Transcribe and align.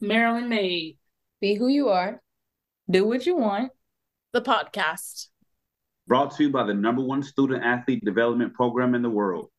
Maryland 0.00 0.48
Made. 0.48 0.96
Be 1.40 1.54
who 1.54 1.66
you 1.66 1.88
are. 1.88 2.22
Do 2.88 3.04
what 3.04 3.26
you 3.26 3.34
want. 3.34 3.72
The 4.32 4.40
podcast. 4.40 5.26
Brought 6.06 6.36
to 6.36 6.44
you 6.44 6.50
by 6.50 6.62
the 6.62 6.74
number 6.74 7.02
one 7.02 7.20
student 7.20 7.64
athlete 7.64 8.04
development 8.04 8.54
program 8.54 8.94
in 8.94 9.02
the 9.02 9.10
world. 9.10 9.50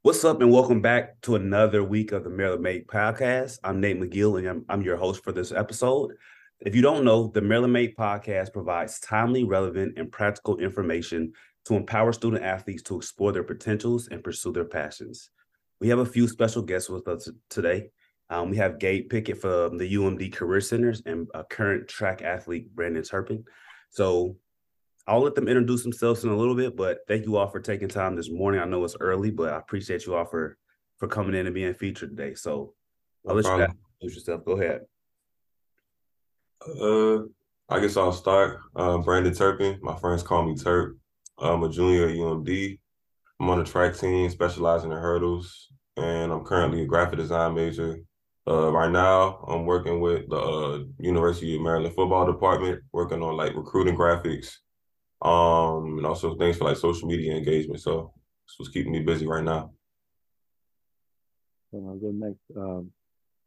What's 0.00 0.24
up, 0.24 0.40
and 0.40 0.50
welcome 0.50 0.80
back 0.80 1.20
to 1.22 1.36
another 1.36 1.84
week 1.84 2.12
of 2.12 2.24
the 2.24 2.30
Maryland 2.30 2.62
Made 2.62 2.86
podcast. 2.86 3.58
I'm 3.62 3.78
Nate 3.78 4.00
McGill, 4.00 4.38
and 4.38 4.48
I'm, 4.48 4.64
I'm 4.70 4.80
your 4.80 4.96
host 4.96 5.22
for 5.22 5.32
this 5.32 5.52
episode. 5.52 6.12
If 6.60 6.74
you 6.74 6.80
don't 6.80 7.04
know, 7.04 7.28
the 7.28 7.42
Maryland 7.42 7.74
Made 7.74 7.94
podcast 7.94 8.54
provides 8.54 9.00
timely, 9.00 9.44
relevant, 9.44 9.98
and 9.98 10.10
practical 10.10 10.56
information 10.56 11.34
to 11.68 11.74
empower 11.74 12.12
student 12.14 12.42
athletes 12.42 12.82
to 12.82 12.96
explore 12.96 13.30
their 13.30 13.44
potentials 13.44 14.08
and 14.08 14.24
pursue 14.24 14.52
their 14.52 14.64
passions. 14.64 15.30
We 15.80 15.88
have 15.90 15.98
a 15.98 16.06
few 16.06 16.26
special 16.26 16.62
guests 16.62 16.88
with 16.88 17.06
us 17.06 17.30
today. 17.50 17.90
Um, 18.30 18.48
we 18.48 18.56
have 18.56 18.78
Gabe 18.78 19.10
Pickett 19.10 19.38
from 19.38 19.76
the 19.76 19.94
UMD 19.94 20.32
Career 20.32 20.62
Centers 20.62 21.02
and 21.04 21.28
a 21.34 21.44
current 21.44 21.86
track 21.86 22.22
athlete, 22.22 22.74
Brandon 22.74 23.02
Turpin. 23.02 23.44
So 23.90 24.36
I'll 25.06 25.20
let 25.20 25.34
them 25.34 25.46
introduce 25.46 25.82
themselves 25.82 26.24
in 26.24 26.30
a 26.30 26.36
little 26.36 26.54
bit, 26.54 26.74
but 26.74 27.00
thank 27.06 27.26
you 27.26 27.36
all 27.36 27.48
for 27.48 27.60
taking 27.60 27.88
time 27.88 28.16
this 28.16 28.30
morning. 28.30 28.62
I 28.62 28.64
know 28.64 28.82
it's 28.84 28.96
early, 28.98 29.30
but 29.30 29.52
I 29.52 29.58
appreciate 29.58 30.06
you 30.06 30.14
all 30.14 30.24
for 30.24 30.56
for 30.96 31.06
coming 31.06 31.34
in 31.34 31.46
and 31.46 31.54
being 31.54 31.74
featured 31.74 32.16
today. 32.16 32.34
So 32.34 32.72
I'll 33.26 33.36
let 33.36 33.44
you 33.44 33.50
guys 33.50 33.74
introduce 34.00 34.16
yourself. 34.16 34.44
Go 34.44 34.52
ahead. 34.52 34.80
Uh, 36.66 37.28
I 37.68 37.80
guess 37.80 37.96
I'll 37.98 38.12
start. 38.12 38.58
Uh, 38.74 38.98
Brandon 38.98 39.34
Turpin. 39.34 39.78
My 39.82 39.96
friends 39.96 40.22
call 40.22 40.44
me 40.44 40.54
Turp. 40.54 40.96
I'm 41.40 41.62
a 41.62 41.68
junior 41.68 42.08
at 42.08 42.16
UMD. 42.16 42.78
I'm 43.40 43.50
on 43.50 43.58
the 43.58 43.64
track 43.64 43.96
team, 43.96 44.28
specializing 44.30 44.90
in 44.90 44.98
hurdles, 44.98 45.68
and 45.96 46.32
I'm 46.32 46.44
currently 46.44 46.82
a 46.82 46.86
graphic 46.86 47.18
design 47.18 47.54
major. 47.54 47.98
Uh, 48.46 48.72
right 48.72 48.90
now, 48.90 49.44
I'm 49.46 49.66
working 49.66 50.00
with 50.00 50.28
the 50.28 50.36
uh, 50.36 50.84
University 50.98 51.54
of 51.54 51.62
Maryland 51.62 51.94
football 51.94 52.26
department, 52.26 52.82
working 52.92 53.22
on 53.22 53.36
like 53.36 53.54
recruiting 53.54 53.96
graphics, 53.96 54.54
um, 55.22 55.98
and 55.98 56.06
also 56.06 56.34
things 56.36 56.56
for 56.56 56.64
like 56.64 56.76
social 56.76 57.08
media 57.08 57.34
engagement. 57.36 57.80
So 57.80 58.12
this 58.58 58.68
keeping 58.68 58.92
me 58.92 59.00
busy 59.00 59.26
right 59.26 59.44
now. 59.44 59.72
I'll 61.74 61.96
go 61.96 62.10
next. 62.12 62.40
Um, 62.56 62.90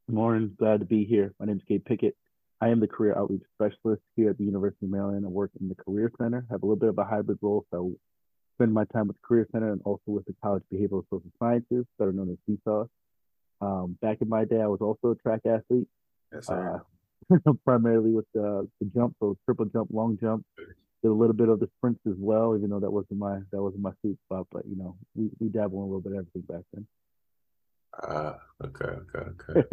morning. 0.08 0.56
Glad 0.58 0.82
to 0.82 0.86
be 0.86 1.04
here. 1.04 1.34
My 1.40 1.48
name 1.48 1.58
is 1.58 1.64
Gabe 1.68 1.84
Pickett. 1.84 2.16
I 2.62 2.70
am 2.70 2.80
the 2.80 2.88
career 2.88 3.18
outreach 3.18 3.42
specialist 3.56 4.04
here 4.16 4.30
at 4.30 4.38
the 4.38 4.44
University 4.44 4.86
of 4.86 4.92
Maryland. 4.92 5.26
I 5.26 5.30
work 5.30 5.50
in 5.60 5.68
the 5.68 5.76
Career 5.76 6.12
Center. 6.22 6.46
I 6.48 6.54
have 6.54 6.62
a 6.62 6.66
little 6.66 6.76
bit 6.76 6.90
of 6.90 6.98
a 7.00 7.04
hybrid 7.04 7.40
role, 7.42 7.66
so 7.72 7.92
I 7.92 8.00
spend 8.56 8.72
my 8.72 8.86
time 8.94 9.08
with 9.08 9.18
the 9.18 9.28
Career 9.28 9.48
Center 9.52 9.72
and 9.72 9.82
also 9.84 10.04
with 10.06 10.26
the 10.26 10.36
College 10.44 10.64
of 10.72 10.78
Behavioral 10.78 11.04
Social 11.10 11.32
Sciences, 11.40 11.86
better 11.98 12.12
known 12.12 12.30
as 12.30 12.38
BSOS. 12.48 12.88
Um, 13.62 13.98
back 14.00 14.20
in 14.22 14.30
my 14.30 14.46
day, 14.46 14.62
I 14.62 14.68
was 14.68 14.80
also 14.80 15.12
a 15.12 15.16
track 15.16 15.42
athlete. 15.46 15.88
Yes. 16.32 16.50
Uh, 16.50 16.80
primarily 17.66 18.12
with 18.12 18.26
the, 18.36 18.70
the 18.80 18.86
jump, 18.94 19.16
so 19.20 19.36
triple 19.46 19.66
jump, 19.66 19.90
long 19.92 20.20
jump. 20.22 20.46
Did 20.58 21.10
a 21.10 21.12
little 21.12 21.34
bit 21.34 21.50
of 21.50 21.60
the 21.60 21.68
sprints 21.78 22.02
as 22.08 22.14
well, 22.20 22.56
even 22.56 22.70
though 22.70 22.80
that 22.80 22.92
wasn't 22.92 23.18
my 23.18 23.40
that 23.52 23.60
wasn't 23.60 23.82
my 23.82 23.92
sweet 24.02 24.18
spot. 24.28 24.46
But 24.52 24.68
you 24.68 24.76
know, 24.76 24.96
we, 25.16 25.30
we 25.40 25.50
dabble 25.50 25.80
in 25.80 25.84
a 25.84 25.86
little 25.86 26.02
bit 26.02 26.12
of 26.12 26.20
everything 26.20 26.42
back 26.42 26.64
then. 26.74 26.88
Ah, 28.04 28.38
uh, 28.62 28.68
okay, 28.68 28.86
okay, 29.16 29.64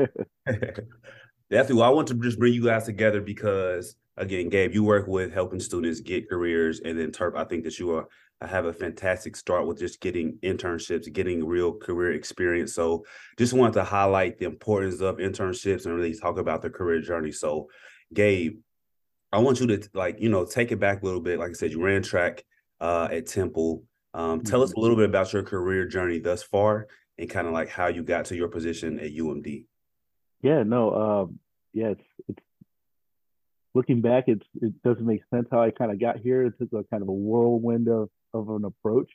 okay. 0.47 0.83
Definitely. 1.51 1.81
Well, 1.81 1.91
I 1.91 1.95
want 1.95 2.09
to 2.09 2.15
just 2.15 2.39
bring 2.39 2.53
you 2.53 2.65
guys 2.65 2.85
together 2.85 3.21
because, 3.21 3.97
again, 4.17 4.51
Gabe, 4.51 4.75
you 4.75 4.85
work 4.85 5.07
with 5.07 5.33
helping 5.33 5.61
students 5.61 6.01
get 6.01 6.29
careers, 6.29 6.81
and 6.81 6.99
then 6.99 7.11
Turp, 7.11 7.37
I 7.37 7.45
think 7.45 7.65
that 7.65 7.79
you 7.79 7.93
are 7.93 8.09
have 8.41 8.67
a 8.67 8.73
fantastic 8.73 9.35
start 9.35 9.67
with 9.67 9.81
just 9.81 10.01
getting 10.01 10.39
internships, 10.45 11.13
getting 11.13 11.45
real 11.45 11.73
career 11.73 12.13
experience. 12.13 12.75
So, 12.75 13.05
just 13.39 13.55
wanted 13.55 13.75
to 13.75 13.85
highlight 13.85 14.39
the 14.39 14.45
importance 14.45 15.01
of 15.01 15.17
internships 15.17 15.87
and 15.87 15.95
really 15.95 16.15
talk 16.15 16.39
about 16.39 16.61
the 16.63 16.71
career 16.71 17.01
journey. 17.01 17.33
So, 17.33 17.69
Gabe, 18.13 18.59
I 19.33 19.39
want 19.39 19.61
you 19.61 19.67
to 19.69 19.89
like 19.95 20.21
you 20.21 20.29
know 20.29 20.45
take 20.45 20.71
it 20.71 20.81
back 20.81 21.03
a 21.03 21.05
little 21.05 21.21
bit. 21.21 21.39
Like 21.39 21.51
I 21.51 21.55
said, 21.55 21.73
you 21.73 21.83
ran 21.83 22.03
track 22.03 22.45
uh, 22.81 23.09
at 23.11 23.27
Temple. 23.27 23.85
Um, 24.13 24.43
tell 24.43 24.63
us 24.63 24.73
a 24.73 24.81
little 24.81 24.97
bit 24.97 25.09
about 25.09 25.33
your 25.33 25.43
career 25.43 25.87
journey 25.87 26.19
thus 26.19 26.43
far, 26.43 26.89
and 27.17 27.31
kind 27.31 27.47
of 27.47 27.55
like 27.55 27.71
how 27.71 27.87
you 27.87 28.03
got 28.03 28.27
to 28.27 28.37
your 28.37 28.49
position 28.49 28.99
at 28.99 29.13
UMD. 29.13 29.65
Yeah, 30.43 30.63
no, 30.63 30.95
um, 30.95 31.39
yeah, 31.73 31.89
it's 31.89 32.03
it's 32.29 32.39
looking 33.75 34.01
back, 34.01 34.25
it's 34.27 34.47
it 34.61 34.81
doesn't 34.83 35.07
make 35.07 35.23
sense 35.33 35.49
how 35.51 35.63
I 35.63 35.71
kind 35.71 35.91
of 35.91 36.01
got 36.01 36.19
here. 36.19 36.45
It's 36.45 36.59
took 36.59 36.73
a 36.73 36.85
kind 36.85 37.03
of 37.03 37.09
a 37.09 37.13
whirlwind 37.13 37.89
of, 37.89 38.09
of 38.33 38.49
an 38.51 38.65
approach. 38.65 39.11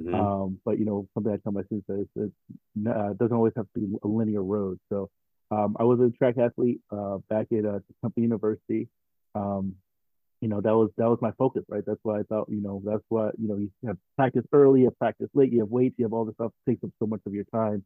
Mm-hmm. 0.00 0.14
Um, 0.14 0.58
but 0.64 0.78
you 0.78 0.84
know, 0.84 1.06
something 1.14 1.32
I 1.32 1.36
tell 1.36 1.52
my 1.52 1.62
students 1.64 1.88
is 2.16 2.30
it 2.76 2.88
uh, 2.88 3.12
doesn't 3.14 3.36
always 3.36 3.52
have 3.56 3.66
to 3.74 3.80
be 3.80 3.96
a 4.02 4.08
linear 4.08 4.42
road. 4.42 4.80
So 4.88 5.10
um, 5.50 5.76
I 5.78 5.84
was 5.84 6.00
a 6.00 6.10
track 6.16 6.38
athlete 6.38 6.80
uh, 6.90 7.18
back 7.28 7.48
at 7.52 7.64
uh, 7.64 7.80
Temple 8.02 8.22
University. 8.22 8.88
Um, 9.34 9.76
you 10.40 10.48
know, 10.48 10.60
that 10.60 10.74
was 10.74 10.90
that 10.96 11.08
was 11.08 11.18
my 11.20 11.30
focus, 11.32 11.62
right? 11.68 11.84
That's 11.86 12.00
why 12.02 12.20
I 12.20 12.22
thought, 12.22 12.48
you 12.48 12.62
know, 12.62 12.82
that's 12.84 13.04
what 13.10 13.34
you 13.38 13.48
know, 13.48 13.56
you 13.56 13.70
have 13.86 13.96
practice 14.16 14.44
early, 14.52 14.80
you 14.80 14.86
have 14.86 14.98
practice 14.98 15.28
late, 15.34 15.52
you 15.52 15.60
have 15.60 15.68
weights, 15.68 15.94
you 15.98 16.04
have 16.04 16.12
all 16.12 16.24
this 16.24 16.34
stuff 16.34 16.52
takes 16.68 16.82
up 16.82 16.90
so 16.98 17.06
much 17.06 17.20
of 17.26 17.34
your 17.34 17.44
time. 17.44 17.84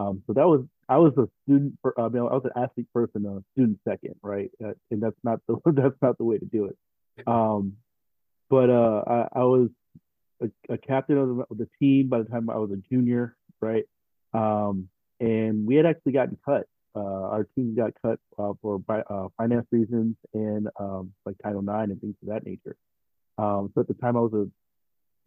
Um, 0.00 0.22
so 0.26 0.32
that 0.32 0.46
was 0.46 0.64
I 0.88 0.98
was 0.98 1.12
a 1.18 1.28
student. 1.44 1.78
For, 1.82 1.98
I 2.00 2.08
mean, 2.08 2.22
I 2.22 2.34
was 2.34 2.44
an 2.44 2.62
athlete 2.62 2.86
first 2.92 3.12
and 3.14 3.26
a 3.26 3.42
student 3.52 3.78
second, 3.86 4.14
right? 4.22 4.50
Uh, 4.64 4.72
and 4.90 5.02
that's 5.02 5.16
not 5.22 5.40
the 5.46 5.56
that's 5.72 6.00
not 6.00 6.18
the 6.18 6.24
way 6.24 6.38
to 6.38 6.44
do 6.44 6.66
it. 6.66 6.76
Um, 7.26 7.74
but 8.48 8.70
uh, 8.70 9.02
I, 9.06 9.40
I, 9.40 9.44
was 9.44 9.68
a, 10.42 10.48
a 10.72 10.78
captain 10.78 11.18
of 11.18 11.28
the, 11.28 11.44
of 11.50 11.58
the, 11.58 11.68
team 11.78 12.08
by 12.08 12.18
the 12.18 12.24
time 12.24 12.48
I 12.48 12.56
was 12.56 12.70
a 12.70 12.76
junior, 12.76 13.36
right? 13.60 13.84
Um, 14.32 14.88
and 15.20 15.66
we 15.66 15.76
had 15.76 15.86
actually 15.86 16.12
gotten 16.12 16.38
cut. 16.44 16.66
Uh, 16.96 16.98
our 16.98 17.46
team 17.54 17.76
got 17.76 17.92
cut 18.02 18.18
uh, 18.38 18.52
for 18.60 18.80
uh, 18.88 19.28
finance 19.36 19.66
reasons 19.70 20.16
and 20.34 20.68
um, 20.80 21.12
like 21.24 21.36
Title 21.42 21.60
IX 21.60 21.92
and 21.92 22.00
things 22.00 22.16
of 22.22 22.28
that 22.28 22.44
nature. 22.44 22.76
Um, 23.38 23.70
so 23.74 23.82
at 23.82 23.88
the 23.88 23.94
time, 23.94 24.16
I 24.16 24.20
was 24.20 24.32
a 24.32 24.48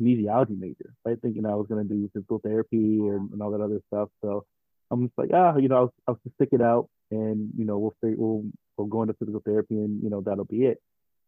kinesiology 0.01 0.59
major, 0.59 0.94
right? 1.06 1.22
Thinking 1.22 1.45
I 1.45 1.56
was 1.56 1.67
going 1.67 1.88
to 1.88 1.94
do 1.94 2.09
physical 2.13 2.39
therapy 2.39 3.00
and, 3.07 3.31
and 3.31 3.41
all 3.41 3.51
that 3.51 3.62
other 3.62 3.81
stuff. 3.88 4.09
So 4.22 4.45
I'm 4.93 5.07
just 5.07 5.17
like, 5.17 5.29
ah, 5.33 5.57
you 5.57 5.67
know, 5.67 5.77
I'll, 5.77 5.93
I'll 6.07 6.19
just 6.23 6.35
stick 6.35 6.49
it 6.51 6.61
out, 6.61 6.89
and 7.11 7.49
you 7.57 7.65
know, 7.65 7.77
we'll 7.79 7.95
figure, 8.01 8.17
we'll 8.17 8.43
we'll 8.77 8.87
go 8.87 9.01
into 9.01 9.13
physical 9.15 9.41
therapy, 9.45 9.75
and 9.75 10.01
you 10.03 10.09
know, 10.09 10.21
that'll 10.21 10.45
be 10.45 10.65
it. 10.65 10.81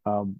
Um, 0.05 0.39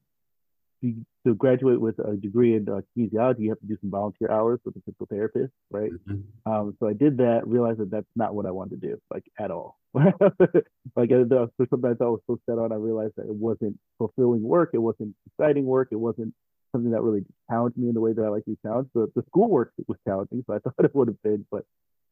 to, 0.81 1.05
to 1.25 1.35
graduate 1.35 1.79
with 1.79 1.97
a 1.99 2.15
degree 2.15 2.55
in 2.55 2.67
uh, 2.69 2.81
kinesiology, 2.95 3.39
you 3.39 3.49
have 3.49 3.59
to 3.59 3.67
do 3.67 3.77
some 3.81 3.89
volunteer 3.89 4.29
hours 4.29 4.59
with 4.65 4.75
a 4.75 4.81
physical 4.85 5.07
therapist, 5.09 5.51
right? 5.71 5.91
Mm-hmm. 5.91 6.51
Um, 6.51 6.77
so 6.79 6.87
I 6.87 6.93
did 6.93 7.17
that, 7.17 7.47
realized 7.47 7.79
that 7.79 7.91
that's 7.91 8.05
not 8.15 8.35
what 8.35 8.45
I 8.45 8.51
wanted 8.51 8.81
to 8.81 8.87
do, 8.87 9.01
like 9.11 9.23
at 9.39 9.51
all. 9.51 9.77
like 9.93 10.15
for 10.19 11.67
something 11.69 11.89
I 11.89 11.93
thought 11.93 12.11
was 12.11 12.21
so 12.27 12.39
set 12.45 12.59
on, 12.59 12.71
I 12.71 12.75
realized 12.75 13.13
that 13.17 13.25
it 13.25 13.33
wasn't 13.33 13.79
fulfilling 13.97 14.43
work, 14.43 14.71
it 14.73 14.79
wasn't 14.79 15.15
exciting 15.25 15.65
work, 15.65 15.89
it 15.91 15.95
wasn't 15.95 16.33
something 16.71 16.91
that 16.91 17.01
really 17.01 17.23
challenged 17.49 17.77
me 17.77 17.87
in 17.87 17.93
the 17.93 18.01
way 18.01 18.13
that 18.13 18.21
I 18.21 18.27
like 18.27 18.43
to 18.45 18.51
be 18.51 18.57
challenged. 18.61 18.91
The, 18.93 19.07
the 19.15 19.23
schoolwork 19.27 19.71
was 19.87 19.97
challenging, 20.05 20.43
so 20.45 20.53
I 20.53 20.59
thought 20.63 20.73
it 20.83 20.93
would 20.93 21.07
have 21.07 21.21
been, 21.23 21.45
but 21.49 21.63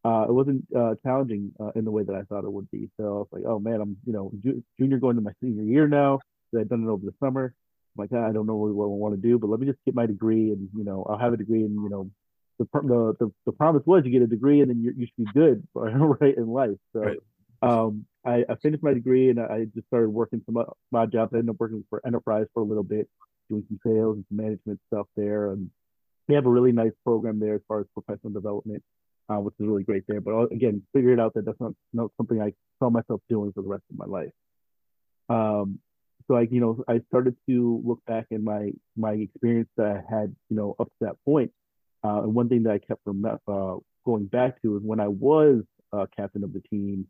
uh, 0.05 0.25
it 0.27 0.31
wasn't 0.31 0.65
uh, 0.75 0.95
challenging 1.03 1.51
uh, 1.59 1.71
in 1.75 1.85
the 1.85 1.91
way 1.91 2.03
that 2.03 2.15
I 2.15 2.23
thought 2.23 2.43
it 2.43 2.51
would 2.51 2.69
be. 2.71 2.89
So 2.97 3.03
I 3.03 3.09
was 3.09 3.27
like, 3.31 3.43
oh 3.45 3.59
man, 3.59 3.79
I'm 3.81 3.97
you 4.05 4.13
know 4.13 4.31
ju- 4.43 4.63
junior 4.79 4.97
going 4.97 5.15
to 5.15 5.21
my 5.21 5.31
senior 5.41 5.63
year 5.63 5.87
now. 5.87 6.19
So 6.51 6.59
I've 6.59 6.69
done 6.69 6.83
it 6.83 6.89
over 6.89 7.05
the 7.05 7.13
summer. 7.23 7.53
I'm 7.97 8.03
like, 8.03 8.09
ah, 8.13 8.27
I 8.27 8.33
don't 8.33 8.45
know 8.45 8.55
what 8.55 8.85
I 8.85 8.87
want 8.87 9.15
to 9.15 9.21
do, 9.21 9.39
but 9.39 9.49
let 9.49 9.59
me 9.59 9.67
just 9.67 9.79
get 9.85 9.95
my 9.95 10.05
degree, 10.05 10.51
and 10.51 10.69
you 10.75 10.83
know, 10.83 11.05
I'll 11.09 11.17
have 11.17 11.33
a 11.33 11.37
degree, 11.37 11.63
and 11.63 11.73
you 11.75 11.89
know, 11.89 12.09
the 12.59 12.67
the 12.73 13.15
the, 13.19 13.31
the 13.45 13.51
promise 13.53 13.83
was 13.85 14.03
you 14.05 14.11
get 14.11 14.21
a 14.21 14.27
degree, 14.27 14.61
and 14.61 14.69
then 14.69 14.81
you 14.81 14.93
you 14.97 15.05
should 15.07 15.25
be 15.25 15.31
good 15.33 15.67
right 15.73 16.37
in 16.37 16.47
life. 16.47 16.77
So. 16.93 16.99
Right. 16.99 17.17
Um, 17.61 18.05
I, 18.25 18.43
I, 18.49 18.55
finished 18.61 18.83
my 18.83 18.93
degree 18.93 19.29
and 19.29 19.39
I 19.39 19.67
just 19.73 19.87
started 19.87 20.09
working 20.09 20.41
some 20.45 20.57
odd 20.57 21.11
jobs. 21.13 21.31
I 21.33 21.37
ended 21.37 21.51
up 21.51 21.55
working 21.61 21.85
for 21.89 22.05
Enterprise 22.05 22.45
for 22.53 22.59
a 22.59 22.65
little 22.65 22.83
bit, 22.83 23.07
doing 23.49 23.63
some 23.69 23.79
sales 23.85 24.17
and 24.17 24.25
some 24.27 24.35
management 24.35 24.81
stuff 24.87 25.07
there. 25.15 25.51
And 25.51 25.69
they 26.27 26.35
have 26.35 26.45
a 26.45 26.49
really 26.49 26.73
nice 26.73 26.91
program 27.05 27.39
there 27.39 27.55
as 27.55 27.61
far 27.65 27.79
as 27.79 27.85
professional 27.93 28.33
development 28.33 28.83
uh, 29.29 29.37
which 29.37 29.53
is 29.59 29.67
really 29.67 29.83
great 29.83 30.03
there. 30.07 30.21
But 30.21 30.33
uh, 30.33 30.47
again, 30.47 30.83
figured 30.93 31.19
out 31.19 31.33
that 31.35 31.45
that's 31.45 31.59
not, 31.59 31.73
not 31.93 32.11
something 32.17 32.41
I 32.41 32.53
saw 32.79 32.89
myself 32.89 33.21
doing 33.29 33.51
for 33.53 33.61
the 33.61 33.69
rest 33.69 33.83
of 33.91 33.97
my 33.97 34.05
life. 34.05 34.31
Um, 35.29 35.79
so 36.27 36.35
I, 36.35 36.41
you 36.49 36.61
know, 36.61 36.83
I 36.87 37.01
started 37.09 37.35
to 37.49 37.81
look 37.85 37.99
back 38.05 38.27
in 38.31 38.43
my 38.43 38.71
my 38.95 39.13
experience 39.13 39.69
that 39.77 39.87
I 39.87 40.15
had, 40.15 40.35
you 40.49 40.55
know, 40.55 40.75
up 40.79 40.87
to 40.87 41.05
that 41.05 41.15
point. 41.25 41.51
Uh, 42.03 42.23
and 42.23 42.33
one 42.33 42.49
thing 42.49 42.63
that 42.63 42.73
I 42.73 42.79
kept 42.79 43.03
from 43.03 43.25
uh, 43.25 43.75
going 44.05 44.25
back 44.25 44.61
to 44.61 44.77
is 44.77 44.83
when 44.83 44.99
I 44.99 45.07
was 45.07 45.63
uh, 45.91 46.05
captain 46.15 46.43
of 46.43 46.53
the 46.53 46.61
team, 46.61 47.07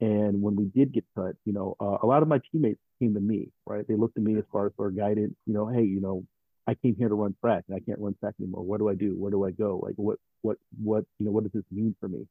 and 0.00 0.42
when 0.42 0.56
we 0.56 0.64
did 0.64 0.92
get 0.92 1.04
cut, 1.14 1.36
you 1.44 1.52
know, 1.52 1.76
uh, 1.80 1.98
a 2.02 2.06
lot 2.06 2.22
of 2.22 2.28
my 2.28 2.40
teammates 2.50 2.80
came 2.98 3.14
to 3.14 3.20
me, 3.20 3.48
right? 3.66 3.86
They 3.86 3.94
looked 3.94 4.16
at 4.16 4.22
me 4.22 4.36
as 4.36 4.44
far 4.52 4.66
as 4.66 4.72
for 4.76 4.90
guidance, 4.90 5.34
you 5.46 5.54
know, 5.54 5.66
hey, 5.66 5.84
you 5.84 6.00
know, 6.00 6.24
I 6.66 6.74
came 6.74 6.96
here 6.96 7.08
to 7.08 7.14
run 7.14 7.34
track 7.40 7.64
and 7.68 7.76
I 7.76 7.80
can't 7.80 7.98
run 7.98 8.16
track 8.18 8.34
anymore. 8.40 8.62
What 8.62 8.78
do 8.78 8.88
I 8.88 8.94
do? 8.94 9.14
Where 9.16 9.30
do 9.30 9.44
I 9.44 9.50
go? 9.52 9.80
Like 9.82 9.94
what 9.96 10.18
what 10.42 10.56
what 10.82 11.04
you 11.18 11.26
know 11.26 11.32
what 11.32 11.44
does 11.44 11.52
this 11.52 11.64
mean 11.70 11.94
for 12.00 12.08
me? 12.08 12.26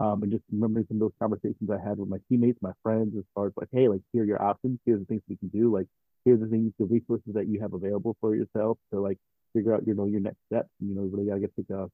Um, 0.00 0.22
and 0.22 0.30
just 0.30 0.44
remembering 0.52 0.86
some 0.88 0.98
of 0.98 1.00
those 1.00 1.18
conversations 1.18 1.70
I 1.70 1.78
had 1.82 1.98
with 1.98 2.08
my 2.08 2.18
teammates, 2.28 2.58
my 2.62 2.72
friends, 2.82 3.14
as 3.18 3.24
far 3.34 3.46
as 3.46 3.52
like, 3.56 3.68
hey, 3.72 3.88
like 3.88 4.00
here 4.12 4.22
are 4.22 4.26
your 4.26 4.40
options. 4.40 4.78
Here's 4.86 5.00
the 5.00 5.06
things 5.06 5.22
we 5.28 5.36
can 5.36 5.48
do. 5.48 5.72
Like 5.72 5.86
here's 6.24 6.40
the 6.40 6.46
things, 6.46 6.72
the 6.78 6.84
resources 6.84 7.34
that 7.34 7.48
you 7.48 7.60
have 7.60 7.72
available 7.72 8.16
for 8.20 8.34
yourself 8.34 8.78
to 8.92 9.00
like 9.00 9.18
figure 9.54 9.74
out 9.74 9.86
you 9.86 9.94
know 9.94 10.06
your 10.06 10.20
next 10.20 10.38
steps. 10.46 10.68
You 10.80 10.94
know, 10.94 11.02
really 11.02 11.26
gotta 11.26 11.40
get 11.40 11.56
take 11.56 11.70
a 11.70 11.90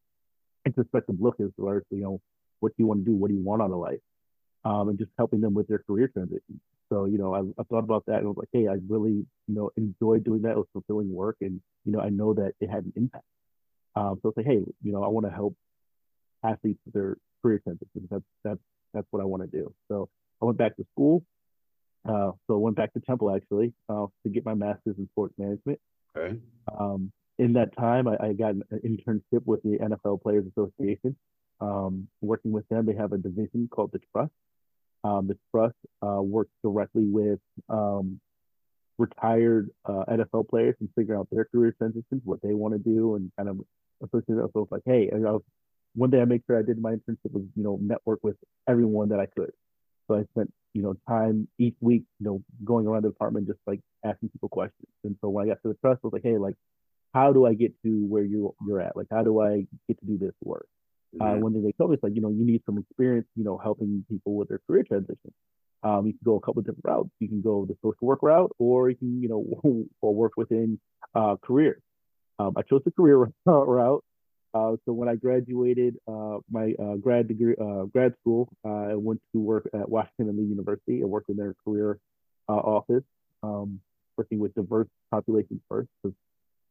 introspective 0.66 1.16
look 1.20 1.36
as 1.40 1.50
far 1.58 1.78
as 1.78 1.82
you 1.90 2.02
know 2.02 2.20
what 2.60 2.70
do 2.70 2.82
you 2.82 2.86
want 2.86 3.04
to 3.04 3.10
do, 3.10 3.14
what 3.14 3.28
do 3.28 3.34
you 3.34 3.42
want 3.42 3.62
out 3.62 3.70
of 3.70 3.78
life, 3.78 4.00
um, 4.64 4.88
and 4.88 4.98
just 4.98 5.10
helping 5.18 5.40
them 5.40 5.54
with 5.54 5.68
their 5.68 5.78
career 5.78 6.08
transition. 6.08 6.60
So 6.94 7.06
you 7.06 7.18
know, 7.18 7.34
I, 7.34 7.40
I 7.60 7.64
thought 7.64 7.82
about 7.82 8.06
that 8.06 8.18
and 8.18 8.26
I 8.26 8.28
was 8.28 8.36
like, 8.36 8.48
hey, 8.52 8.68
I 8.68 8.76
really 8.88 9.26
you 9.48 9.54
know 9.54 9.70
enjoyed 9.76 10.22
doing 10.22 10.42
that. 10.42 10.52
It 10.52 10.56
was 10.56 10.68
fulfilling 10.72 11.12
work, 11.12 11.36
and 11.40 11.60
you 11.84 11.92
know, 11.92 12.00
I 12.00 12.08
know 12.08 12.34
that 12.34 12.52
it 12.60 12.70
had 12.70 12.84
an 12.84 12.92
impact. 12.94 13.24
Um, 13.96 14.18
so 14.22 14.28
it's 14.28 14.36
like, 14.36 14.46
hey, 14.46 14.62
you 14.82 14.92
know, 14.92 15.02
I 15.02 15.08
want 15.08 15.26
to 15.26 15.32
help 15.32 15.56
athletes 16.44 16.78
with 16.84 16.94
their 16.94 17.16
career 17.42 17.60
transitions. 17.64 18.08
That's 18.10 18.24
that's 18.44 18.60
that's 18.92 19.06
what 19.10 19.20
I 19.20 19.24
want 19.24 19.42
to 19.42 19.48
do. 19.48 19.74
So 19.88 20.08
I 20.40 20.44
went 20.44 20.58
back 20.58 20.76
to 20.76 20.86
school. 20.92 21.24
Uh, 22.08 22.32
so 22.46 22.54
I 22.54 22.58
went 22.58 22.76
back 22.76 22.92
to 22.92 23.00
Temple 23.00 23.34
actually 23.34 23.72
uh, 23.88 24.06
to 24.22 24.28
get 24.28 24.44
my 24.44 24.54
master's 24.54 24.96
in 24.98 25.08
sports 25.12 25.34
management. 25.38 25.80
Okay. 26.16 26.38
Um, 26.78 27.10
in 27.38 27.54
that 27.54 27.76
time, 27.76 28.06
I, 28.06 28.16
I, 28.20 28.32
got 28.34 28.50
an 28.50 28.62
internship 28.84 29.44
with 29.46 29.62
the 29.62 29.78
NFL 29.78 30.22
Players 30.22 30.44
Association. 30.46 31.16
Um, 31.60 32.06
working 32.20 32.52
with 32.52 32.68
them, 32.68 32.84
they 32.84 32.94
have 32.94 33.12
a 33.12 33.18
division 33.18 33.68
called 33.72 33.90
the 33.92 34.00
Trust. 34.12 34.30
Um, 35.04 35.30
Trust 35.50 35.76
uh, 36.02 36.22
works 36.22 36.50
directly 36.62 37.04
with 37.04 37.38
um, 37.68 38.20
retired 38.98 39.70
uh, 39.84 40.04
NFL 40.08 40.48
players 40.48 40.74
and 40.80 40.88
figure 40.96 41.16
out 41.16 41.28
their 41.30 41.44
career 41.44 41.74
transitions, 41.76 42.22
what 42.24 42.40
they 42.42 42.54
want 42.54 42.74
to 42.74 42.78
do, 42.78 43.16
and 43.16 43.30
kind 43.36 43.48
of 43.48 43.60
associate 44.02 44.38
it. 44.38 44.50
So 44.52 44.68
like, 44.70 44.82
hey, 44.86 45.10
know, 45.18 45.42
one 45.94 46.10
day 46.10 46.20
I 46.20 46.24
make 46.24 46.42
sure 46.46 46.58
I 46.58 46.62
did 46.62 46.80
my 46.80 46.92
internship 46.92 47.32
was, 47.32 47.44
you 47.54 47.62
know, 47.62 47.78
network 47.80 48.20
with 48.22 48.36
everyone 48.68 49.10
that 49.10 49.20
I 49.20 49.26
could. 49.26 49.52
So 50.08 50.16
I 50.16 50.24
spent, 50.32 50.52
you 50.72 50.82
know, 50.82 50.94
time 51.08 51.48
each 51.58 51.76
week, 51.80 52.02
you 52.18 52.26
know, 52.26 52.42
going 52.64 52.86
around 52.86 53.02
the 53.02 53.10
department, 53.10 53.46
just 53.46 53.60
like 53.66 53.80
asking 54.04 54.30
people 54.30 54.48
questions. 54.48 54.88
And 55.04 55.16
so 55.20 55.28
when 55.28 55.44
I 55.44 55.48
got 55.48 55.62
to 55.62 55.68
the 55.68 55.74
trust, 55.74 56.00
I 56.02 56.06
was 56.06 56.12
like, 56.12 56.22
hey, 56.22 56.36
like, 56.36 56.56
how 57.14 57.32
do 57.32 57.46
I 57.46 57.54
get 57.54 57.72
to 57.84 58.06
where 58.06 58.24
you 58.24 58.54
you're 58.66 58.80
at? 58.80 58.96
Like, 58.96 59.06
how 59.10 59.22
do 59.22 59.40
I 59.40 59.66
get 59.86 59.98
to 60.00 60.06
do 60.06 60.18
this 60.18 60.34
work? 60.42 60.66
Uh, 61.20 61.24
mm-hmm. 61.24 61.36
Uh, 61.36 61.40
one 61.40 61.52
thing 61.52 61.62
they 61.64 61.72
told 61.72 61.90
me 61.90 61.96
is 61.96 62.02
like, 62.02 62.14
you 62.14 62.20
know, 62.20 62.30
you 62.30 62.44
need 62.44 62.62
some 62.66 62.78
experience, 62.78 63.26
you 63.36 63.44
know, 63.44 63.58
helping 63.58 64.04
people 64.08 64.34
with 64.34 64.48
their 64.48 64.60
career 64.66 64.84
transition. 64.84 65.32
Um, 65.82 66.06
you 66.06 66.12
can 66.12 66.20
go 66.24 66.36
a 66.36 66.40
couple 66.40 66.60
of 66.60 66.66
different 66.66 66.84
routes. 66.84 67.10
You 67.20 67.28
can 67.28 67.42
go 67.42 67.66
the 67.66 67.76
social 67.82 68.06
work 68.06 68.20
route, 68.22 68.52
or 68.58 68.88
you 68.88 68.96
can, 68.96 69.22
you 69.22 69.28
know, 69.28 69.84
or 70.00 70.14
work 70.14 70.32
within 70.36 70.80
uh, 71.14 71.36
career. 71.42 71.80
Um, 72.38 72.54
I 72.56 72.62
chose 72.62 72.82
the 72.84 72.90
career 72.90 73.30
route 73.46 74.04
uh, 74.54 74.76
so 74.84 74.92
when 74.92 75.08
I 75.08 75.16
graduated 75.16 75.96
uh, 76.06 76.38
my 76.48 76.74
uh, 76.80 76.94
grad 76.94 77.26
degree, 77.26 77.56
uh, 77.60 77.84
grad 77.86 78.14
school, 78.20 78.48
uh, 78.64 78.92
I 78.92 78.94
went 78.94 79.20
to 79.32 79.40
work 79.40 79.68
at 79.74 79.88
Washington 79.88 80.28
and 80.28 80.38
Lee 80.38 80.44
University. 80.44 81.02
I 81.02 81.06
worked 81.06 81.28
in 81.28 81.36
their 81.36 81.54
career 81.64 81.98
uh, 82.48 82.52
office, 82.52 83.02
um, 83.42 83.80
working 84.16 84.38
with 84.38 84.54
diverse 84.54 84.86
populations 85.10 85.60
first. 85.68 85.88
Because 86.00 86.16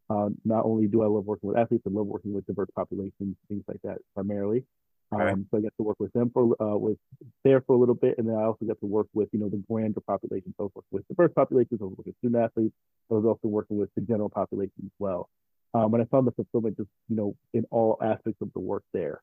not 0.10 0.66
only 0.66 0.88
do 0.88 1.04
I 1.04 1.08
love 1.08 1.26
working 1.26 1.50
with 1.50 1.58
athletes, 1.58 1.84
I 1.88 1.90
love 1.92 2.08
working 2.08 2.34
with 2.34 2.46
diverse 2.46 2.70
populations, 2.76 3.36
things 3.48 3.64
like 3.68 3.82
that, 3.84 4.00
primarily. 4.14 4.64
Um, 5.12 5.48
So 5.52 5.58
I 5.58 5.62
got 5.62 5.74
to 5.78 5.84
work 5.84 6.00
with 6.00 6.12
them 6.14 6.32
for 6.34 6.46
was 6.46 6.98
there 7.44 7.62
for 7.62 7.76
a 7.76 7.80
little 7.80 7.96
bit, 7.96 8.18
and 8.18 8.28
then 8.28 8.36
I 8.36 8.44
also 8.44 8.66
got 8.66 8.80
to 8.80 8.86
work 8.86 9.08
with 9.14 9.30
you 9.32 9.40
know 9.40 9.50
the 9.50 9.64
grander 9.70 10.02
population. 10.02 10.54
So 10.58 10.64
I 10.64 10.64
was 10.64 10.72
working 10.76 10.90
with 10.92 11.08
diverse 11.08 11.32
populations, 11.36 11.82
I 11.82 11.86
was 11.86 11.94
working 11.98 12.14
with 12.14 12.18
student 12.18 12.44
athletes. 12.44 12.76
I 13.12 13.14
was 13.16 13.26
also 13.26 13.48
working 13.48 13.78
with 13.78 13.90
the 13.96 14.02
general 14.02 14.30
population 14.30 14.84
as 14.86 14.92
well. 15.00 15.30
Um, 15.74 15.94
and 15.94 16.04
I 16.04 16.06
found 16.06 16.28
the 16.28 16.32
fulfillment 16.32 16.78
just, 16.78 16.90
you 17.10 17.16
know, 17.16 17.36
in 17.54 17.66
all 17.72 17.98
aspects 18.02 18.42
of 18.42 18.52
the 18.54 18.60
work 18.60 18.84
there. 18.94 19.22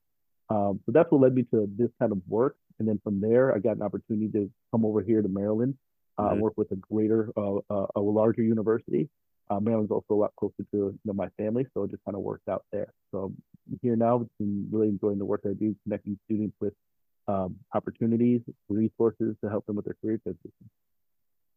Um, 0.49 0.81
so 0.85 0.93
that's 0.93 1.11
what 1.11 1.21
led 1.21 1.35
me 1.35 1.45
to 1.53 1.69
this 1.77 1.91
kind 2.01 2.11
of 2.11 2.21
work. 2.29 2.57
And 2.79 2.89
then 2.89 3.01
from 3.05 3.21
there, 3.21 3.55
I 3.55 3.59
got 3.59 3.77
an 3.77 3.83
opportunity 3.83 4.29
to 4.33 4.51
come 4.73 4.85
over 4.85 5.01
here 5.01 5.23
to 5.23 5.29
Maryland, 5.29 5.77
uh, 6.19 6.31
mm-hmm. 6.31 6.41
work 6.41 6.55
with 6.57 6.73
a 6.73 6.77
greater, 6.77 7.31
uh, 7.37 7.59
uh, 7.71 7.87
a 7.95 8.01
larger 8.01 8.43
university. 8.43 9.09
Uh, 9.51 9.59
Maryland's 9.59 9.91
also 9.91 10.15
a 10.15 10.15
lot 10.15 10.33
closer 10.37 10.55
to 10.59 10.77
you 10.77 10.99
know, 11.05 11.13
my 11.13 11.29
family, 11.37 11.67
so 11.75 11.83
it 11.83 11.91
just 11.91 12.05
kind 12.05 12.15
of 12.15 12.23
worked 12.23 12.49
out 12.49 12.65
there. 12.71 12.93
So 13.11 13.33
I'm 13.69 13.81
here 13.83 13.97
now, 13.97 14.27
and 14.39 14.73
really 14.73 14.89
enjoying 14.89 15.19
the 15.19 15.25
work 15.25 15.43
I 15.45 15.55
do, 15.59 15.75
connecting 15.83 16.19
students 16.27 16.57
with 16.61 16.73
um, 17.27 17.57
opportunities, 17.75 18.43
resources 18.69 19.37
to 19.43 19.51
help 19.51 19.67
them 19.67 19.77
with 19.77 19.87
their 19.87 19.97
career 20.01 20.21
transition. 20.23 20.71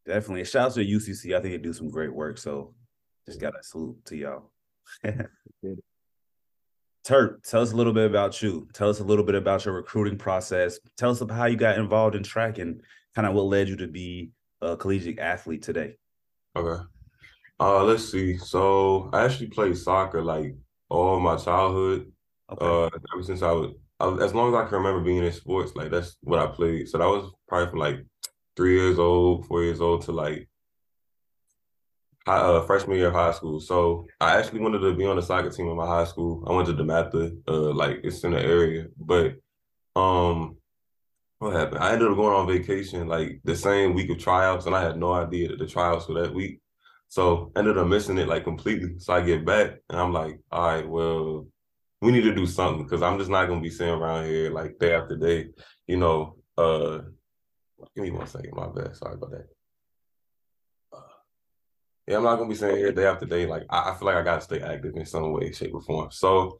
Definitely. 0.05 0.45
Shout 0.45 0.67
out 0.67 0.73
to 0.73 0.85
UCC. 0.85 1.35
I 1.35 1.41
think 1.41 1.53
they 1.53 1.57
do 1.57 1.73
some 1.73 1.89
great 1.89 2.13
work. 2.13 2.37
So 2.37 2.73
just 3.25 3.39
got 3.39 3.53
a 3.57 3.63
salute 3.63 4.03
to 4.05 4.17
y'all. 4.17 4.51
Turp, 7.05 7.43
tell 7.49 7.61
us 7.61 7.71
a 7.71 7.75
little 7.75 7.93
bit 7.93 8.09
about 8.09 8.41
you. 8.41 8.67
Tell 8.73 8.89
us 8.89 8.99
a 8.99 9.03
little 9.03 9.23
bit 9.23 9.35
about 9.35 9.65
your 9.65 9.75
recruiting 9.75 10.17
process. 10.17 10.79
Tell 10.97 11.11
us 11.11 11.21
about 11.21 11.37
how 11.37 11.45
you 11.45 11.55
got 11.55 11.77
involved 11.77 12.15
in 12.15 12.23
track 12.23 12.57
and 12.57 12.81
kind 13.15 13.27
of 13.27 13.33
what 13.33 13.45
led 13.45 13.69
you 13.69 13.77
to 13.77 13.87
be 13.87 14.31
a 14.61 14.75
collegiate 14.75 15.19
athlete 15.19 15.61
today. 15.61 15.95
Okay. 16.55 16.83
Uh, 17.59 17.83
let's 17.83 18.11
see. 18.11 18.37
So 18.37 19.09
I 19.13 19.25
actually 19.25 19.47
played 19.47 19.77
soccer 19.77 20.21
like 20.21 20.55
all 20.89 21.19
my 21.19 21.37
childhood. 21.37 22.11
Okay. 22.51 22.65
Uh, 22.65 22.89
ever 23.13 23.23
since 23.23 23.41
I 23.41 23.51
was, 23.51 23.71
I, 23.99 24.11
as 24.23 24.33
long 24.33 24.49
as 24.49 24.55
I 24.55 24.65
can 24.65 24.77
remember 24.77 25.01
being 25.01 25.23
in 25.23 25.31
sports, 25.31 25.75
like 25.75 25.91
that's 25.91 26.17
what 26.21 26.39
I 26.39 26.47
played. 26.47 26.89
So 26.89 26.97
that 26.97 27.07
was 27.07 27.31
probably 27.47 27.69
from 27.69 27.79
like 27.79 28.05
three 28.55 28.75
years 28.75 28.99
old, 28.99 29.47
four 29.47 29.63
years 29.63 29.81
old 29.81 30.03
to 30.03 30.11
like 30.11 30.49
uh, 32.27 32.61
freshman 32.65 32.97
year 32.97 33.07
of 33.07 33.13
high 33.13 33.31
school. 33.31 33.59
So 33.59 34.07
I 34.19 34.37
actually 34.37 34.61
wanted 34.61 34.79
to 34.79 34.93
be 34.93 35.05
on 35.05 35.15
the 35.15 35.21
soccer 35.21 35.49
team 35.49 35.67
in 35.67 35.77
my 35.77 35.87
high 35.87 36.05
school. 36.05 36.43
I 36.47 36.53
went 36.53 36.67
to 36.67 36.73
DeMatha, 36.73 37.37
uh, 37.47 37.73
like 37.73 38.01
it's 38.03 38.23
in 38.23 38.31
the 38.31 38.41
area. 38.41 38.87
But 38.97 39.35
um, 39.95 40.57
what 41.39 41.53
happened? 41.53 41.83
I 41.83 41.93
ended 41.93 42.09
up 42.09 42.15
going 42.15 42.33
on 42.35 42.47
vacation 42.47 43.07
like 43.07 43.41
the 43.43 43.55
same 43.55 43.93
week 43.93 44.09
of 44.09 44.19
tryouts, 44.19 44.65
and 44.65 44.75
I 44.75 44.81
had 44.81 44.97
no 44.97 45.13
idea 45.13 45.49
that 45.49 45.59
the 45.59 45.67
tryouts 45.67 46.07
were 46.07 46.21
that 46.21 46.33
week. 46.33 46.59
So 47.13 47.51
ended 47.55 47.77
up 47.77 47.85
missing 47.85 48.17
it 48.17 48.27
like 48.27 48.43
completely. 48.43 48.97
So 48.97 49.13
I 49.13 49.21
get 49.21 49.45
back 49.45 49.73
and 49.87 49.99
I'm 49.99 50.11
like, 50.11 50.39
all 50.51 50.67
right, 50.67 50.89
well, 50.89 51.45
we 52.01 52.11
need 52.11 52.23
to 52.23 52.33
do 52.33 52.47
something 52.47 52.81
because 52.81 53.03
I'm 53.03 53.19
just 53.19 53.29
not 53.29 53.45
gonna 53.45 53.61
be 53.61 53.69
sitting 53.69 53.93
around 53.93 54.25
here 54.25 54.49
like 54.49 54.79
day 54.79 54.95
after 54.95 55.15
day, 55.15 55.49
you 55.85 55.97
know. 55.97 56.37
Uh, 56.57 57.01
give 57.95 58.03
me 58.03 58.09
one 58.09 58.25
second, 58.25 58.55
my 58.55 58.67
bad. 58.67 58.95
Sorry 58.95 59.13
about 59.13 59.29
that. 59.29 59.45
Yeah, 62.07 62.17
I'm 62.17 62.23
not 62.23 62.37
gonna 62.37 62.49
be 62.49 62.55
sitting 62.55 62.77
here 62.77 62.91
day 62.91 63.05
after 63.05 63.27
day. 63.27 63.45
Like 63.45 63.65
I, 63.69 63.91
I 63.91 63.95
feel 63.95 64.07
like 64.07 64.17
I 64.17 64.23
gotta 64.23 64.41
stay 64.41 64.61
active 64.61 64.95
in 64.95 65.05
some 65.05 65.33
way, 65.33 65.51
shape, 65.51 65.75
or 65.75 65.81
form. 65.83 66.09
So 66.09 66.57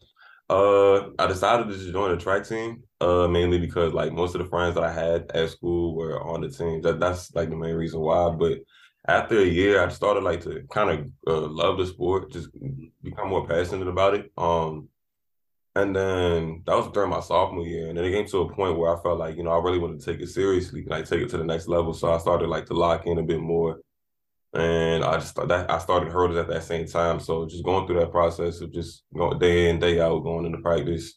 uh 0.52 1.08
I 1.18 1.26
decided 1.26 1.68
to 1.68 1.74
just 1.74 1.92
join 1.92 2.12
the 2.12 2.24
track 2.24 2.48
team, 2.48 2.84
uh 3.02 3.28
mainly 3.28 3.58
because 3.58 3.92
like 3.92 4.14
most 4.14 4.36
of 4.36 4.44
the 4.44 4.50
friends 4.50 4.76
that 4.76 4.84
I 4.84 4.94
had 4.94 5.32
at 5.34 5.50
school 5.50 5.96
were 5.96 6.22
on 6.22 6.42
the 6.42 6.50
team. 6.50 6.84
That 6.84 7.00
that's 7.00 7.34
like 7.34 7.50
the 7.50 7.56
main 7.56 7.74
reason 7.74 8.02
why. 8.02 8.30
But 8.30 8.60
after 9.08 9.40
a 9.40 9.46
year, 9.46 9.84
I 9.84 9.90
started 9.90 10.24
like 10.24 10.42
to 10.42 10.64
kind 10.72 10.90
of 10.90 11.08
uh, 11.28 11.48
love 11.48 11.78
the 11.78 11.86
sport, 11.86 12.32
just 12.32 12.50
become 13.02 13.30
more 13.30 13.48
passionate 13.48 13.88
about 13.88 14.16
it. 14.16 14.32
Um, 14.38 14.90
and 15.76 15.96
then 15.96 16.64
that 16.66 16.76
was 16.76 16.92
during 16.94 17.10
my 17.10 17.20
sophomore 17.20 17.66
year, 17.66 17.90
and 17.90 17.98
then 17.98 18.06
it 18.06 18.12
came 18.12 18.28
to 18.28 18.42
a 18.42 18.54
point 18.54 18.78
where 18.78 18.96
I 18.96 19.02
felt 19.02 19.18
like 19.18 19.36
you 19.36 19.44
know 19.44 19.52
I 19.52 19.58
really 19.62 19.80
wanted 19.80 20.00
to 20.02 20.06
take 20.06 20.22
it 20.22 20.28
seriously, 20.28 20.86
like 20.88 21.10
take 21.10 21.22
it 21.22 21.30
to 21.30 21.38
the 21.38 21.44
next 21.44 21.68
level. 21.68 21.94
So 21.94 22.14
I 22.14 22.20
started 22.20 22.48
like 22.48 22.68
to 22.68 22.76
lock 22.76 23.08
in 23.08 23.18
a 23.18 23.24
bit 23.24 23.40
more 23.40 23.80
and 24.54 25.04
I 25.04 25.18
just 25.18 25.36
that 25.36 25.70
I 25.70 25.80
started 25.80 26.12
hurdles 26.12 26.38
at 26.38 26.48
that 26.48 26.64
same 26.64 26.88
time. 26.88 27.20
So 27.20 27.46
just 27.46 27.64
going 27.64 27.88
through 27.88 28.00
that 28.00 28.12
process 28.12 28.62
of 28.62 28.72
just 28.72 29.04
going 29.16 29.40
day 29.40 29.70
in 29.70 29.80
day 29.80 30.00
out, 30.00 30.24
going 30.24 30.46
into 30.46 30.60
practice, 30.60 31.16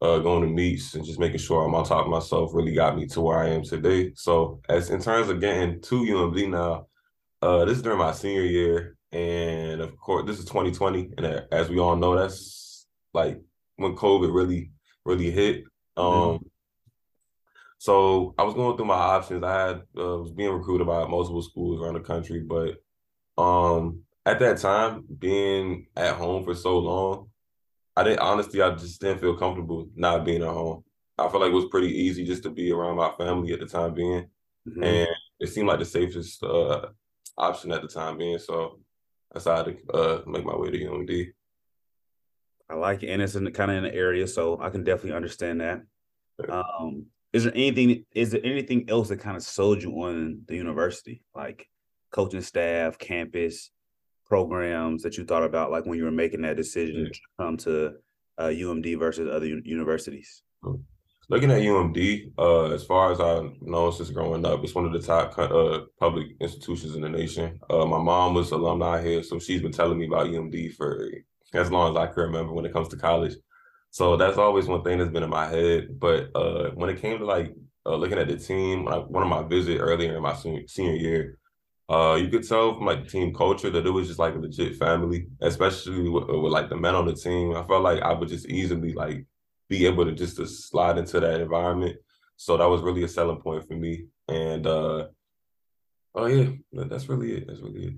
uh, 0.00 0.18
going 0.18 0.42
to 0.42 0.48
meets, 0.48 0.94
and 0.94 1.04
just 1.04 1.18
making 1.18 1.38
sure 1.38 1.64
I'm 1.64 1.74
on 1.74 1.84
top 1.84 2.04
of 2.04 2.10
myself 2.10 2.54
really 2.54 2.74
got 2.74 2.96
me 2.96 3.06
to 3.08 3.20
where 3.20 3.38
I 3.38 3.48
am 3.48 3.64
today. 3.64 4.12
So 4.14 4.60
as 4.68 4.90
in 4.90 5.00
terms 5.00 5.28
of 5.28 5.40
getting 5.40 5.80
to 5.82 5.94
UMD 5.96 6.50
now, 6.50 6.86
uh, 7.42 7.64
this 7.64 7.76
is 7.76 7.82
during 7.82 7.98
my 7.98 8.12
senior 8.12 8.42
year, 8.42 8.96
and 9.12 9.80
of 9.80 9.96
course 9.98 10.26
this 10.26 10.38
is 10.38 10.44
2020, 10.46 11.10
and 11.18 11.44
as 11.52 11.68
we 11.68 11.78
all 11.78 11.96
know, 11.96 12.16
that's 12.16 12.86
like 13.12 13.40
when 13.76 13.96
COVID 13.96 14.34
really 14.34 14.70
really 15.04 15.30
hit. 15.30 15.64
Mm-hmm. 15.96 16.30
Um, 16.30 16.46
so 17.78 18.34
I 18.38 18.42
was 18.42 18.54
going 18.54 18.76
through 18.76 18.86
my 18.86 18.94
options. 18.94 19.44
I 19.44 19.66
had 19.66 19.76
uh, 19.98 20.18
was 20.18 20.32
being 20.32 20.52
recruited 20.52 20.86
by 20.86 21.06
multiple 21.06 21.42
schools 21.42 21.80
around 21.80 21.94
the 21.94 22.00
country, 22.00 22.40
but 22.40 22.76
um, 23.40 24.00
at 24.24 24.38
that 24.40 24.58
time, 24.58 25.04
being 25.18 25.86
at 25.96 26.14
home 26.14 26.44
for 26.44 26.54
so 26.54 26.78
long, 26.78 27.30
I 27.96 28.04
didn't 28.04 28.20
honestly. 28.20 28.60
I 28.60 28.74
just 28.74 29.00
didn't 29.00 29.20
feel 29.20 29.36
comfortable 29.36 29.88
not 29.94 30.24
being 30.24 30.42
at 30.42 30.48
home. 30.48 30.84
I 31.18 31.28
felt 31.28 31.42
like 31.42 31.50
it 31.50 31.54
was 31.54 31.70
pretty 31.70 31.88
easy 31.88 32.24
just 32.24 32.42
to 32.42 32.50
be 32.50 32.72
around 32.72 32.96
my 32.96 33.12
family 33.16 33.52
at 33.52 33.60
the 33.60 33.66
time 33.66 33.94
being, 33.94 34.28
mm-hmm. 34.68 34.82
and 34.82 35.08
it 35.40 35.48
seemed 35.48 35.68
like 35.68 35.78
the 35.78 35.84
safest 35.84 36.42
uh, 36.42 36.86
option 37.36 37.72
at 37.72 37.82
the 37.82 37.88
time 37.88 38.18
being. 38.18 38.38
So 38.38 38.78
I 39.32 39.38
decided 39.38 39.78
to 39.88 39.92
uh, 39.92 40.22
make 40.26 40.44
my 40.44 40.56
way 40.56 40.70
to 40.70 40.78
UMD. 40.78 41.28
I 42.68 42.74
like 42.74 43.02
it, 43.02 43.10
and 43.10 43.22
it's 43.22 43.36
in 43.36 43.50
kind 43.52 43.70
of 43.70 43.76
in 43.76 43.84
the 43.84 43.94
area, 43.94 44.26
so 44.26 44.58
I 44.60 44.70
can 44.70 44.82
definitely 44.82 45.12
understand 45.12 45.60
that. 45.60 45.82
Um, 46.48 47.06
is 47.32 47.44
there 47.44 47.52
anything 47.54 48.04
is 48.12 48.30
there 48.30 48.40
anything 48.44 48.88
else 48.88 49.08
that 49.08 49.18
kind 49.18 49.36
of 49.36 49.42
sold 49.42 49.82
you 49.82 49.90
on 50.02 50.40
the 50.46 50.56
university 50.56 51.22
like 51.34 51.68
coaching 52.10 52.40
staff 52.40 52.98
campus 52.98 53.70
programs 54.26 55.02
that 55.02 55.18
you 55.18 55.24
thought 55.24 55.44
about 55.44 55.70
like 55.70 55.84
when 55.84 55.98
you 55.98 56.04
were 56.04 56.10
making 56.10 56.42
that 56.42 56.56
decision 56.56 57.02
yeah. 57.02 57.12
to 57.12 57.20
come 57.38 57.56
to 57.56 57.92
uh, 58.38 58.44
umd 58.44 58.98
versus 58.98 59.28
other 59.30 59.46
universities 59.46 60.42
looking 61.28 61.50
at 61.50 61.60
umd 61.60 62.32
uh, 62.38 62.66
as 62.72 62.84
far 62.84 63.12
as 63.12 63.20
i 63.20 63.48
know 63.60 63.90
since 63.90 64.10
growing 64.10 64.44
up 64.46 64.62
it's 64.62 64.74
one 64.74 64.84
of 64.86 64.92
the 64.92 65.00
top 65.00 65.36
uh, 65.38 65.80
public 65.98 66.28
institutions 66.40 66.94
in 66.94 67.02
the 67.02 67.08
nation 67.08 67.58
uh, 67.70 67.84
my 67.84 67.98
mom 67.98 68.34
was 68.34 68.50
alumni 68.52 69.02
here 69.02 69.22
so 69.22 69.38
she's 69.38 69.62
been 69.62 69.72
telling 69.72 69.98
me 69.98 70.06
about 70.06 70.26
umd 70.26 70.72
for 70.74 71.08
as 71.54 71.70
long 71.70 71.90
as 71.90 71.96
i 71.96 72.06
can 72.12 72.24
remember 72.24 72.52
when 72.52 72.64
it 72.64 72.72
comes 72.72 72.88
to 72.88 72.96
college 72.96 73.34
So 73.90 74.16
that's 74.18 74.38
always 74.38 74.66
one 74.68 74.82
thing 74.84 74.98
that's 74.98 75.10
been 75.10 75.22
in 75.24 75.30
my 75.30 75.48
head. 75.48 75.98
But 75.98 76.30
uh, 76.36 76.70
when 76.74 76.90
it 76.90 77.00
came 77.00 77.18
to 77.18 77.26
like 77.26 77.54
uh, 77.86 77.96
looking 77.96 78.18
at 78.18 78.28
the 78.28 78.36
team, 78.38 78.84
like 78.84 79.08
one 79.08 79.22
of 79.24 79.28
my 79.30 79.42
visit 79.44 79.78
earlier 79.80 80.16
in 80.16 80.22
my 80.22 80.34
senior, 80.34 80.94
year, 80.94 81.38
uh, 81.88 82.16
you 82.20 82.28
could 82.28 82.46
tell 82.46 82.74
from 82.74 82.86
like 82.86 83.04
the 83.04 83.10
team 83.10 83.34
culture 83.34 83.70
that 83.70 83.86
it 83.86 83.90
was 83.90 84.08
just 84.08 84.18
like 84.18 84.34
a 84.34 84.38
legit 84.38 84.76
family, 84.76 85.28
especially 85.40 86.08
with, 86.10 86.28
with 86.28 86.52
like 86.52 86.68
the 86.68 86.76
men 86.76 86.94
on 86.94 87.06
the 87.06 87.14
team. 87.14 87.56
I 87.56 87.64
felt 87.64 87.82
like 87.84 88.02
I 88.02 88.12
would 88.12 88.28
just 88.28 88.48
easily 88.48 88.92
like 88.92 89.24
be 89.68 89.86
able 89.86 90.04
to 90.04 90.12
just 90.12 90.36
to 90.36 90.46
slide 90.46 90.98
into 90.98 91.20
that 91.20 91.40
environment. 91.40 91.96
So 92.36 92.56
that 92.56 92.68
was 92.68 92.82
really 92.82 93.02
a 93.02 93.08
selling 93.08 93.40
point 93.40 93.66
for 93.66 93.74
me. 93.74 94.06
And 94.28 94.66
uh, 94.66 95.06
oh 96.14 96.26
yeah, 96.26 96.50
that's 96.72 97.08
really 97.08 97.32
it. 97.36 97.46
That's 97.46 97.60
really 97.60 97.86
it. 97.86 97.94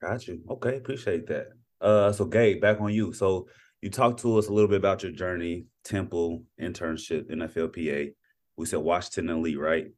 Got 0.00 0.26
you. 0.26 0.42
Okay, 0.50 0.76
appreciate 0.76 1.26
that. 1.28 1.48
Uh, 1.80 2.12
so 2.12 2.24
Gabe, 2.24 2.60
back 2.60 2.80
on 2.80 2.92
you. 2.92 3.12
So 3.12 3.48
you 3.82 3.90
talked 3.90 4.20
to 4.20 4.38
us 4.38 4.48
a 4.48 4.52
little 4.52 4.68
bit 4.68 4.78
about 4.78 5.02
your 5.02 5.12
journey, 5.12 5.66
Temple 5.84 6.42
internship, 6.60 7.30
NFLPA. 7.30 8.14
We 8.56 8.66
said 8.66 8.80
Washington 8.80 9.30
and 9.30 9.42
Lee, 9.42 9.56
right? 9.56 9.88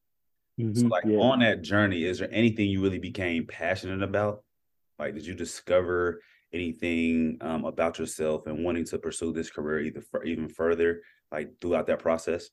Mm-hmm, 0.60 0.80
so 0.80 0.86
like 0.86 1.04
yeah. 1.06 1.18
on 1.18 1.40
that 1.40 1.62
journey, 1.62 2.04
is 2.04 2.18
there 2.18 2.28
anything 2.32 2.68
you 2.68 2.82
really 2.82 2.98
became 2.98 3.46
passionate 3.46 4.02
about? 4.02 4.42
Like, 4.98 5.14
did 5.14 5.24
you 5.24 5.34
discover 5.34 6.20
anything 6.52 7.38
um, 7.40 7.64
about 7.64 7.98
yourself 7.98 8.46
and 8.46 8.64
wanting 8.64 8.84
to 8.86 8.98
pursue 8.98 9.32
this 9.32 9.50
career 9.50 9.80
either 9.80 10.00
for, 10.00 10.24
even 10.24 10.48
further, 10.48 11.02
like 11.30 11.60
throughout 11.60 11.86
that 11.86 11.98
process? 11.98 12.48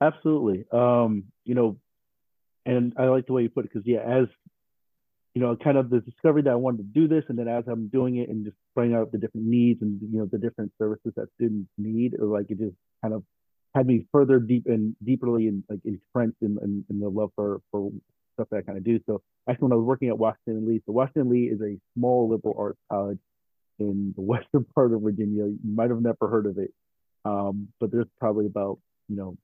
Absolutely. 0.00 0.64
Um, 0.72 1.24
you 1.44 1.54
know, 1.54 1.78
and 2.66 2.94
I 2.96 3.04
like 3.06 3.26
the 3.26 3.32
way 3.32 3.42
you 3.42 3.50
put 3.50 3.66
it 3.66 3.72
because 3.72 3.86
yeah, 3.86 4.00
as 4.00 4.26
you 5.34 5.42
know, 5.42 5.56
kind 5.56 5.76
of 5.76 5.90
the 5.90 6.00
discovery 6.00 6.42
that 6.42 6.50
I 6.50 6.56
wanted 6.56 6.78
to 6.78 7.00
do 7.00 7.08
this, 7.08 7.24
and 7.28 7.38
then 7.38 7.48
as 7.48 7.64
I'm 7.66 7.88
doing 7.88 8.16
it 8.18 8.28
and 8.28 8.44
just 8.44 8.56
finding 8.74 8.96
out 8.96 9.10
the 9.10 9.18
different 9.18 9.46
needs 9.46 9.82
and 9.82 10.00
you 10.00 10.18
know 10.18 10.26
the 10.26 10.38
different 10.38 10.72
services 10.78 11.12
that 11.16 11.28
students 11.34 11.68
need, 11.76 12.14
or 12.18 12.26
like 12.26 12.50
it 12.50 12.58
just 12.58 12.76
kind 13.02 13.14
of 13.14 13.24
had 13.74 13.86
me 13.86 14.06
further 14.12 14.38
deep 14.38 14.66
and 14.66 14.94
deeply 15.04 15.48
in 15.48 15.64
like 15.68 15.80
entrenched 15.84 16.40
in, 16.40 16.56
in, 16.62 16.84
in 16.88 17.00
the 17.00 17.08
love 17.08 17.30
for 17.34 17.60
for 17.70 17.90
stuff 18.34 18.48
that 18.50 18.58
I 18.58 18.62
kind 18.62 18.78
of 18.78 18.84
do. 18.84 19.00
So 19.06 19.22
actually, 19.48 19.66
when 19.66 19.72
I 19.72 19.76
was 19.76 19.86
working 19.86 20.08
at 20.08 20.18
Washington 20.18 20.66
Lee, 20.68 20.82
so 20.86 20.92
Washington 20.92 21.30
Lee 21.30 21.44
is 21.44 21.60
a 21.60 21.78
small 21.96 22.28
liberal 22.28 22.54
arts 22.58 22.78
college 22.90 23.18
in 23.78 24.12
the 24.16 24.22
western 24.22 24.64
part 24.74 24.92
of 24.92 25.02
Virginia. 25.02 25.46
You 25.46 25.58
might 25.64 25.90
have 25.90 26.02
never 26.02 26.28
heard 26.28 26.46
of 26.46 26.58
it, 26.58 26.72
um, 27.24 27.68
but 27.80 27.90
there's 27.90 28.06
probably 28.18 28.46
about 28.46 28.78
you 29.08 29.16
know 29.16 29.36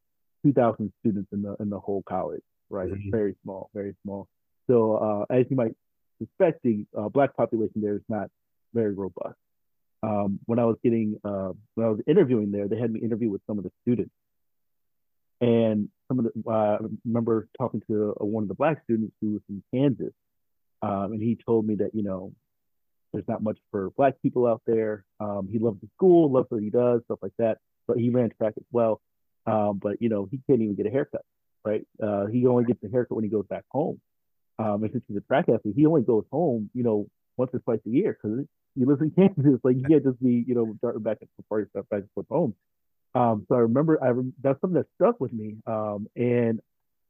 2,000 0.44 0.92
students 1.00 1.28
in 1.32 1.42
the 1.42 1.56
in 1.60 1.70
the 1.70 1.78
whole 1.80 2.02
college. 2.08 2.42
Right, 2.68 2.86
mm-hmm. 2.88 3.00
it's 3.00 3.10
very 3.10 3.34
small, 3.42 3.70
very 3.74 3.96
small. 4.04 4.28
So 4.68 4.96
uh, 4.96 5.34
as 5.34 5.46
you 5.50 5.56
might 5.56 5.72
suspect, 6.18 6.62
the 6.62 6.84
uh, 6.96 7.08
black 7.08 7.36
population 7.36 7.80
there 7.80 7.96
is 7.96 8.02
not 8.08 8.28
very 8.72 8.94
robust. 8.94 9.36
Um, 10.02 10.38
when 10.46 10.58
I 10.58 10.64
was 10.64 10.76
getting 10.82 11.18
uh, 11.24 11.52
when 11.74 11.86
I 11.86 11.90
was 11.90 12.00
interviewing 12.06 12.52
there, 12.52 12.68
they 12.68 12.78
had 12.78 12.92
me 12.92 13.00
interview 13.00 13.30
with 13.30 13.42
some 13.46 13.58
of 13.58 13.64
the 13.64 13.70
students, 13.82 14.12
and 15.40 15.88
some 16.08 16.18
of 16.18 16.24
the 16.26 16.50
uh, 16.50 16.52
I 16.52 16.78
remember 17.04 17.48
talking 17.58 17.82
to 17.88 18.14
one 18.18 18.42
of 18.42 18.48
the 18.48 18.54
black 18.54 18.82
students 18.84 19.14
who 19.20 19.32
was 19.32 19.42
from 19.46 19.62
Kansas, 19.72 20.12
um, 20.82 21.12
and 21.12 21.22
he 21.22 21.38
told 21.46 21.66
me 21.66 21.76
that 21.76 21.94
you 21.94 22.02
know 22.02 22.32
there's 23.12 23.28
not 23.28 23.42
much 23.42 23.58
for 23.70 23.90
black 23.90 24.14
people 24.22 24.46
out 24.46 24.62
there. 24.66 25.04
Um, 25.18 25.48
he 25.50 25.58
loves 25.58 25.80
the 25.80 25.88
school, 25.96 26.30
loves 26.30 26.46
what 26.50 26.62
he 26.62 26.70
does, 26.70 27.02
stuff 27.04 27.18
like 27.22 27.32
that. 27.38 27.58
But 27.86 27.98
he 27.98 28.10
ran 28.10 28.30
track 28.38 28.54
as 28.56 28.64
well. 28.70 29.00
Um, 29.46 29.78
but 29.82 30.00
you 30.00 30.08
know 30.08 30.28
he 30.30 30.40
can't 30.46 30.60
even 30.60 30.74
get 30.76 30.86
a 30.86 30.90
haircut, 30.90 31.24
right? 31.64 31.86
Uh, 32.02 32.26
he 32.26 32.46
only 32.46 32.64
gets 32.64 32.82
a 32.84 32.88
haircut 32.88 33.16
when 33.16 33.24
he 33.24 33.30
goes 33.30 33.46
back 33.46 33.64
home 33.70 34.00
um, 34.60 34.82
and 34.82 34.92
since 34.92 35.04
he's 35.08 35.16
a 35.16 35.22
track 35.22 35.48
athlete, 35.48 35.74
he 35.74 35.86
only 35.86 36.02
goes 36.02 36.24
home, 36.30 36.68
you 36.74 36.82
know, 36.82 37.06
once 37.38 37.50
or 37.54 37.60
twice 37.60 37.80
a 37.86 37.90
year 37.90 38.18
because 38.20 38.44
he 38.74 38.84
lives 38.84 39.00
in 39.00 39.10
Kansas. 39.16 39.60
Like 39.64 39.76
you 39.76 39.84
can't 39.88 40.04
just 40.04 40.22
be, 40.22 40.44
you 40.46 40.54
know, 40.54 40.76
darting 40.82 41.02
back 41.02 41.18
and 41.20 41.30
forth, 41.48 41.68
back 41.72 41.84
and 41.92 42.10
forth 42.14 42.26
home. 42.28 42.54
Um, 43.14 43.44
so 43.48 43.56
I 43.56 43.60
remember, 43.60 44.02
I 44.02 44.12
that's 44.42 44.60
something 44.60 44.80
that 44.80 44.86
stuck 44.96 45.20
with 45.20 45.32
me. 45.32 45.56
Um, 45.66 46.06
and 46.16 46.60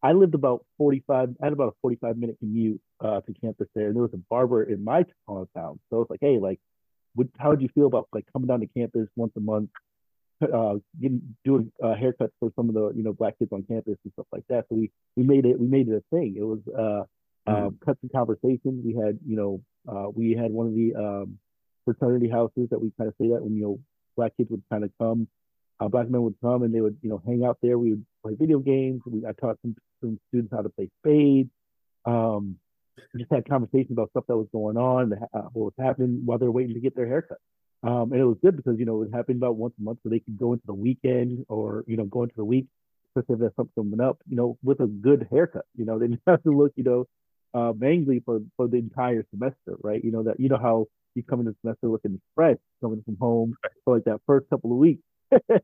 I 0.03 0.13
lived 0.13 0.35
about 0.35 0.65
45, 0.79 1.37
I 1.41 1.45
had 1.45 1.53
about 1.53 1.69
a 1.69 1.77
45 1.83 2.17
minute 2.17 2.39
commute 2.39 2.81
uh, 3.01 3.21
to 3.21 3.35
campus 3.41 3.69
there, 3.75 3.89
and 3.89 3.97
there 3.97 4.03
was 4.03 4.15
a 4.15 4.21
barber 4.31 4.63
in 4.63 4.83
my 4.83 5.05
town. 5.29 5.79
So 5.91 6.03
it's 6.03 6.11
like, 6.11 6.21
hey, 6.23 6.39
like, 6.39 6.59
what, 7.15 7.27
how 7.39 7.51
would 7.51 7.61
you 7.61 7.69
feel 7.75 7.87
about 7.87 8.09
like 8.13 8.25
coming 8.33 8.47
down 8.47 8.61
to 8.61 8.67
campus 8.67 9.09
once 9.17 9.33
a 9.37 9.41
month, 9.41 9.71
uh, 10.43 10.77
getting 11.01 11.37
doing 11.45 11.71
uh, 11.83 11.95
haircuts 11.95 12.33
for 12.39 12.51
some 12.57 12.69
of 12.69 12.75
the 12.75 12.93
you 12.97 13.03
know 13.03 13.13
black 13.13 13.39
kids 13.39 13.53
on 13.53 13.63
campus 13.65 13.97
and 14.05 14.13
stuff 14.15 14.27
like 14.33 14.45
that. 14.49 14.65
So 14.69 14.77
we 14.77 14.91
we 15.17 15.23
made 15.23 15.45
it 15.45 15.61
we 15.61 15.67
made 15.67 15.89
it 15.89 15.95
a 15.95 16.17
thing. 16.17 16.35
It 16.39 16.45
was 16.45 16.61
uh, 16.69 17.05
mm-hmm. 17.51 17.67
um, 17.67 17.79
cut 17.85 17.99
some 18.01 18.11
conversation. 18.15 18.83
We 18.85 18.95
had, 18.95 19.19
you 19.27 19.37
know, 19.37 19.61
uh, 19.89 20.09
we 20.11 20.33
had 20.33 20.51
one 20.51 20.67
of 20.69 20.75
the 20.75 20.95
um, 20.95 21.39
fraternity 21.85 22.29
houses 22.29 22.69
that 22.71 22.81
we 22.81 22.93
kind 22.97 23.09
of 23.09 23.15
say 23.21 23.29
that 23.29 23.43
when 23.43 23.55
you 23.55 23.63
know 23.63 23.81
black 24.17 24.37
kids 24.37 24.51
would 24.51 24.63
kind 24.71 24.85
of 24.85 24.91
come, 24.99 25.29
uh, 25.81 25.89
black 25.89 26.11
men 26.11 26.23
would 26.23 26.37
come 26.43 26.63
and 26.63 26.75
they 26.75 26.81
would, 26.81 26.97
you 27.03 27.09
know, 27.09 27.23
hang 27.27 27.45
out 27.45 27.59
there. 27.63 27.79
We 27.79 27.91
would 27.91 28.07
play 28.23 28.35
video 28.39 28.59
games. 28.59 29.03
We 29.07 29.25
I 29.27 29.33
taught 29.33 29.59
some, 29.63 29.75
some 30.01 30.21
students 30.29 30.53
how 30.55 30.63
to 30.63 30.69
play 30.69 30.91
spades. 31.01 31.51
Um, 32.05 32.57
we 33.15 33.21
just 33.21 33.33
had 33.33 33.49
conversations 33.49 33.93
about 33.93 34.11
stuff 34.11 34.25
that 34.29 34.37
was 34.37 34.49
going 34.53 34.77
on, 34.77 35.13
uh, 35.13 35.41
what 35.53 35.65
was 35.65 35.73
happening 35.79 36.23
while 36.25 36.39
they're 36.39 36.51
waiting 36.51 36.75
to 36.75 36.81
get 36.81 36.95
their 36.95 37.07
haircut. 37.07 37.39
Um, 37.83 38.13
and 38.13 38.21
it 38.21 38.25
was 38.25 38.37
good 38.43 38.57
because 38.57 38.79
you 38.79 38.85
know 38.85 39.03
it 39.03 39.11
happened 39.13 39.39
about 39.39 39.57
once 39.57 39.73
a 39.81 39.83
month, 39.83 40.01
so 40.03 40.11
they 40.11 40.21
could 40.21 40.39
go 40.39 40.53
into 40.53 40.67
the 40.67 40.75
weekend 40.75 41.47
or 41.49 41.83
you 41.87 41.97
know 41.97 42.05
go 42.05 42.25
into 42.25 42.35
the 42.37 42.45
week, 42.45 42.67
especially 43.17 43.35
if 43.35 43.41
there's 43.41 43.57
something 43.57 43.73
coming 43.75 44.01
up, 44.07 44.19
you 44.29 44.37
know, 44.37 44.59
with 44.63 44.81
a 44.81 44.87
good 44.87 45.27
haircut. 45.31 45.65
You 45.77 45.87
know, 45.87 45.99
they 45.99 46.09
didn't 46.09 46.23
have 46.27 46.43
to 46.43 46.51
look, 46.51 46.73
you 46.77 46.85
know, 46.85 47.07
uh, 47.55 47.73
mainly 47.75 48.21
for 48.21 48.41
for 48.59 48.69
the 48.69 48.77
entire 48.77 49.25
semester, 49.31 49.77
right? 49.83 50.05
You 50.05 50.13
know 50.13 50.25
that 50.25 50.39
you 50.39 50.51
know 50.51 50.59
how 50.61 50.89
you 51.15 51.23
come 51.23 51.41
in 51.41 51.47
the 51.47 51.57
semester 51.63 51.89
looking 51.89 52.21
fresh, 52.35 52.59
coming 52.83 53.03
from 53.03 53.17
home 53.19 53.55
for 53.85 53.95
like 53.95 54.05
that 54.05 54.21
first 54.27 54.51
couple 54.51 54.73
of 54.73 54.77
weeks. 54.77 55.03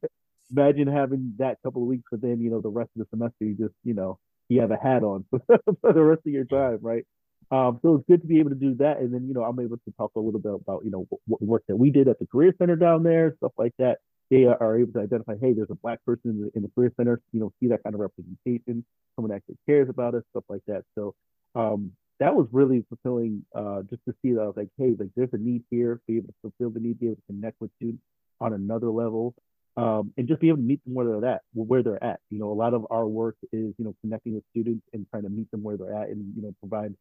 Imagine 0.50 0.86
having 0.88 1.34
that 1.38 1.58
couple 1.62 1.82
of 1.82 1.88
weeks, 1.88 2.04
but 2.10 2.20
then 2.20 2.40
you 2.40 2.50
know 2.50 2.60
the 2.60 2.68
rest 2.68 2.90
of 2.96 3.00
the 3.00 3.16
semester 3.16 3.44
you 3.44 3.54
just 3.54 3.74
you 3.84 3.94
know 3.94 4.18
you 4.48 4.60
have 4.60 4.70
a 4.70 4.76
hat 4.76 5.02
on 5.02 5.24
for 5.30 5.92
the 5.92 6.02
rest 6.02 6.22
of 6.26 6.32
your 6.32 6.44
time, 6.44 6.78
right? 6.82 7.04
Um, 7.50 7.78
so 7.82 7.96
it's 7.96 8.04
good 8.08 8.22
to 8.22 8.26
be 8.26 8.40
able 8.40 8.50
to 8.50 8.56
do 8.56 8.74
that, 8.76 8.98
and 8.98 9.12
then 9.12 9.26
you 9.28 9.34
know 9.34 9.42
I'm 9.42 9.58
able 9.60 9.76
to 9.76 9.92
talk 9.96 10.12
a 10.16 10.20
little 10.20 10.40
bit 10.40 10.54
about 10.54 10.84
you 10.84 10.90
know 10.90 11.06
what 11.26 11.42
work 11.42 11.64
that 11.68 11.76
we 11.76 11.90
did 11.90 12.08
at 12.08 12.18
the 12.18 12.26
career 12.26 12.54
center 12.58 12.76
down 12.76 13.02
there, 13.02 13.34
stuff 13.38 13.52
like 13.58 13.72
that. 13.78 13.98
They 14.30 14.44
are 14.44 14.76
able 14.76 14.92
to 14.94 15.00
identify, 15.00 15.34
hey, 15.40 15.52
there's 15.52 15.70
a 15.70 15.76
black 15.76 16.04
person 16.04 16.30
in 16.30 16.40
the, 16.42 16.50
in 16.56 16.62
the 16.62 16.70
career 16.74 16.92
center, 16.96 17.20
you 17.30 17.38
know, 17.38 17.52
see 17.60 17.68
that 17.68 17.84
kind 17.84 17.94
of 17.94 18.00
representation, 18.00 18.84
someone 19.14 19.32
actually 19.32 19.56
cares 19.66 19.88
about 19.88 20.16
us, 20.16 20.24
stuff 20.30 20.42
like 20.48 20.62
that. 20.66 20.82
So 20.96 21.14
um, 21.54 21.92
that 22.18 22.34
was 22.34 22.48
really 22.50 22.84
fulfilling 22.88 23.44
uh, 23.54 23.82
just 23.88 24.04
to 24.06 24.14
see 24.22 24.32
that 24.32 24.40
I 24.40 24.46
was 24.46 24.56
like, 24.56 24.68
hey, 24.78 24.94
like 24.98 25.10
there's 25.16 25.32
a 25.32 25.38
need 25.38 25.62
here, 25.70 26.00
be 26.08 26.16
able 26.16 26.28
to 26.28 26.34
fulfill 26.42 26.70
the 26.70 26.80
need, 26.80 26.98
be 26.98 27.06
able 27.06 27.16
to 27.16 27.22
connect 27.28 27.60
with 27.60 27.70
students 27.76 28.02
on 28.40 28.52
another 28.52 28.90
level, 28.90 29.34
um, 29.76 30.12
and 30.16 30.26
just 30.26 30.40
be 30.40 30.48
able 30.48 30.58
to 30.58 30.62
meet 30.62 30.82
them 30.84 30.94
where 30.94 31.06
they're 31.06 31.30
at, 31.30 31.42
where 31.52 31.82
they're 31.82 32.02
at. 32.02 32.20
You 32.30 32.38
know, 32.38 32.50
a 32.50 32.54
lot 32.54 32.74
of 32.74 32.86
our 32.90 33.06
work 33.06 33.36
is 33.52 33.74
you 33.78 33.84
know 33.84 33.94
connecting 34.00 34.34
with 34.34 34.44
students 34.50 34.84
and 34.92 35.06
trying 35.10 35.24
to 35.24 35.28
meet 35.28 35.50
them 35.50 35.62
where 35.62 35.76
they're 35.76 35.94
at, 35.94 36.08
and 36.08 36.32
you 36.36 36.42
know 36.42 36.54
provide 36.60 36.94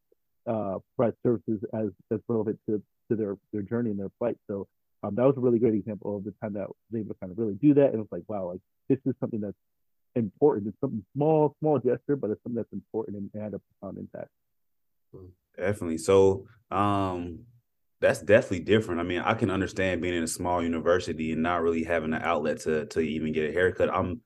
uh, 0.47 0.79
provide 0.95 1.15
services 1.23 1.63
as 1.73 1.89
as 2.11 2.19
relevant 2.27 2.59
to 2.69 2.81
to 3.09 3.15
their 3.15 3.37
their 3.53 3.61
journey 3.61 3.91
and 3.91 3.99
their 3.99 4.11
flight. 4.19 4.37
So 4.47 4.67
um, 5.03 5.15
that 5.15 5.23
was 5.23 5.35
a 5.37 5.39
really 5.39 5.59
great 5.59 5.75
example 5.75 6.17
of 6.17 6.23
the 6.23 6.33
time 6.41 6.53
that 6.53 6.61
I 6.61 6.65
was 6.65 6.75
able 6.99 7.13
to 7.13 7.19
kind 7.19 7.31
of 7.31 7.37
really 7.37 7.55
do 7.55 7.73
that, 7.75 7.93
and 7.93 8.01
it's 8.01 8.11
like, 8.11 8.23
wow, 8.27 8.47
like 8.47 8.61
this 8.89 8.99
is 9.05 9.15
something 9.19 9.41
that's 9.41 9.57
important. 10.15 10.67
It's 10.67 10.79
something 10.81 11.05
small, 11.15 11.55
small 11.59 11.79
gesture, 11.79 12.15
but 12.15 12.29
it's 12.29 12.41
something 12.43 12.57
that's 12.57 12.73
important 12.73 13.17
and 13.17 13.41
had 13.41 13.53
a 13.53 13.59
profound 13.59 13.97
impact. 13.97 14.29
Definitely. 15.57 15.97
So 15.99 16.47
um 16.71 17.39
that's 18.01 18.21
definitely 18.21 18.61
different. 18.61 18.99
I 18.99 19.03
mean, 19.03 19.21
I 19.21 19.33
can 19.33 19.49
understand 19.49 20.01
being 20.01 20.15
in 20.15 20.23
a 20.23 20.27
small 20.27 20.61
university 20.61 21.31
and 21.31 21.41
not 21.41 21.61
really 21.61 21.83
having 21.83 22.13
an 22.13 22.21
outlet 22.21 22.59
to 22.61 22.85
to 22.87 22.99
even 22.99 23.33
get 23.33 23.49
a 23.49 23.53
haircut. 23.53 23.93
I'm 23.93 24.21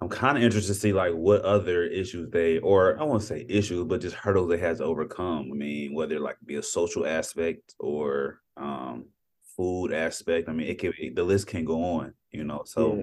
I'm 0.00 0.08
kind 0.08 0.36
of 0.36 0.42
interested 0.42 0.74
to 0.74 0.80
see 0.80 0.92
like 0.92 1.12
what 1.12 1.42
other 1.42 1.84
issues 1.84 2.28
they 2.30 2.58
or 2.58 2.98
I 2.98 3.04
won't 3.04 3.22
say 3.22 3.46
issues, 3.48 3.84
but 3.84 4.00
just 4.00 4.16
hurdles 4.16 4.48
they 4.48 4.58
has 4.58 4.78
to 4.78 4.84
overcome. 4.84 5.50
I 5.52 5.54
mean, 5.54 5.94
whether 5.94 6.18
like 6.18 6.36
be 6.44 6.56
a 6.56 6.62
social 6.62 7.06
aspect 7.06 7.74
or 7.78 8.40
um 8.56 9.06
food 9.56 9.92
aspect. 9.92 10.48
I 10.48 10.52
mean, 10.52 10.68
it 10.68 10.78
can 10.78 10.92
the 11.14 11.22
list 11.22 11.46
can 11.46 11.64
go 11.64 11.84
on, 11.84 12.14
you 12.32 12.44
know. 12.44 12.62
So 12.64 12.96
yeah. 12.96 13.02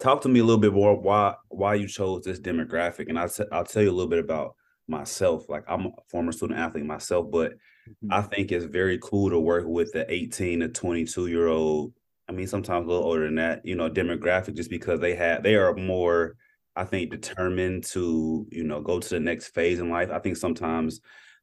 talk 0.00 0.22
to 0.22 0.28
me 0.28 0.40
a 0.40 0.44
little 0.44 0.60
bit 0.60 0.72
more 0.72 0.98
why 0.98 1.34
why 1.48 1.74
you 1.74 1.86
chose 1.86 2.24
this 2.24 2.40
demographic 2.40 3.08
and 3.08 3.18
I'll, 3.18 3.28
t- 3.28 3.44
I'll 3.52 3.64
tell 3.64 3.82
you 3.82 3.90
a 3.90 3.92
little 3.92 4.10
bit 4.10 4.18
about 4.24 4.54
myself. 4.88 5.48
Like 5.48 5.64
I'm 5.68 5.86
a 5.86 5.90
former 6.08 6.32
student 6.32 6.58
athlete 6.58 6.86
myself, 6.86 7.30
but 7.30 7.52
mm-hmm. 7.88 8.12
I 8.12 8.22
think 8.22 8.52
it's 8.52 8.64
very 8.64 8.98
cool 9.02 9.30
to 9.30 9.38
work 9.38 9.64
with 9.66 9.92
the 9.92 10.10
18 10.12 10.60
to 10.60 10.68
22 10.68 11.26
year 11.26 11.48
old. 11.48 11.92
I 12.28 12.32
mean, 12.32 12.46
sometimes 12.46 12.86
a 12.86 12.88
little 12.88 13.04
older 13.04 13.24
than 13.24 13.36
that, 13.36 13.64
you 13.64 13.74
know, 13.74 13.90
demographic, 13.90 14.54
just 14.54 14.70
because 14.70 15.00
they 15.00 15.14
have 15.14 15.42
they 15.42 15.56
are 15.56 15.74
more, 15.74 16.36
I 16.76 16.84
think, 16.84 17.10
determined 17.10 17.84
to, 17.86 18.46
you 18.50 18.64
know, 18.64 18.80
go 18.80 19.00
to 19.00 19.08
the 19.08 19.20
next 19.20 19.48
phase 19.48 19.80
in 19.80 19.90
life. 19.90 20.10
I 20.10 20.18
think 20.18 20.36
sometimes 20.36 21.00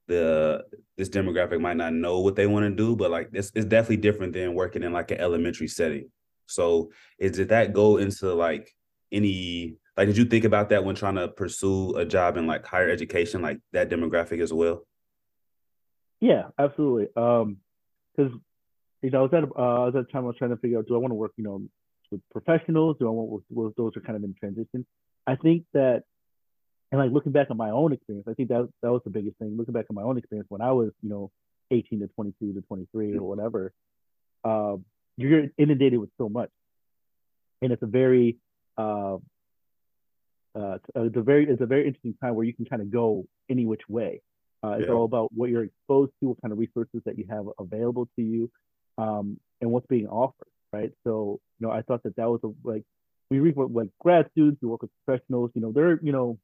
the 0.08 0.63
this 0.98 1.10
demographic 1.10 1.62
might 1.62 1.77
not 1.77 1.93
know 1.93 2.19
what 2.19 2.36
they 2.36 2.48
want 2.48 2.63
to 2.63 2.75
do, 2.75 2.96
but 2.96 3.12
like 3.12 3.31
this 3.31 3.51
is 3.55 3.65
definitely 3.65 3.98
different 3.98 4.34
than 4.34 4.53
working 4.53 4.84
in 4.84 4.93
like 4.93 5.12
an 5.12 5.19
elementary 5.19 5.67
setting. 5.67 6.10
So 6.48 6.91
is 7.19 7.34
did 7.34 7.50
that 7.50 7.74
go 7.74 7.98
into 7.98 8.34
like 8.34 8.74
any 9.12 9.75
like, 10.00 10.08
did 10.08 10.17
you 10.17 10.24
think 10.24 10.46
about 10.46 10.69
that 10.69 10.86
when 10.86 10.96
trying 10.96 11.15
to 11.15 11.27
pursue 11.27 11.98
a 11.98 12.05
job 12.05 12.38
in 12.38 12.48
like 12.48 12.65
higher 12.65 12.89
education, 12.89 13.41
like 13.41 13.60
that 13.74 13.89
demographic 13.89 14.41
as 14.41 14.53
well? 14.53 14.88
Yeah, 16.19 16.47
absolutely. 16.57 17.07
Um, 17.15 17.57
because 18.15 18.33
you 19.01 19.11
know, 19.11 19.19
I 19.19 19.21
was 19.21 19.33
at 19.33 19.43
uh, 19.43 19.61
I 19.61 19.85
was 19.85 19.95
at 19.95 20.01
a 20.01 20.11
time 20.11 20.23
I 20.23 20.27
was 20.27 20.35
trying 20.38 20.51
to 20.51 20.57
figure 20.57 20.79
out, 20.79 20.88
do 20.88 20.95
I 20.95 20.97
want 20.97 21.11
to 21.11 21.15
work, 21.15 21.31
you 21.38 21.43
know, 21.43 21.61
with 22.11 22.21
professionals? 22.31 22.97
Do 22.99 23.07
I 23.07 23.11
want 23.11 23.29
with, 23.29 23.43
with 23.49 23.75
those 23.75 23.95
are 23.95 24.01
kind 24.01 24.17
of 24.17 24.23
in 24.23 24.33
transition? 24.33 24.85
I 25.25 25.35
think 25.35 25.65
that, 25.73 26.03
and 26.91 26.99
like 26.99 27.11
looking 27.11 27.31
back 27.31 27.47
on 27.49 27.57
my 27.57 27.69
own 27.69 27.93
experience, 27.93 28.27
I 28.29 28.33
think 28.33 28.49
that 28.49 28.67
that 28.81 28.91
was 28.91 29.01
the 29.03 29.11
biggest 29.11 29.38
thing. 29.38 29.55
Looking 29.57 29.73
back 29.73 29.85
on 29.89 29.95
my 29.95 30.01
own 30.01 30.17
experience 30.17 30.47
when 30.49 30.61
I 30.61 30.71
was, 30.71 30.91
you 31.01 31.09
know, 31.09 31.31
18 31.71 31.99
to 31.99 32.07
22 32.07 32.53
to 32.53 32.61
23 32.61 33.17
or 33.17 33.23
whatever, 33.23 33.73
uh, 34.43 34.77
you're 35.17 35.45
inundated 35.57 35.99
with 35.99 36.09
so 36.17 36.27
much, 36.29 36.49
and 37.61 37.71
it's 37.71 37.83
a 37.83 37.88
very, 37.88 38.38
uh, 38.77 39.17
uh, 40.55 40.77
it's 40.95 41.15
a 41.15 41.21
very, 41.21 41.47
it's 41.47 41.61
a 41.61 41.65
very 41.65 41.88
interesting 41.88 42.15
time 42.21 42.35
where 42.35 42.45
you 42.45 42.53
can 42.53 42.65
kind 42.65 42.81
of 42.81 42.91
go 42.91 43.25
any 43.49 43.65
which 43.65 43.88
way. 43.88 44.21
Uh, 44.63 44.71
it's 44.79 44.87
yeah. 44.87 44.93
all 44.93 45.05
about 45.05 45.31
what 45.33 45.49
you're 45.49 45.63
exposed 45.63 46.11
to, 46.19 46.29
what 46.29 46.41
kind 46.41 46.51
of 46.51 46.57
resources 46.57 47.01
that 47.05 47.17
you 47.17 47.25
have 47.29 47.45
available 47.59 48.07
to 48.17 48.21
you, 48.21 48.51
um, 48.97 49.39
and 49.61 49.71
what's 49.71 49.87
being 49.87 50.07
offered, 50.07 50.47
right? 50.73 50.91
So, 51.05 51.39
you 51.59 51.67
know, 51.67 51.71
I 51.71 51.81
thought 51.81 52.03
that 52.03 52.15
that 52.17 52.29
was 52.29 52.41
a, 52.43 52.51
like, 52.67 52.83
we 53.29 53.39
read 53.39 53.55
with 53.55 53.71
like 53.71 53.89
grad 53.99 54.27
students, 54.31 54.61
we 54.61 54.67
work 54.67 54.81
with 54.81 54.91
professionals, 55.05 55.51
you 55.53 55.61
know, 55.61 55.71
they're, 55.71 55.99
you 56.01 56.11
know, 56.11 56.39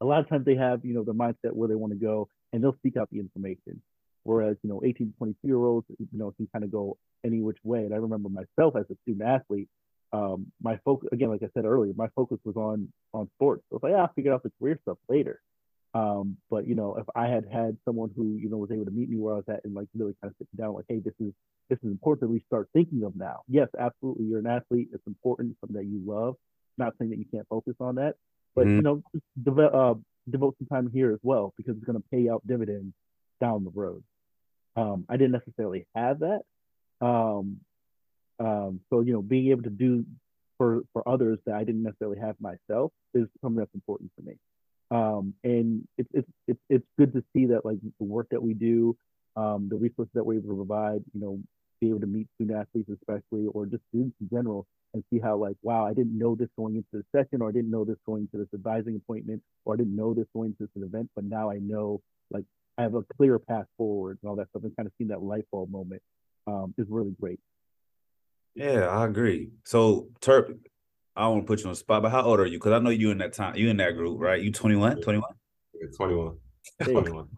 a 0.00 0.04
lot 0.04 0.20
of 0.20 0.28
times 0.28 0.44
they 0.44 0.56
have, 0.56 0.84
you 0.84 0.94
know, 0.94 1.04
their 1.04 1.14
mindset 1.14 1.52
where 1.52 1.68
they 1.68 1.74
want 1.74 1.92
to 1.92 1.98
go 1.98 2.28
and 2.52 2.62
they'll 2.62 2.76
seek 2.82 2.96
out 2.96 3.08
the 3.10 3.18
information. 3.18 3.82
Whereas, 4.22 4.56
you 4.62 4.70
know, 4.70 4.82
18 4.84 5.12
to 5.12 5.18
22 5.18 5.46
year 5.46 5.56
olds, 5.56 5.86
you 5.98 6.06
know, 6.12 6.32
can 6.32 6.48
kind 6.52 6.64
of 6.64 6.70
go 6.70 6.96
any 7.24 7.40
which 7.40 7.58
way. 7.62 7.80
And 7.80 7.94
I 7.94 7.98
remember 7.98 8.28
myself 8.28 8.76
as 8.76 8.84
a 8.90 8.96
student 9.02 9.28
athlete, 9.28 9.68
um, 10.12 10.46
my 10.62 10.78
focus, 10.84 11.08
again, 11.12 11.28
like 11.28 11.42
I 11.42 11.48
said 11.54 11.64
earlier, 11.64 11.92
my 11.96 12.08
focus 12.14 12.38
was 12.44 12.56
on, 12.56 12.92
on 13.12 13.28
sports. 13.36 13.62
So 13.70 13.76
it's 13.76 13.82
like, 13.82 13.92
yeah, 13.92 14.02
I'll 14.02 14.12
figure 14.14 14.32
out 14.32 14.42
the 14.42 14.52
career 14.58 14.78
stuff 14.82 14.98
later. 15.08 15.40
Um, 15.94 16.36
but 16.50 16.66
you 16.66 16.74
know, 16.74 16.96
if 16.96 17.06
I 17.14 17.26
had 17.28 17.46
had 17.50 17.76
someone 17.84 18.10
who 18.14 18.36
you 18.36 18.50
know 18.50 18.58
was 18.58 18.70
able 18.70 18.84
to 18.84 18.90
meet 18.90 19.08
me 19.08 19.16
where 19.16 19.34
I 19.34 19.36
was 19.36 19.48
at 19.48 19.64
and 19.64 19.74
like 19.74 19.88
really 19.96 20.14
kind 20.22 20.30
of 20.30 20.36
sit 20.38 20.48
down, 20.56 20.74
like, 20.74 20.84
hey, 20.88 20.98
this 20.98 21.14
is 21.20 21.32
this 21.70 21.78
is 21.78 21.90
important 21.90 22.20
that 22.20 22.32
we 22.32 22.42
start 22.46 22.68
thinking 22.72 23.04
of 23.04 23.16
now. 23.16 23.40
Yes, 23.48 23.68
absolutely, 23.78 24.26
you're 24.26 24.38
an 24.38 24.46
athlete. 24.46 24.88
It's 24.92 25.06
important, 25.06 25.56
something 25.60 25.76
that 25.76 25.86
you 25.86 26.02
love. 26.04 26.36
Not 26.76 26.94
saying 26.98 27.10
that 27.10 27.18
you 27.18 27.24
can't 27.32 27.48
focus 27.48 27.74
on 27.80 27.96
that, 27.96 28.14
but 28.54 28.66
mm-hmm. 28.66 28.76
you 28.76 28.82
know, 28.82 29.02
just 29.12 29.24
devote 29.42 29.74
uh, 29.74 29.94
devote 30.30 30.56
some 30.58 30.68
time 30.68 30.90
here 30.92 31.12
as 31.12 31.20
well 31.22 31.54
because 31.56 31.76
it's 31.76 31.84
going 31.84 32.00
to 32.00 32.08
pay 32.10 32.28
out 32.28 32.46
dividends 32.46 32.94
down 33.40 33.64
the 33.64 33.70
road. 33.70 34.02
Um, 34.76 35.06
I 35.08 35.16
didn't 35.16 35.32
necessarily 35.32 35.86
have 35.94 36.20
that, 36.20 36.42
um, 37.00 37.58
um, 38.38 38.80
so 38.90 39.00
you 39.00 39.12
know, 39.14 39.22
being 39.22 39.50
able 39.50 39.62
to 39.62 39.70
do 39.70 40.04
for 40.58 40.82
for 40.92 41.08
others 41.08 41.38
that 41.46 41.54
I 41.54 41.64
didn't 41.64 41.82
necessarily 41.82 42.18
have 42.18 42.36
myself 42.40 42.92
is 43.14 43.26
something 43.40 43.58
that's 43.58 43.74
important 43.74 44.10
for 44.14 44.22
me. 44.22 44.34
Um, 44.90 45.34
and 45.44 45.86
it's, 45.98 46.08
it's, 46.14 46.28
it's, 46.46 46.60
it's 46.68 46.86
good 46.98 47.12
to 47.12 47.22
see 47.34 47.46
that 47.46 47.64
like 47.64 47.78
the 47.82 48.04
work 48.04 48.28
that 48.30 48.42
we 48.42 48.54
do, 48.54 48.96
um, 49.36 49.68
the 49.70 49.76
resources 49.76 50.10
that 50.14 50.24
we're 50.24 50.38
able 50.38 50.50
to 50.50 50.56
provide, 50.56 51.02
you 51.14 51.20
know, 51.20 51.38
be 51.80 51.90
able 51.90 52.00
to 52.00 52.06
meet 52.06 52.26
student 52.34 52.58
athletes, 52.58 52.90
especially, 52.90 53.46
or 53.52 53.66
just 53.66 53.82
students 53.90 54.16
in 54.20 54.28
general, 54.28 54.66
and 54.94 55.04
see 55.12 55.18
how 55.18 55.36
like, 55.36 55.56
wow, 55.62 55.86
I 55.86 55.94
didn't 55.94 56.16
know 56.16 56.34
this 56.34 56.48
going 56.56 56.76
into 56.76 56.88
the 56.92 57.04
session, 57.14 57.42
or 57.42 57.50
I 57.50 57.52
didn't 57.52 57.70
know 57.70 57.84
this 57.84 57.98
going 58.06 58.28
to 58.32 58.38
this 58.38 58.48
advising 58.54 58.96
appointment, 58.96 59.42
or 59.64 59.74
I 59.74 59.76
didn't 59.76 59.94
know 59.94 60.14
this 60.14 60.26
going 60.34 60.54
to 60.54 60.68
this 60.74 60.82
event, 60.82 61.10
but 61.14 61.24
now 61.24 61.50
I 61.50 61.58
know 61.58 62.00
like 62.30 62.44
I 62.78 62.82
have 62.82 62.94
a 62.94 63.02
clear 63.16 63.38
path 63.38 63.66
forward 63.76 64.18
and 64.22 64.28
all 64.28 64.36
that 64.36 64.48
stuff, 64.50 64.64
and 64.64 64.74
kind 64.74 64.86
of 64.86 64.92
seeing 64.98 65.08
that 65.08 65.22
light 65.22 65.44
bulb 65.52 65.70
moment 65.70 66.02
um, 66.46 66.74
is 66.78 66.86
really 66.88 67.14
great. 67.20 67.38
Yeah, 68.54 68.88
I 68.88 69.04
agree. 69.04 69.50
So, 69.64 70.08
Turp, 70.20 70.58
I 71.18 71.22
don't 71.22 71.32
want 71.32 71.46
to 71.46 71.46
put 71.48 71.58
you 71.58 71.66
on 71.66 71.72
the 71.72 71.76
spot, 71.76 72.02
but 72.02 72.12
how 72.12 72.22
old 72.22 72.38
are 72.38 72.46
you? 72.46 72.58
Because 72.58 72.72
I 72.72 72.78
know 72.78 72.90
you 72.90 73.10
in 73.10 73.18
that 73.18 73.32
time, 73.32 73.56
you 73.56 73.70
in 73.70 73.76
that 73.78 73.96
group, 73.96 74.20
right? 74.20 74.40
You 74.40 74.52
21, 74.52 75.02
21? 75.02 75.28
Yeah, 75.74 75.88
21. 75.96 76.36
21. 76.84 77.28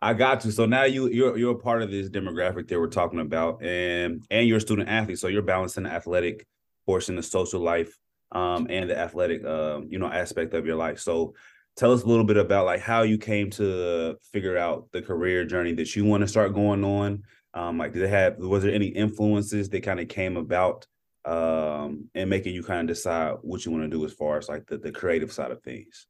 I 0.00 0.12
got 0.12 0.44
you. 0.44 0.50
So 0.50 0.66
now 0.66 0.82
you 0.82 1.08
you're 1.08 1.38
you're 1.38 1.54
a 1.54 1.58
part 1.58 1.82
of 1.82 1.90
this 1.92 2.10
demographic 2.10 2.66
that 2.68 2.80
we're 2.80 2.88
talking 2.88 3.20
about, 3.20 3.62
and 3.62 4.26
and 4.32 4.48
you're 4.48 4.56
a 4.56 4.60
student 4.60 4.88
athlete, 4.88 5.20
so 5.20 5.28
you're 5.28 5.42
balancing 5.42 5.84
the 5.84 5.92
athletic 5.92 6.44
portion, 6.86 7.14
the 7.14 7.22
social 7.22 7.60
life, 7.60 7.96
um, 8.32 8.66
and 8.68 8.90
the 8.90 8.98
athletic, 8.98 9.44
um, 9.44 9.86
you 9.88 10.00
know, 10.00 10.10
aspect 10.10 10.54
of 10.54 10.66
your 10.66 10.76
life. 10.76 10.98
So 10.98 11.34
tell 11.76 11.92
us 11.92 12.02
a 12.02 12.06
little 12.06 12.24
bit 12.24 12.36
about 12.36 12.66
like 12.66 12.80
how 12.80 13.02
you 13.02 13.16
came 13.16 13.48
to 13.50 14.16
figure 14.32 14.58
out 14.58 14.88
the 14.90 15.02
career 15.02 15.44
journey 15.44 15.72
that 15.74 15.94
you 15.94 16.04
want 16.04 16.22
to 16.22 16.28
start 16.28 16.52
going 16.52 16.84
on. 16.84 17.22
Um, 17.54 17.78
like 17.78 17.92
did 17.92 18.02
it 18.02 18.10
have 18.10 18.38
was 18.38 18.64
there 18.64 18.74
any 18.74 18.88
influences 18.88 19.68
that 19.68 19.84
kind 19.84 20.00
of 20.00 20.08
came 20.08 20.36
about 20.36 20.84
um, 21.26 22.08
and 22.14 22.30
making 22.30 22.54
you 22.54 22.62
kind 22.62 22.88
of 22.88 22.94
decide 22.94 23.34
what 23.42 23.64
you 23.64 23.72
want 23.72 23.84
to 23.84 23.90
do 23.90 24.04
as 24.04 24.12
far 24.12 24.38
as 24.38 24.48
like 24.48 24.66
the, 24.66 24.78
the 24.78 24.92
creative 24.92 25.32
side 25.32 25.50
of 25.50 25.62
things? 25.62 26.06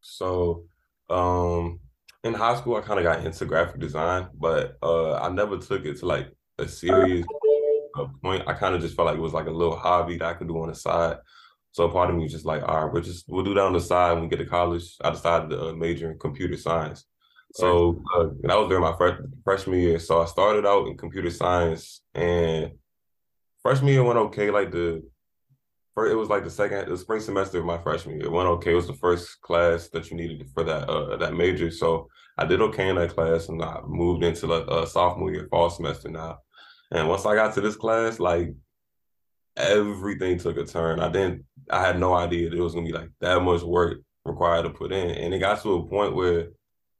So, 0.00 0.64
um, 1.08 1.78
in 2.24 2.34
high 2.34 2.56
school, 2.56 2.76
I 2.76 2.80
kind 2.80 2.98
of 2.98 3.04
got 3.04 3.24
into 3.24 3.44
graphic 3.46 3.80
design, 3.80 4.28
but 4.34 4.76
uh, 4.82 5.14
I 5.14 5.30
never 5.30 5.56
took 5.58 5.84
it 5.84 5.98
to 6.00 6.06
like 6.06 6.28
a 6.58 6.68
serious 6.68 7.26
point. 8.22 8.42
I 8.46 8.54
kind 8.54 8.74
of 8.74 8.80
just 8.80 8.96
felt 8.96 9.06
like 9.06 9.16
it 9.16 9.22
was 9.22 9.32
like 9.32 9.46
a 9.46 9.52
little 9.52 9.76
hobby 9.76 10.18
that 10.18 10.26
I 10.26 10.34
could 10.34 10.48
do 10.48 10.60
on 10.60 10.68
the 10.68 10.74
side. 10.74 11.18
So 11.72 11.88
part 11.88 12.10
of 12.10 12.16
me 12.16 12.24
was 12.24 12.32
just 12.32 12.44
like, 12.44 12.62
all 12.62 12.84
right, 12.84 12.92
we'll 12.92 13.02
just 13.02 13.26
we'll 13.28 13.44
do 13.44 13.54
that 13.54 13.62
on 13.62 13.72
the 13.72 13.80
side 13.80 14.14
when 14.14 14.24
we 14.24 14.28
get 14.28 14.38
to 14.38 14.46
college. 14.46 14.96
I 15.02 15.10
decided 15.10 15.50
to 15.50 15.68
uh, 15.68 15.72
major 15.72 16.10
in 16.10 16.18
computer 16.18 16.56
science. 16.56 17.04
So 17.52 18.02
uh, 18.14 18.28
that 18.42 18.56
was 18.56 18.68
during 18.68 18.82
my 18.82 18.96
freshman 19.44 19.80
year. 19.80 19.98
So 19.98 20.22
I 20.22 20.26
started 20.26 20.66
out 20.66 20.86
in 20.86 20.96
computer 20.96 21.30
science, 21.30 22.00
and 22.14 22.72
freshman 23.62 23.92
year 23.92 24.04
went 24.04 24.18
okay. 24.18 24.50
Like 24.50 24.70
the 24.70 25.02
first, 25.94 26.12
it 26.12 26.16
was 26.16 26.28
like 26.28 26.44
the 26.44 26.50
second, 26.50 26.88
the 26.88 26.96
spring 26.96 27.20
semester 27.20 27.58
of 27.58 27.64
my 27.64 27.78
freshman 27.78 28.16
year. 28.16 28.26
It 28.26 28.32
went 28.32 28.48
okay. 28.48 28.72
It 28.72 28.76
was 28.76 28.86
the 28.86 28.94
first 28.94 29.40
class 29.40 29.88
that 29.88 30.10
you 30.10 30.16
needed 30.16 30.48
for 30.54 30.64
that 30.64 30.88
uh, 30.88 31.16
that 31.16 31.34
major. 31.34 31.70
So 31.70 32.08
I 32.38 32.46
did 32.46 32.60
okay 32.60 32.88
in 32.88 32.96
that 32.96 33.14
class, 33.14 33.48
and 33.48 33.62
I 33.62 33.80
moved 33.86 34.24
into 34.24 34.46
like 34.46 34.66
a 34.68 34.86
sophomore 34.86 35.32
year, 35.32 35.48
fall 35.50 35.70
semester 35.70 36.08
now. 36.08 36.38
And 36.90 37.08
once 37.08 37.24
I 37.26 37.34
got 37.34 37.54
to 37.54 37.60
this 37.60 37.76
class, 37.76 38.18
like 38.18 38.54
everything 39.56 40.38
took 40.38 40.56
a 40.56 40.64
turn. 40.64 41.00
I 41.00 41.10
didn't, 41.10 41.44
I 41.70 41.84
had 41.84 41.98
no 41.98 42.14
idea 42.14 42.50
it 42.50 42.58
was 42.58 42.74
gonna 42.74 42.86
be 42.86 42.92
like 42.92 43.10
that 43.20 43.42
much 43.42 43.62
work 43.62 44.00
required 44.24 44.62
to 44.62 44.70
put 44.70 44.92
in, 44.92 45.10
and 45.10 45.34
it 45.34 45.38
got 45.38 45.62
to 45.62 45.74
a 45.74 45.86
point 45.86 46.14
where 46.14 46.48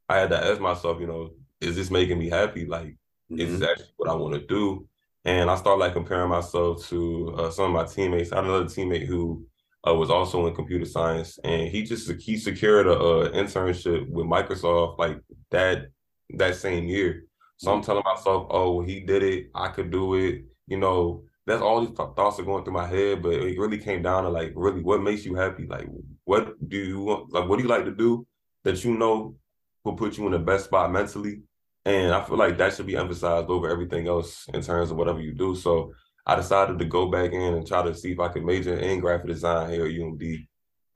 I 0.09 0.19
had 0.19 0.31
to 0.31 0.45
ask 0.45 0.61
myself, 0.61 1.01
you 1.01 1.07
know, 1.07 1.31
is 1.61 1.77
this 1.77 1.91
making 1.91 2.19
me 2.19 2.29
happy? 2.29 2.67
Like, 2.67 2.97
mm-hmm. 3.31 3.41
is 3.41 3.59
this 3.59 3.69
actually 3.69 3.93
what 3.97 4.11
I 4.11 4.15
want 4.15 4.35
to 4.35 4.47
do? 4.47 4.89
And 5.25 5.51
I 5.51 5.57
started 5.57 5.81
like 5.81 5.93
comparing 5.93 6.31
myself 6.31 6.87
to 6.89 7.35
uh, 7.37 7.51
some 7.51 7.67
of 7.67 7.73
my 7.73 7.85
teammates. 7.85 8.33
I 8.33 8.37
had 8.37 8.45
another 8.45 8.65
teammate 8.65 9.07
who 9.07 9.47
uh, 9.87 9.95
was 9.95 10.11
also 10.11 10.47
in 10.47 10.55
computer 10.55 10.85
science, 10.85 11.39
and 11.45 11.69
he 11.69 11.83
just 11.83 12.11
he 12.21 12.37
secured 12.37 12.87
a, 12.87 12.93
a, 12.93 13.31
internship 13.31 14.09
with 14.09 14.27
Microsoft 14.27 14.99
like 14.99 15.19
that 15.51 15.89
that 16.37 16.57
same 16.57 16.87
year. 16.87 17.25
So 17.59 17.75
I'm 17.75 17.83
telling 17.83 18.05
myself, 18.05 18.47
oh, 18.51 18.83
he 18.83 19.01
did 19.01 19.23
it. 19.23 19.51
I 19.55 19.69
could 19.69 19.91
do 19.91 20.15
it. 20.15 20.45
You 20.67 20.79
know, 20.79 21.25
that's 21.47 21.61
all 21.61 21.81
these 21.81 21.95
th- 21.95 22.11
thoughts 22.17 22.41
are 22.41 22.45
going 22.45 22.65
through 22.65 22.73
my 22.73 22.87
head. 22.87 23.23
But 23.23 23.35
it 23.35 23.59
really 23.59 23.77
came 23.77 24.01
down 24.01 24.25
to 24.25 24.31
like, 24.31 24.53
really, 24.55 24.83
what 24.83 25.03
makes 25.03 25.27
you 25.27 25.35
happy? 25.35 25.67
Like, 25.67 25.87
what 26.25 26.57
do 26.67 26.79
you 26.79 27.01
want? 27.01 27.33
Like, 27.33 27.49
what 27.49 27.57
do 27.57 27.63
you 27.63 27.69
like 27.69 27.85
to 27.85 27.95
do 27.95 28.27
that 28.65 28.83
you 28.85 28.97
know 28.97 29.37
will 29.85 29.95
put 29.95 30.17
you 30.17 30.27
in 30.27 30.33
the 30.33 30.39
best 30.39 30.67
spot 30.67 30.93
mentally 30.93 31.43
and 31.85 32.13
I 32.13 32.23
feel 32.25 32.37
like 32.37 32.59
that 32.59 32.75
should 32.75 32.87
be 32.87 32.97
emphasized 32.97 33.49
over 33.49 33.69
everything 33.69 34.09
else 34.09 34.47
in 34.53 34.63
terms 34.63 34.91
of 34.91 34.97
whatever 34.97 35.21
you 35.21 35.35
do. 35.35 35.55
So 35.55 35.93
I 36.27 36.37
decided 36.37 36.79
to 36.79 36.85
go 36.85 37.07
back 37.11 37.33
in 37.33 37.55
and 37.55 37.67
try 37.67 37.83
to 37.83 37.95
see 37.95 38.13
if 38.13 38.21
I 38.21 38.29
could 38.29 38.45
major 38.45 38.77
in 38.77 39.01
graphic 39.01 39.29
design 39.29 39.71
here 39.71 39.87
at 39.87 39.93
UMD. 39.93 40.47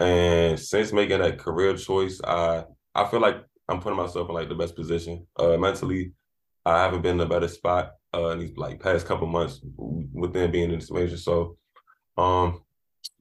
And 0.01 0.61
since 0.61 0.93
making 0.93 1.21
that 1.21 1.39
career 1.39 1.77
choice, 1.77 2.21
I 2.23 2.65
I 2.95 3.05
feel 3.07 3.21
like 3.21 3.43
I'm 3.69 3.81
putting 3.81 3.97
myself 3.97 4.29
in 4.29 4.35
like 4.35 4.49
the 4.49 4.55
best 4.55 4.77
position. 4.77 5.27
Uh, 5.37 5.57
mentally, 5.57 6.13
I 6.65 6.83
haven't 6.83 7.03
been 7.03 7.17
in 7.17 7.27
a 7.27 7.29
better 7.29 7.49
spot 7.49 7.93
uh, 8.15 8.29
in 8.31 8.41
these 8.41 8.57
like 8.57 8.81
past 8.81 9.07
couple 9.07 9.27
months 9.27 9.61
within 10.13 10.51
being 10.51 10.71
in 10.71 10.79
this 10.79 10.91
major. 10.91 11.17
So, 11.17 11.57
um, 12.17 12.63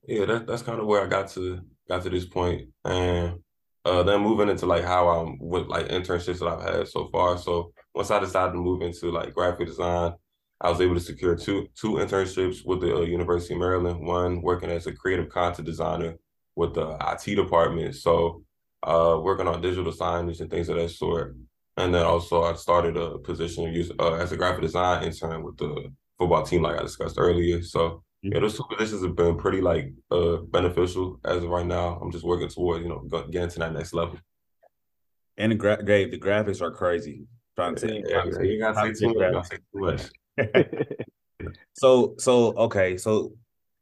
yeah, 0.05 0.25
that, 0.25 0.47
that's 0.47 0.61
kind 0.61 0.79
of 0.79 0.85
where 0.85 1.03
I 1.03 1.07
got 1.07 1.29
to 1.29 1.61
got 1.87 2.03
to 2.03 2.09
this 2.09 2.25
point. 2.25 2.69
And 2.83 3.39
uh, 3.85 4.03
then 4.03 4.21
moving 4.21 4.49
into 4.49 4.65
like 4.65 4.83
how 4.83 5.09
I'm 5.09 5.37
with 5.39 5.67
like 5.67 5.89
internships 5.89 6.39
that 6.39 6.47
I've 6.47 6.75
had 6.75 6.87
so 6.87 7.09
far. 7.11 7.37
So 7.37 7.73
once 7.93 8.11
I 8.11 8.19
decided 8.19 8.53
to 8.53 8.57
move 8.57 8.81
into 8.81 9.11
like 9.11 9.33
graphic 9.33 9.67
design, 9.67 10.13
I 10.61 10.69
was 10.69 10.79
able 10.79 10.95
to 10.95 11.01
secure 11.01 11.35
two 11.35 11.67
two 11.75 11.93
internships 11.93 12.65
with 12.65 12.81
the 12.81 12.95
uh, 12.95 13.01
University 13.01 13.53
of 13.53 13.59
Maryland. 13.59 14.05
One 14.05 14.41
working 14.41 14.69
as 14.69 14.87
a 14.87 14.93
creative 14.93 15.29
content 15.29 15.65
designer 15.65 16.15
with 16.55 16.73
the 16.73 16.97
IT 17.01 17.35
department, 17.35 17.95
so 17.95 18.43
uh, 18.83 19.19
working 19.21 19.47
on 19.47 19.61
digital 19.61 19.91
signage 19.91 20.39
and 20.39 20.49
things 20.49 20.69
of 20.69 20.77
that 20.77 20.89
sort. 20.89 21.35
And 21.77 21.93
then 21.93 22.05
also 22.05 22.43
I 22.43 22.53
started 22.53 22.95
a 22.97 23.17
position 23.17 23.89
uh, 23.99 24.13
as 24.13 24.31
a 24.31 24.37
graphic 24.37 24.61
design 24.61 25.03
intern 25.03 25.43
with 25.43 25.57
the 25.57 25.91
football 26.17 26.43
team, 26.43 26.61
like 26.61 26.79
I 26.79 26.83
discussed 26.83 27.15
earlier. 27.17 27.61
So 27.63 28.03
yeah, 28.23 28.39
those 28.39 28.57
two 28.57 28.63
positions 28.69 29.03
have 29.03 29.15
been 29.15 29.37
pretty 29.37 29.61
like 29.61 29.93
uh 30.09 30.37
beneficial 30.37 31.19
as 31.25 31.43
of 31.43 31.49
right 31.49 31.65
now. 31.65 31.99
I'm 32.01 32.11
just 32.11 32.23
working 32.23 32.49
toward 32.49 32.81
you 32.81 32.89
know 32.89 32.99
getting 33.29 33.49
to 33.49 33.59
that 33.59 33.73
next 33.73 33.93
level. 33.93 34.17
And 35.37 35.51
the 35.51 35.55
gra- 35.55 35.83
the 35.83 36.19
graphics 36.19 36.61
are 36.61 36.71
crazy. 36.71 37.25
Trying 37.55 37.75
to 37.75 38.01
yeah, 38.07 38.23
yeah, 38.25 38.41
you 38.41 38.59
gotta 38.59 38.93
say 38.95 39.07
too 39.07 39.13
much. 39.13 39.47
Say 39.47 39.57
too 39.57 39.79
much. 39.79 40.01
so 41.73 42.15
so 42.17 42.55
okay 42.55 42.97
so 42.97 43.33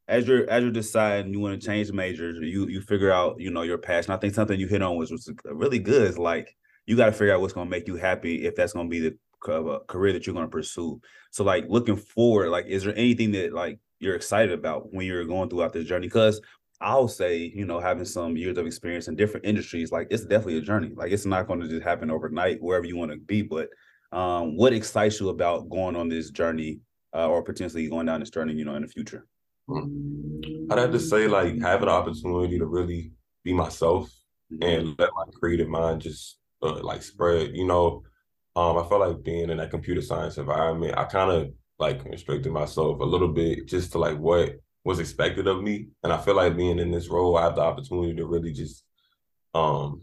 as 0.07 0.27
you're 0.27 0.49
as 0.49 0.63
you're 0.63 0.71
deciding 0.71 1.33
you 1.33 1.39
want 1.39 1.59
to 1.59 1.65
change 1.65 1.91
majors, 1.91 2.37
you 2.41 2.67
you 2.67 2.81
figure 2.81 3.11
out 3.11 3.39
you 3.39 3.51
know 3.51 3.61
your 3.61 3.77
passion. 3.77 4.11
I 4.11 4.17
think 4.17 4.33
something 4.33 4.59
you 4.59 4.67
hit 4.67 4.81
on 4.81 4.97
was 4.97 5.11
was 5.11 5.31
really 5.45 5.79
good. 5.79 6.09
Is 6.09 6.17
like 6.17 6.55
you 6.85 6.97
got 6.97 7.05
to 7.05 7.11
figure 7.13 7.33
out 7.33 7.41
what's 7.41 7.53
going 7.53 7.67
to 7.67 7.71
make 7.71 7.87
you 7.87 7.95
happy 7.95 8.45
if 8.45 8.55
that's 8.55 8.73
going 8.73 8.87
to 8.87 8.89
be 8.89 8.99
the 8.99 9.17
career 9.87 10.13
that 10.13 10.25
you're 10.25 10.33
going 10.33 10.45
to 10.45 10.51
pursue. 10.51 10.99
So 11.31 11.43
like 11.43 11.65
looking 11.69 11.95
forward, 11.95 12.49
like 12.49 12.65
is 12.65 12.83
there 12.83 12.95
anything 12.95 13.31
that 13.31 13.53
like 13.53 13.79
you're 14.01 14.15
excited 14.15 14.51
about 14.51 14.93
when 14.93 15.05
you're 15.05 15.25
going 15.25 15.49
throughout 15.49 15.73
this 15.73 15.85
journey? 15.85 16.07
Because 16.07 16.41
I'll 16.81 17.07
say, 17.07 17.51
you 17.55 17.65
know, 17.65 17.79
having 17.79 18.05
some 18.05 18.35
years 18.35 18.57
of 18.57 18.65
experience 18.65 19.07
in 19.07 19.15
different 19.15 19.45
industries, 19.45 19.91
like 19.91 20.07
it's 20.09 20.23
definitely 20.23 20.57
a 20.57 20.61
journey. 20.61 20.91
Like 20.95 21.11
it's 21.11 21.25
not 21.25 21.47
going 21.47 21.61
to 21.61 21.67
just 21.67 21.83
happen 21.83 22.09
overnight 22.09 22.61
wherever 22.61 22.85
you 22.85 22.97
want 22.97 23.11
to 23.11 23.17
be. 23.17 23.43
But 23.43 23.69
um, 24.11 24.57
what 24.57 24.73
excites 24.73 25.19
you 25.19 25.29
about 25.29 25.69
going 25.69 25.95
on 25.95 26.09
this 26.09 26.31
journey 26.31 26.79
uh, 27.13 27.29
or 27.29 27.43
potentially 27.43 27.87
going 27.87 28.07
down 28.07 28.19
this 28.19 28.31
journey, 28.31 28.53
you 28.53 28.65
know, 28.65 28.75
in 28.75 28.81
the 28.81 28.87
future? 28.87 29.27
I'd 29.69 30.79
have 30.79 30.91
to 30.91 30.99
say, 30.99 31.27
like, 31.27 31.59
having 31.61 31.85
the 31.85 31.93
opportunity 31.93 32.57
to 32.57 32.65
really 32.65 33.11
be 33.43 33.53
myself 33.53 34.09
mm-hmm. 34.51 34.63
and 34.63 34.95
let 34.99 35.11
my 35.13 35.25
creative 35.39 35.69
mind 35.69 36.01
just 36.01 36.39
uh, 36.63 36.81
like 36.81 37.03
spread. 37.03 37.51
You 37.53 37.67
know, 37.67 38.03
um, 38.55 38.77
I 38.77 38.89
felt 38.89 39.01
like 39.01 39.23
being 39.23 39.49
in 39.49 39.57
that 39.57 39.69
computer 39.69 40.01
science 40.01 40.37
environment, 40.37 40.97
I 40.97 41.05
kind 41.05 41.31
of 41.31 41.53
like 41.81 42.03
restricted 42.05 42.51
myself 42.51 42.99
a 42.99 43.03
little 43.03 43.27
bit 43.27 43.67
just 43.67 43.91
to 43.91 43.97
like 43.97 44.17
what 44.17 44.59
was 44.83 44.99
expected 44.99 45.47
of 45.47 45.61
me. 45.61 45.87
And 46.03 46.13
I 46.13 46.17
feel 46.17 46.35
like 46.35 46.55
being 46.55 46.79
in 46.79 46.91
this 46.91 47.09
role, 47.09 47.37
I 47.37 47.43
have 47.43 47.55
the 47.55 47.61
opportunity 47.61 48.15
to 48.15 48.25
really 48.25 48.53
just, 48.53 48.83
um, 49.53 50.01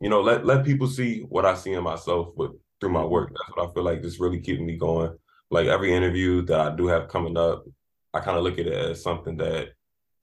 you 0.00 0.08
know, 0.08 0.20
let 0.20 0.44
let 0.44 0.64
people 0.64 0.86
see 0.86 1.22
what 1.22 1.46
I 1.46 1.54
see 1.54 1.72
in 1.72 1.82
myself 1.82 2.28
with 2.36 2.52
through 2.80 2.90
my 2.90 3.04
work. 3.04 3.30
That's 3.30 3.56
what 3.56 3.68
I 3.68 3.72
feel 3.72 3.82
like 3.84 4.02
just 4.02 4.20
really 4.20 4.40
keeping 4.40 4.66
me 4.66 4.76
going. 4.76 5.16
Like 5.50 5.66
every 5.66 5.94
interview 5.94 6.42
that 6.46 6.60
I 6.60 6.76
do 6.76 6.86
have 6.88 7.08
coming 7.08 7.36
up, 7.36 7.64
I 8.12 8.20
kind 8.20 8.36
of 8.36 8.44
look 8.44 8.58
at 8.58 8.66
it 8.66 8.72
as 8.72 9.02
something 9.02 9.36
that 9.38 9.68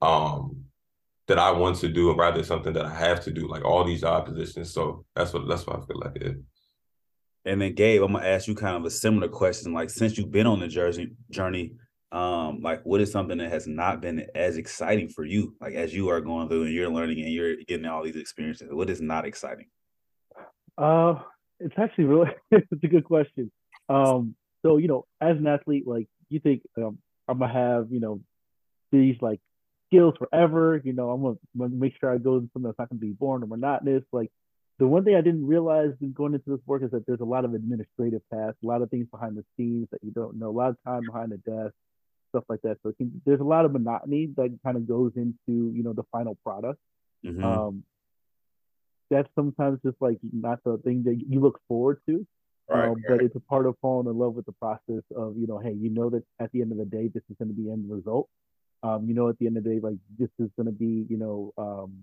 um 0.00 0.64
that 1.26 1.38
I 1.38 1.50
want 1.50 1.76
to 1.78 1.88
do 1.88 2.14
rather 2.14 2.44
something 2.44 2.72
that 2.74 2.86
I 2.86 2.94
have 2.94 3.24
to 3.24 3.32
do, 3.32 3.48
like 3.48 3.64
all 3.64 3.84
these 3.84 4.02
job 4.02 4.26
positions. 4.26 4.72
So 4.72 5.04
that's 5.14 5.32
what 5.32 5.48
that's 5.48 5.66
what 5.66 5.76
I 5.76 5.86
feel 5.86 6.00
like 6.00 6.16
it. 6.16 6.36
And 7.46 7.60
then 7.60 7.74
Gabe, 7.74 8.02
I'm 8.02 8.12
gonna 8.12 8.26
ask 8.26 8.48
you 8.48 8.54
kind 8.54 8.76
of 8.76 8.84
a 8.84 8.90
similar 8.90 9.28
question. 9.28 9.72
Like 9.72 9.88
since 9.88 10.18
you've 10.18 10.32
been 10.32 10.46
on 10.46 10.60
the 10.60 10.68
jersey 10.68 11.12
journey, 11.30 11.74
um, 12.12 12.60
like 12.60 12.82
what 12.84 13.00
is 13.00 13.12
something 13.12 13.38
that 13.38 13.50
has 13.50 13.66
not 13.66 14.00
been 14.00 14.26
as 14.34 14.56
exciting 14.56 15.08
for 15.08 15.24
you, 15.24 15.54
like 15.60 15.74
as 15.74 15.94
you 15.94 16.08
are 16.08 16.20
going 16.20 16.48
through 16.48 16.64
and 16.64 16.74
you're 16.74 16.90
learning 16.90 17.20
and 17.20 17.32
you're 17.32 17.56
getting 17.68 17.86
all 17.86 18.02
these 18.02 18.16
experiences? 18.16 18.68
What 18.70 18.90
is 18.90 19.00
not 19.00 19.26
exciting? 19.26 19.66
Uh 20.76 21.14
it's 21.60 21.74
actually 21.78 22.04
really 22.04 22.30
it's 22.50 22.82
a 22.82 22.88
good 22.88 23.04
question. 23.04 23.50
Um, 23.88 24.34
so 24.64 24.78
you 24.78 24.88
know, 24.88 25.06
as 25.20 25.36
an 25.36 25.46
athlete, 25.46 25.86
like 25.86 26.08
you 26.28 26.40
think 26.40 26.62
um, 26.76 26.98
I'm 27.28 27.38
gonna 27.38 27.52
have, 27.52 27.88
you 27.90 28.00
know, 28.00 28.20
these 28.92 29.16
like 29.20 29.40
skills 29.88 30.14
forever. 30.18 30.80
You 30.82 30.92
know, 30.92 31.10
I'm 31.10 31.22
gonna, 31.22 31.36
I'm 31.54 31.60
gonna 31.60 31.74
make 31.74 31.94
sure 32.00 32.12
I 32.12 32.18
go 32.18 32.40
something 32.40 32.62
that's 32.62 32.78
not 32.78 32.88
gonna 32.88 32.98
be 32.98 33.12
boring 33.12 33.42
or 33.42 33.46
monotonous. 33.46 34.02
Like 34.12 34.30
the 34.78 34.86
one 34.86 35.04
thing 35.04 35.14
I 35.14 35.22
didn't 35.22 35.46
realize 35.46 35.92
in 36.00 36.12
going 36.12 36.34
into 36.34 36.50
this 36.50 36.60
work 36.66 36.82
is 36.82 36.90
that 36.90 37.06
there's 37.06 37.20
a 37.20 37.24
lot 37.24 37.44
of 37.44 37.54
administrative 37.54 38.20
tasks, 38.32 38.58
a 38.62 38.66
lot 38.66 38.82
of 38.82 38.90
things 38.90 39.06
behind 39.10 39.36
the 39.36 39.44
scenes 39.56 39.88
that 39.90 40.00
you 40.02 40.10
don't 40.10 40.38
know, 40.38 40.50
a 40.50 40.50
lot 40.50 40.70
of 40.70 40.76
time 40.84 41.02
behind 41.06 41.32
the 41.32 41.38
desk, 41.38 41.74
stuff 42.30 42.44
like 42.48 42.60
that. 42.62 42.78
So 42.82 42.92
can, 42.92 43.20
there's 43.24 43.40
a 43.40 43.44
lot 43.44 43.64
of 43.64 43.72
monotony 43.72 44.28
that 44.36 44.58
kind 44.62 44.76
of 44.76 44.86
goes 44.86 45.12
into 45.16 45.72
you 45.74 45.82
know 45.82 45.94
the 45.94 46.04
final 46.12 46.36
product. 46.44 46.78
Mm-hmm. 47.24 47.42
Um, 47.42 47.84
that's 49.10 49.28
sometimes 49.34 49.78
just 49.84 49.96
like 50.00 50.18
not 50.32 50.62
the 50.64 50.78
thing 50.78 51.04
that 51.04 51.22
you 51.26 51.40
look 51.40 51.60
forward 51.68 52.00
to. 52.06 52.26
Right, 52.68 52.88
um, 52.88 52.96
but 53.08 53.22
it's 53.22 53.36
a 53.36 53.40
part 53.40 53.66
of 53.66 53.76
falling 53.80 54.08
in 54.08 54.18
love 54.18 54.34
with 54.34 54.44
the 54.44 54.52
process 54.52 55.04
of 55.16 55.36
you 55.38 55.46
know 55.46 55.58
hey 55.58 55.72
you 55.72 55.88
know 55.88 56.10
that 56.10 56.24
at 56.40 56.50
the 56.50 56.62
end 56.62 56.72
of 56.72 56.78
the 56.78 56.84
day 56.84 57.06
this 57.06 57.22
is 57.30 57.36
going 57.38 57.48
to 57.48 57.54
be 57.54 57.70
end 57.70 57.88
result 57.88 58.28
um, 58.82 59.06
you 59.06 59.14
know 59.14 59.28
at 59.28 59.38
the 59.38 59.46
end 59.46 59.56
of 59.56 59.62
the 59.62 59.70
day 59.70 59.78
like 59.80 59.98
this 60.18 60.30
is 60.40 60.50
going 60.56 60.66
to 60.66 60.72
be 60.72 61.06
you 61.08 61.16
know 61.16 61.54
um, 61.56 62.02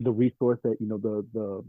the 0.00 0.12
resource 0.12 0.58
that 0.62 0.76
you 0.78 0.86
know 0.86 0.98
the 0.98 1.24
the 1.32 1.64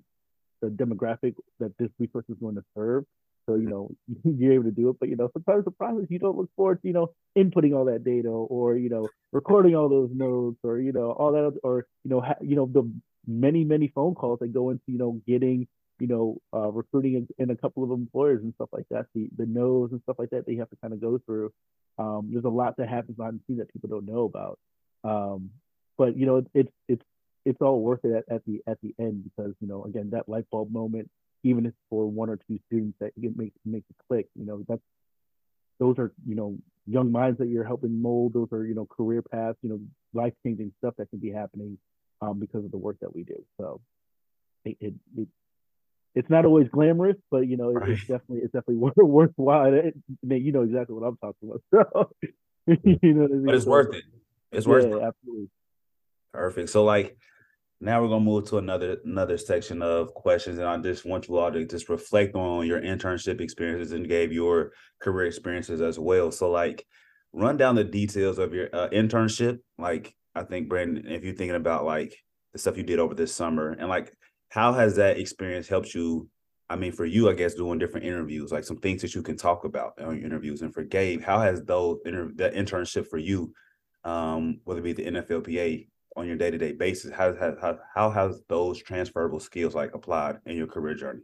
the 0.70 0.84
demographic 0.84 1.36
that 1.60 1.72
this 1.78 1.90
resource 2.00 2.26
is 2.30 2.38
going 2.40 2.56
to 2.56 2.64
serve 2.76 3.06
so 3.48 3.56
you 3.56 3.70
know 3.70 3.90
you're 4.24 4.54
able 4.54 4.64
to 4.64 4.72
do 4.72 4.90
it 4.90 4.96
but 5.00 5.10
you 5.10 5.16
know 5.16 5.30
sometimes 5.34 5.66
the 5.66 5.72
process 5.72 6.06
you 6.10 6.20
don't 6.20 6.38
look 6.38 6.50
forward 6.56 6.82
to 6.82 6.88
you 6.88 6.94
know 6.94 7.12
inputting 7.38 7.76
all 7.76 7.86
that 7.86 8.04
data 8.04 8.30
or 8.30 8.76
you 8.76 8.90
know 8.90 9.08
recording 9.32 9.76
all 9.76 9.90
those 9.90 10.10
notes 10.14 10.58
or 10.64 10.80
you 10.80 10.92
know 10.92 11.12
all 11.12 11.32
that 11.32 11.54
or 11.64 11.86
you 12.04 12.10
know 12.10 12.22
ha- 12.22 12.42
you 12.42 12.56
know 12.56 12.66
the 12.66 12.90
many 13.28 13.64
many 13.64 13.88
phone 13.88 14.16
calls 14.16 14.40
that 14.40 14.54
go 14.54 14.70
into 14.70 14.84
you 14.88 14.98
know 14.98 15.20
getting 15.28 15.68
you 16.00 16.08
know, 16.08 16.42
uh, 16.54 16.72
recruiting 16.72 17.28
in, 17.38 17.50
a 17.50 17.56
couple 17.56 17.84
of 17.84 17.92
employers 17.92 18.42
and 18.44 18.54
stuff 18.56 18.70
like 18.72 18.86
that, 18.90 19.06
the 19.14 19.30
the 19.38 19.46
no's 19.46 19.92
and 19.92 20.02
stuff 20.02 20.18
like 20.20 20.30
that, 20.32 20.46
they 20.46 20.56
have 20.56 20.70
to 20.70 20.76
kind 20.82 20.94
of 20.94 21.00
go 21.00 21.20
through. 21.26 21.52
Um, 21.98 22.30
there's 22.32 22.46
a 22.46 22.50
lot 22.50 22.76
that 22.78 22.90
happens 22.90 23.16
behind 23.16 23.40
the 23.40 23.44
scenes 23.48 23.60
that 23.60 23.72
people 23.72 23.90
don't 23.90 24.06
know 24.06 24.24
about. 24.24 24.60
Um, 25.04 25.52
but 25.98 26.18
you 26.18 26.26
know, 26.26 26.44
it's 26.54 26.72
it's 26.88 27.04
it's 27.46 27.62
all 27.62 27.80
worth 27.80 28.04
it 28.04 28.12
at, 28.28 28.36
at 28.36 28.46
the 28.46 28.62
at 28.68 28.78
the 28.82 28.94
end 29.00 29.24
because 29.24 29.54
you 29.62 29.68
know, 29.68 29.86
again, 29.86 30.10
that 30.12 30.28
light 30.28 30.46
bulb 30.52 30.72
moment, 30.72 31.10
even 31.44 31.66
if 31.66 31.74
for 31.90 32.08
one 32.08 32.30
or 32.30 32.38
two 32.48 32.60
students 32.68 32.98
that 33.00 33.12
it 33.16 33.38
makes 33.38 33.56
makes 33.66 33.86
a 33.90 34.04
click, 34.08 34.28
you 34.36 34.46
know, 34.46 34.66
that's 34.68 34.82
those 35.80 35.98
are 36.00 36.12
you 36.28 36.36
know 36.36 36.58
young 36.88 37.12
minds 37.12 37.40
that 37.40 37.48
you're 37.48 37.64
helping 37.64 38.02
mold. 38.02 38.34
Those 38.34 38.50
are 38.52 38.66
you 38.66 38.76
know 38.76 38.86
career 38.86 39.22
paths, 39.22 39.58
you 39.62 39.70
know, 39.70 39.80
life 40.14 40.34
changing 40.44 40.72
stuff 40.80 40.96
that 40.98 41.10
can 41.10 41.20
be 41.20 41.32
happening 41.32 41.78
um, 42.22 42.40
because 42.40 42.66
of 42.66 42.72
the 42.72 42.78
work 42.78 42.98
that 43.02 43.14
we 43.14 43.24
do. 43.24 43.44
So 43.60 43.82
it, 44.64 44.78
it, 44.80 44.94
it 45.18 45.28
it's 46.16 46.30
not 46.30 46.46
always 46.46 46.68
glamorous, 46.70 47.18
but 47.30 47.48
you 47.48 47.58
know, 47.58 47.72
right. 47.72 47.90
it's 47.90 48.02
definitely 48.02 48.40
it's 48.40 48.54
definitely 48.54 48.76
worth, 48.78 48.96
worthwhile. 48.98 49.74
It, 49.74 49.96
you 50.24 50.52
know 50.52 50.64
exactly 50.64 50.96
what 50.96 51.06
I'm 51.06 51.18
talking 51.18 51.50
about. 51.50 51.62
So, 52.68 52.74
you 52.84 53.14
know, 53.14 53.26
I 53.26 53.28
mean? 53.28 53.46
but 53.46 53.54
it's 53.54 53.66
so, 53.66 53.70
worth 53.70 53.94
it. 53.94 54.06
It's 54.52 54.66
worth 54.66 54.86
yeah, 54.86 54.98
it. 54.98 55.04
Absolutely. 55.04 55.50
Perfect. 56.34 56.70
So, 56.70 56.84
like, 56.84 57.16
now 57.82 58.02
we're 58.02 58.08
gonna 58.08 58.24
move 58.24 58.46
to 58.50 58.58
another 58.58 58.98
another 59.06 59.38
section 59.38 59.82
of 59.82 60.14
questions, 60.14 60.58
and 60.60 60.68
I 60.68 60.78
just 60.78 61.06
want 61.06 61.28
you 61.28 61.38
all 61.38 61.52
to 61.52 61.66
just 61.66 61.90
reflect 61.90 62.36
on 62.36 62.66
your 62.66 62.82
internship 62.82 63.42
experiences 63.42 63.92
and 63.92 64.08
Gabe 64.08 64.32
your 64.32 64.72
career 65.02 65.28
experiences 65.28 65.82
as 65.82 66.00
well. 66.00 66.32
So, 66.32 66.50
like, 66.50 66.86
run 67.34 67.58
down 67.58 67.76
the 67.76 67.84
details 67.84 68.40
of 68.40 68.54
your 68.54 68.70
uh, 68.74 68.90
internship. 68.90 69.60
Like, 69.78 70.16
I 70.34 70.44
think 70.44 70.70
Brandon, 70.70 71.06
if 71.08 71.24
you're 71.24 71.36
thinking 71.36 71.56
about 71.56 71.86
like 71.86 72.16
the 72.54 72.60
stuff 72.60 72.78
you 72.78 72.84
did 72.84 73.00
over 73.00 73.14
this 73.14 73.34
summer, 73.34 73.72
and 73.72 73.90
like 73.90 74.14
how 74.50 74.72
has 74.74 74.96
that 74.96 75.18
experience 75.18 75.68
helped 75.68 75.94
you? 75.94 76.30
I 76.70 76.78
mean, 76.78 76.94
for 76.94 77.06
you, 77.06 77.30
I 77.30 77.34
guess 77.34 77.54
doing 77.54 77.78
different 77.78 78.08
interviews, 78.08 78.52
like 78.52 78.64
some 78.64 78.78
things 78.78 79.02
that 79.02 79.14
you 79.14 79.22
can 79.22 79.38
talk 79.38 79.66
about 79.66 80.02
on 80.02 80.16
your 80.16 80.26
interviews, 80.26 80.62
and 80.62 80.74
for 80.74 80.84
Gabe, 80.84 81.22
how 81.22 81.40
has 81.40 81.62
those 81.64 82.00
inter- 82.06 82.32
internship 82.32 83.08
for 83.08 83.18
you, 83.18 83.54
um, 84.04 84.62
whether 84.64 84.80
it 84.80 84.84
be 84.84 84.94
the 84.94 85.06
NFLPA 85.06 85.88
on 86.16 86.28
your 86.28 86.38
day 86.38 86.52
to 86.52 86.58
day 86.58 86.72
basis, 86.72 87.12
how, 87.12 87.36
how 87.36 87.78
how 87.94 88.10
has 88.10 88.42
those 88.48 88.82
transferable 88.82 89.40
skills 89.40 89.76
like 89.76 89.94
applied 89.94 90.38
in 90.46 90.56
your 90.56 90.68
career 90.68 90.96
journey? 90.96 91.22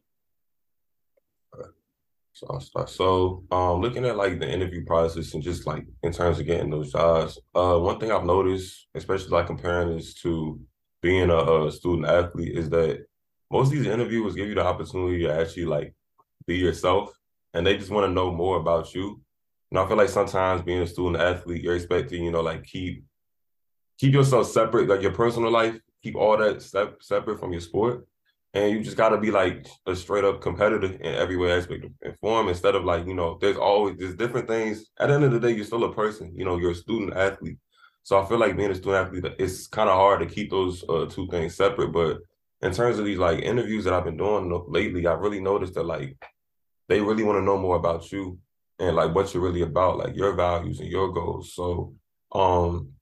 So 2.34 2.48
I'll 2.50 2.62
start. 2.62 2.90
So 2.90 3.44
um, 3.52 3.82
looking 3.82 4.06
at 4.06 4.16
like 4.16 4.40
the 4.40 4.50
interview 4.50 4.86
process 4.86 5.34
and 5.34 5.44
just 5.44 5.68
like 5.68 5.86
in 6.04 6.14
terms 6.14 6.40
of 6.40 6.46
getting 6.46 6.70
those 6.70 6.92
jobs, 6.92 7.38
uh, 7.54 7.78
one 7.78 8.00
thing 8.00 8.12
I've 8.12 8.24
noticed, 8.24 8.88
especially 8.96 9.30
like 9.30 9.48
comparing 9.48 9.96
this 9.96 10.14
to 10.16 10.60
being 11.02 11.30
a, 11.30 11.66
a 11.66 11.72
student 11.72 12.08
athlete, 12.08 12.58
is 12.58 12.70
that 12.70 13.06
most 13.52 13.68
of 13.68 13.74
these 13.74 13.88
interviewers 13.88 14.36
give 14.36 14.48
you 14.48 14.56
the 14.56 14.66
opportunity 14.66 15.24
to 15.24 15.34
actually 15.34 15.66
like 15.66 15.94
be 16.48 16.56
yourself 16.56 17.12
and 17.54 17.68
they 17.68 17.78
just 17.78 17.92
want 17.92 18.06
to 18.06 18.14
know 18.14 18.32
more 18.32 18.58
about 18.58 18.94
you. 18.94 19.22
And 19.70 19.80
I 19.80 19.88
feel 19.88 19.98
like 19.98 20.10
sometimes 20.10 20.62
being 20.62 20.82
a 20.82 20.88
student 20.88 21.22
athlete, 21.22 21.62
you're 21.62 21.76
expecting, 21.76 22.24
you 22.24 22.32
know, 22.32 22.42
like 22.42 22.64
keep 22.64 23.04
keep 24.02 24.14
yourself 24.14 24.48
separate, 24.48 24.90
like 24.90 25.04
your 25.04 25.14
personal 25.14 25.52
life, 25.52 25.80
keep 26.02 26.16
all 26.16 26.36
that 26.36 26.60
step 26.60 26.98
separate 27.02 27.40
from 27.40 27.52
your 27.52 27.62
sport. 27.62 28.08
And 28.54 28.72
you 28.72 28.84
just 28.84 28.98
gotta 28.98 29.18
be 29.18 29.30
like 29.30 29.68
a 29.86 29.96
straight 29.96 30.26
up 30.26 30.42
competitor 30.42 30.88
in 30.88 31.16
every 31.16 31.38
way 31.38 31.52
aspect 31.52 31.86
and 32.02 32.20
form 32.20 32.50
instead 32.50 32.76
of 32.76 32.84
like, 32.84 33.06
you 33.06 33.14
know, 33.14 33.38
there's 33.40 33.58
always 33.58 33.98
there's 33.98 34.16
different 34.16 34.48
things. 34.48 34.88
At 35.00 35.08
the 35.08 35.14
end 35.14 35.24
of 35.24 35.32
the 35.32 35.40
day, 35.40 35.52
you're 35.52 35.64
still 35.66 35.84
a 35.84 35.94
person, 35.94 36.34
you 36.36 36.44
know, 36.44 36.58
you're 36.58 36.72
a 36.72 36.76
student 36.76 37.16
athlete. 37.16 37.60
So 38.04 38.20
I 38.20 38.26
feel 38.26 38.40
like 38.40 38.58
being 38.58 38.72
a 38.72 38.76
student 38.76 39.06
athlete, 39.06 39.36
it's 39.38 39.68
kind 39.68 39.88
of 39.88 39.96
hard 39.96 40.20
to 40.22 40.26
keep 40.26 40.50
those 40.50 40.84
uh, 40.90 41.06
two 41.06 41.28
things 41.28 41.56
separate. 41.56 41.94
But 41.94 42.18
in 42.64 42.74
terms 42.74 42.98
of 42.98 43.06
these 43.06 43.20
like 43.20 43.40
interviews 43.44 43.86
that 43.86 43.94
I've 43.94 44.06
been 44.06 44.18
doing 44.18 44.52
lately, 44.68 45.06
I 45.06 45.14
really 45.14 45.40
noticed 45.40 45.76
that 45.76 45.86
like 45.86 46.18
they 46.90 47.00
really 47.00 47.24
want 47.24 47.38
to 47.38 47.44
know 47.44 47.60
more 47.60 47.76
about 47.76 48.12
you 48.12 48.40
and 48.80 48.96
like 48.96 49.14
what 49.14 49.32
you're 49.32 49.44
really 49.44 49.62
about, 49.62 50.00
like 50.00 50.16
your 50.16 50.34
values 50.34 50.80
and 50.80 50.90
your 50.90 51.14
goals. 51.14 51.54
So 51.54 51.94
um 52.34 52.94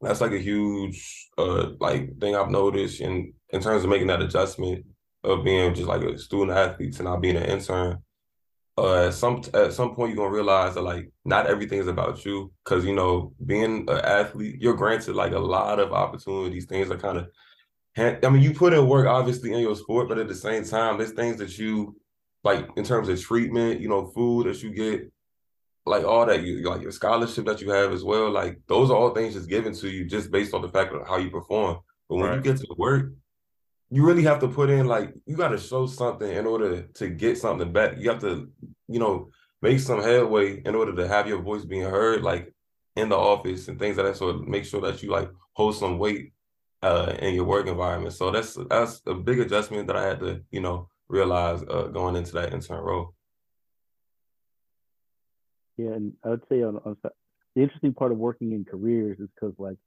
that's 0.00 0.20
like 0.20 0.32
a 0.32 0.38
huge 0.38 1.28
uh 1.38 1.70
like 1.80 2.18
thing 2.18 2.36
I've 2.36 2.50
noticed 2.50 3.00
in 3.00 3.32
in 3.50 3.60
terms 3.60 3.84
of 3.84 3.90
making 3.90 4.08
that 4.08 4.22
adjustment 4.22 4.84
of 5.24 5.44
being 5.44 5.74
just 5.74 5.88
like 5.88 6.02
a 6.02 6.18
student 6.18 6.56
athlete 6.56 6.94
to 6.94 7.02
not 7.02 7.20
being 7.20 7.36
an 7.36 7.44
intern. 7.44 7.98
Uh, 8.78 9.06
at 9.06 9.14
some 9.14 9.42
at 9.54 9.72
some 9.72 9.94
point 9.94 10.10
you're 10.10 10.18
gonna 10.24 10.34
realize 10.34 10.74
that 10.74 10.82
like 10.82 11.10
not 11.24 11.46
everything 11.46 11.78
is 11.78 11.86
about 11.86 12.22
you 12.26 12.52
because 12.62 12.84
you 12.84 12.94
know 12.94 13.32
being 13.46 13.88
an 13.88 13.98
athlete 14.04 14.60
you're 14.60 14.76
granted 14.76 15.16
like 15.16 15.32
a 15.32 15.38
lot 15.38 15.80
of 15.80 15.92
opportunities 15.92 16.66
things 16.66 16.90
are 16.90 16.98
kind 16.98 17.16
of 17.16 17.26
I 17.96 18.28
mean, 18.28 18.42
you 18.42 18.52
put 18.52 18.74
in 18.74 18.86
work 18.86 19.06
obviously 19.06 19.52
in 19.52 19.60
your 19.60 19.74
sport, 19.74 20.08
but 20.08 20.18
at 20.18 20.28
the 20.28 20.34
same 20.34 20.64
time, 20.64 20.98
there's 20.98 21.12
things 21.12 21.38
that 21.38 21.58
you 21.58 21.96
like 22.44 22.68
in 22.76 22.84
terms 22.84 23.08
of 23.08 23.20
treatment, 23.20 23.80
you 23.80 23.88
know, 23.88 24.06
food 24.08 24.46
that 24.46 24.62
you 24.62 24.70
get, 24.70 25.10
like 25.86 26.04
all 26.04 26.26
that, 26.26 26.42
you 26.42 26.68
like 26.68 26.82
your 26.82 26.90
scholarship 26.90 27.46
that 27.46 27.60
you 27.60 27.70
have 27.70 27.92
as 27.92 28.04
well. 28.04 28.30
Like 28.30 28.60
those 28.66 28.90
are 28.90 28.96
all 28.96 29.14
things 29.14 29.34
just 29.34 29.48
given 29.48 29.72
to 29.74 29.88
you 29.88 30.04
just 30.04 30.30
based 30.30 30.52
on 30.52 30.62
the 30.62 30.68
fact 30.68 30.92
of 30.92 31.06
how 31.06 31.16
you 31.16 31.30
perform. 31.30 31.78
But 32.08 32.16
when 32.16 32.26
right. 32.26 32.36
you 32.36 32.42
get 32.42 32.58
to 32.58 32.74
work, 32.76 33.12
you 33.90 34.04
really 34.04 34.24
have 34.24 34.40
to 34.40 34.48
put 34.48 34.68
in 34.68 34.86
like 34.86 35.14
you 35.26 35.36
got 35.36 35.48
to 35.48 35.58
show 35.58 35.86
something 35.86 36.30
in 36.30 36.46
order 36.46 36.82
to 36.82 37.08
get 37.08 37.38
something 37.38 37.72
back. 37.72 37.94
You 37.98 38.10
have 38.10 38.20
to, 38.20 38.50
you 38.88 38.98
know, 38.98 39.30
make 39.62 39.78
some 39.78 40.02
headway 40.02 40.60
in 40.60 40.74
order 40.74 40.94
to 40.94 41.08
have 41.08 41.28
your 41.28 41.40
voice 41.40 41.64
being 41.64 41.82
heard, 41.82 42.22
like 42.22 42.52
in 42.96 43.08
the 43.08 43.16
office 43.16 43.68
and 43.68 43.78
things 43.78 43.96
like 43.96 44.06
that. 44.06 44.16
So 44.16 44.32
make 44.32 44.64
sure 44.64 44.80
that 44.80 45.02
you 45.02 45.10
like 45.10 45.30
hold 45.52 45.76
some 45.76 45.98
weight 45.98 46.32
uh, 46.82 47.14
in 47.20 47.34
your 47.34 47.44
work 47.44 47.66
environment. 47.68 48.14
So 48.14 48.30
that's 48.30 48.56
that's 48.68 49.02
a 49.06 49.14
big 49.14 49.38
adjustment 49.38 49.86
that 49.86 49.96
I 49.96 50.04
had 50.04 50.20
to, 50.20 50.42
you 50.50 50.60
know, 50.60 50.88
realize 51.08 51.62
uh, 51.70 51.88
going 51.92 52.16
into 52.16 52.32
that 52.32 52.52
intern 52.52 52.80
role. 52.80 53.14
Yeah, 55.76 55.92
and 55.92 56.12
I 56.24 56.30
would 56.30 56.42
say 56.48 56.62
on, 56.62 56.76
on 56.84 56.96
the 57.02 57.62
interesting 57.62 57.94
part 57.94 58.12
of 58.12 58.18
working 58.18 58.52
in 58.52 58.64
careers 58.64 59.18
is 59.18 59.28
because 59.34 59.54
like 59.58 59.78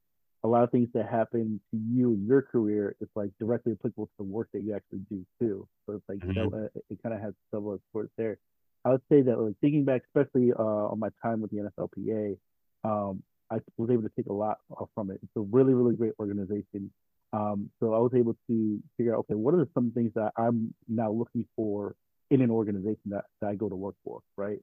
a 0.44 0.48
lot 0.48 0.64
of 0.64 0.72
things 0.72 0.90
that 0.94 1.10
happen 1.10 1.60
to 1.72 1.78
you 1.78 2.14
in 2.14 2.26
your 2.26 2.42
career 2.42 2.96
is 3.02 3.10
like 3.16 3.32
directly 3.40 3.74
applicable 3.74 4.06
to 4.06 4.12
the 4.18 4.24
work 4.24 4.48
that 4.54 4.64
you 4.64 4.76
actually 4.76 5.00
do 5.10 5.26
too. 5.40 5.68
So 5.86 5.94
it's 5.96 6.06
like 6.08 6.20
mm-hmm. 6.20 6.54
uh, 6.54 6.68
it 6.90 7.02
kind 7.04 7.14
of 7.14 7.22
has 7.22 7.34
double 7.52 7.80
support 7.88 8.10
there. 8.18 8.38
I 8.86 8.90
would 8.90 9.02
say 9.12 9.22
that 9.22 9.40
like 9.40 9.56
thinking 9.60 9.84
back, 9.84 10.04
especially 10.08 10.54
uh, 10.54 10.64
on 10.64 11.00
my 11.00 11.10
time 11.22 11.42
with 11.42 11.52
the 11.52 11.58
NFLPA, 11.58 12.38
um, 12.84 13.24
I 13.52 13.58
was 13.78 13.90
able 13.90 14.04
to 14.04 14.12
take 14.16 14.28
a 14.28 14.34
lot 14.34 14.60
from 14.96 15.12
it. 15.12 15.20
It's 15.22 15.32
a 15.36 15.42
really, 15.42 15.74
really 15.74 15.96
great 15.96 16.14
organization. 16.20 16.92
Um, 17.34 17.70
so 17.80 17.94
I 17.94 18.00
was 18.00 18.12
able 18.16 18.38
to 18.48 18.80
figure 18.96 19.14
out, 19.14 19.20
okay, 19.20 19.36
what 19.36 19.54
are 19.54 19.68
some 19.74 19.92
things 19.92 20.12
that 20.16 20.32
I'm 20.38 20.74
now 20.88 21.12
looking 21.12 21.46
for 21.56 21.96
in 22.32 22.42
an 22.42 22.52
organization 22.52 22.98
that, 23.08 23.26
that 23.42 23.48
I 23.48 23.56
go 23.56 23.68
to 23.70 23.76
work 23.76 23.96
for, 24.04 24.22
right? 24.38 24.60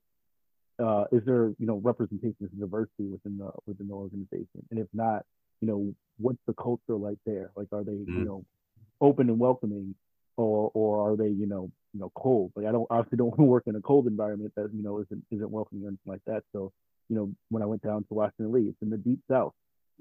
Uh, 0.78 1.04
is 1.12 1.22
there, 1.24 1.48
you 1.58 1.66
know, 1.66 1.76
representation 1.76 2.36
and 2.40 2.60
diversity 2.60 3.06
within 3.10 3.38
the 3.38 3.50
within 3.66 3.88
the 3.88 3.94
organization? 3.94 4.62
And 4.70 4.78
if 4.78 4.88
not, 4.92 5.24
you 5.60 5.68
know, 5.68 5.94
what's 6.18 6.38
the 6.46 6.54
culture 6.54 6.96
like 6.96 7.18
there? 7.24 7.50
Like, 7.56 7.68
are 7.72 7.82
they, 7.82 7.92
mm-hmm. 7.92 8.18
you 8.18 8.24
know, 8.24 8.44
open 9.00 9.28
and 9.28 9.38
welcoming, 9.38 9.94
or 10.36 10.70
or 10.74 11.10
are 11.12 11.16
they, 11.16 11.28
you 11.28 11.46
know, 11.46 11.70
you 11.94 12.00
know, 12.00 12.12
cold? 12.14 12.52
Like, 12.54 12.66
I 12.66 12.72
don't 12.72 12.86
obviously 12.90 13.18
don't 13.18 13.28
want 13.38 13.38
to 13.38 13.44
work 13.44 13.64
in 13.66 13.76
a 13.76 13.80
cold 13.80 14.06
environment 14.06 14.52
that 14.56 14.70
you 14.74 14.82
know 14.82 15.00
isn't 15.00 15.24
isn't 15.30 15.50
welcoming 15.50 15.84
or 15.84 15.88
anything 15.88 16.12
like 16.12 16.24
that. 16.26 16.44
So, 16.52 16.72
you 17.08 17.16
know, 17.16 17.32
when 17.48 17.62
I 17.62 17.66
went 17.66 17.82
down 17.82 18.04
to 18.04 18.14
Washington 18.14 18.52
Lee, 18.52 18.68
it's 18.68 18.82
in 18.82 18.90
the 18.90 18.98
deep 18.98 19.20
south, 19.30 19.54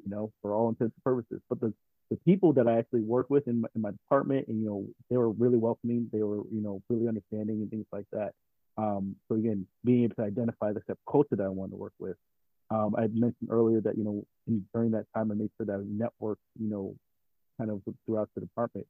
you 0.04 0.10
know, 0.10 0.32
for 0.42 0.54
all 0.54 0.70
intents 0.70 0.96
and 0.96 1.04
purposes. 1.04 1.42
But 1.50 1.62
the 1.62 1.74
the 2.10 2.18
people 2.18 2.54
that 2.54 2.68
I 2.68 2.78
actually 2.78 3.02
work 3.02 3.30
with 3.30 3.48
in 3.48 3.62
my, 3.62 3.68
in 3.76 3.82
my 3.82 3.92
department, 3.92 4.48
and 4.48 4.62
you 4.62 4.68
know, 4.68 4.86
they 5.10 5.18
were 5.18 5.32
really 5.32 5.58
welcoming. 5.58 6.10
They 6.12 6.22
were, 6.22 6.44
you 6.52 6.62
know, 6.62 6.82
really 6.90 7.08
understanding 7.08 7.62
and 7.62 7.70
things 7.70 7.86
like 7.92 8.06
that. 8.12 8.34
Um, 8.78 9.16
so 9.28 9.36
again, 9.36 9.66
being 9.84 10.04
able 10.04 10.16
to 10.16 10.24
identify 10.24 10.74
the 10.74 10.82
type 10.82 10.98
of 11.06 11.12
culture 11.12 11.36
that 11.36 11.44
I 11.44 11.50
want 11.50 11.72
to 11.72 11.78
work 11.78 11.94
with. 12.00 12.18
Um, 12.72 12.96
I 12.98 13.02
mentioned 13.02 13.50
earlier 13.50 13.80
that 13.82 13.98
you 13.98 14.04
know 14.04 14.26
in, 14.48 14.66
during 14.74 14.92
that 14.92 15.06
time 15.16 15.32
I 15.32 15.36
made 15.36 15.52
sure 15.58 15.66
that 15.68 15.74
I 15.74 15.84
networked, 15.84 16.38
you 16.60 16.70
know, 16.70 16.96
kind 17.58 17.70
of 17.70 17.82
throughout 18.06 18.30
the 18.36 18.42
department, 18.42 18.88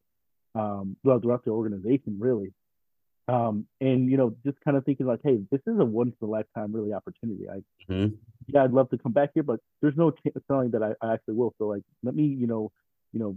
um, 0.56 0.96
well 1.04 1.20
throughout 1.20 1.44
the 1.44 1.52
organization 1.52 2.18
really, 2.18 2.54
um, 3.28 3.68
and 3.82 4.10
you 4.10 4.16
know 4.16 4.34
just 4.46 4.58
kind 4.62 4.78
of 4.78 4.86
thinking 4.86 5.06
like, 5.06 5.20
hey, 5.24 5.40
this 5.52 5.62
is 5.68 5.78
a 5.78 5.86
once 5.86 6.16
in 6.22 6.28
a 6.28 6.32
lifetime 6.32 6.74
really 6.74 6.94
opportunity. 6.94 7.50
I 7.50 7.92
mm-hmm. 7.92 8.16
yeah, 8.48 8.64
I'd 8.64 8.72
love 8.72 8.90
to 8.92 8.98
come 8.98 9.12
back 9.12 9.32
here, 9.34 9.44
but 9.44 9.60
there's 9.82 9.98
no 9.98 10.14
telling 10.48 10.72
that 10.72 10.82
I, 10.82 10.94
I 11.06 11.14
actually 11.14 11.36
will. 11.36 11.54
So 11.58 11.68
like, 11.68 11.84
let 12.02 12.16
me 12.16 12.24
you 12.24 12.48
know 12.48 12.72
you 13.16 13.20
know, 13.20 13.36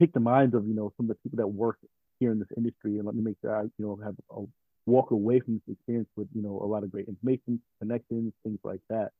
pick 0.00 0.12
the 0.12 0.20
minds 0.20 0.54
of, 0.54 0.66
you 0.66 0.74
know, 0.74 0.92
some 0.96 1.08
of 1.08 1.16
the 1.16 1.22
people 1.22 1.36
that 1.36 1.46
work 1.46 1.78
here 2.18 2.32
in 2.32 2.40
this 2.40 2.48
industry 2.56 2.98
and 2.98 3.06
let 3.06 3.14
me 3.14 3.22
make 3.22 3.36
sure 3.40 3.56
I, 3.56 3.62
you 3.62 3.70
know, 3.78 3.98
have 4.04 4.16
a 4.30 4.42
walk 4.86 5.10
away 5.10 5.40
from 5.40 5.54
this 5.54 5.74
experience 5.76 6.08
with, 6.16 6.28
you 6.34 6.42
know, 6.42 6.60
a 6.62 6.66
lot 6.66 6.82
of 6.82 6.90
great 6.90 7.08
information, 7.08 7.60
connections, 7.78 8.32
things 8.42 8.58
like 8.64 8.80
that. 8.88 9.10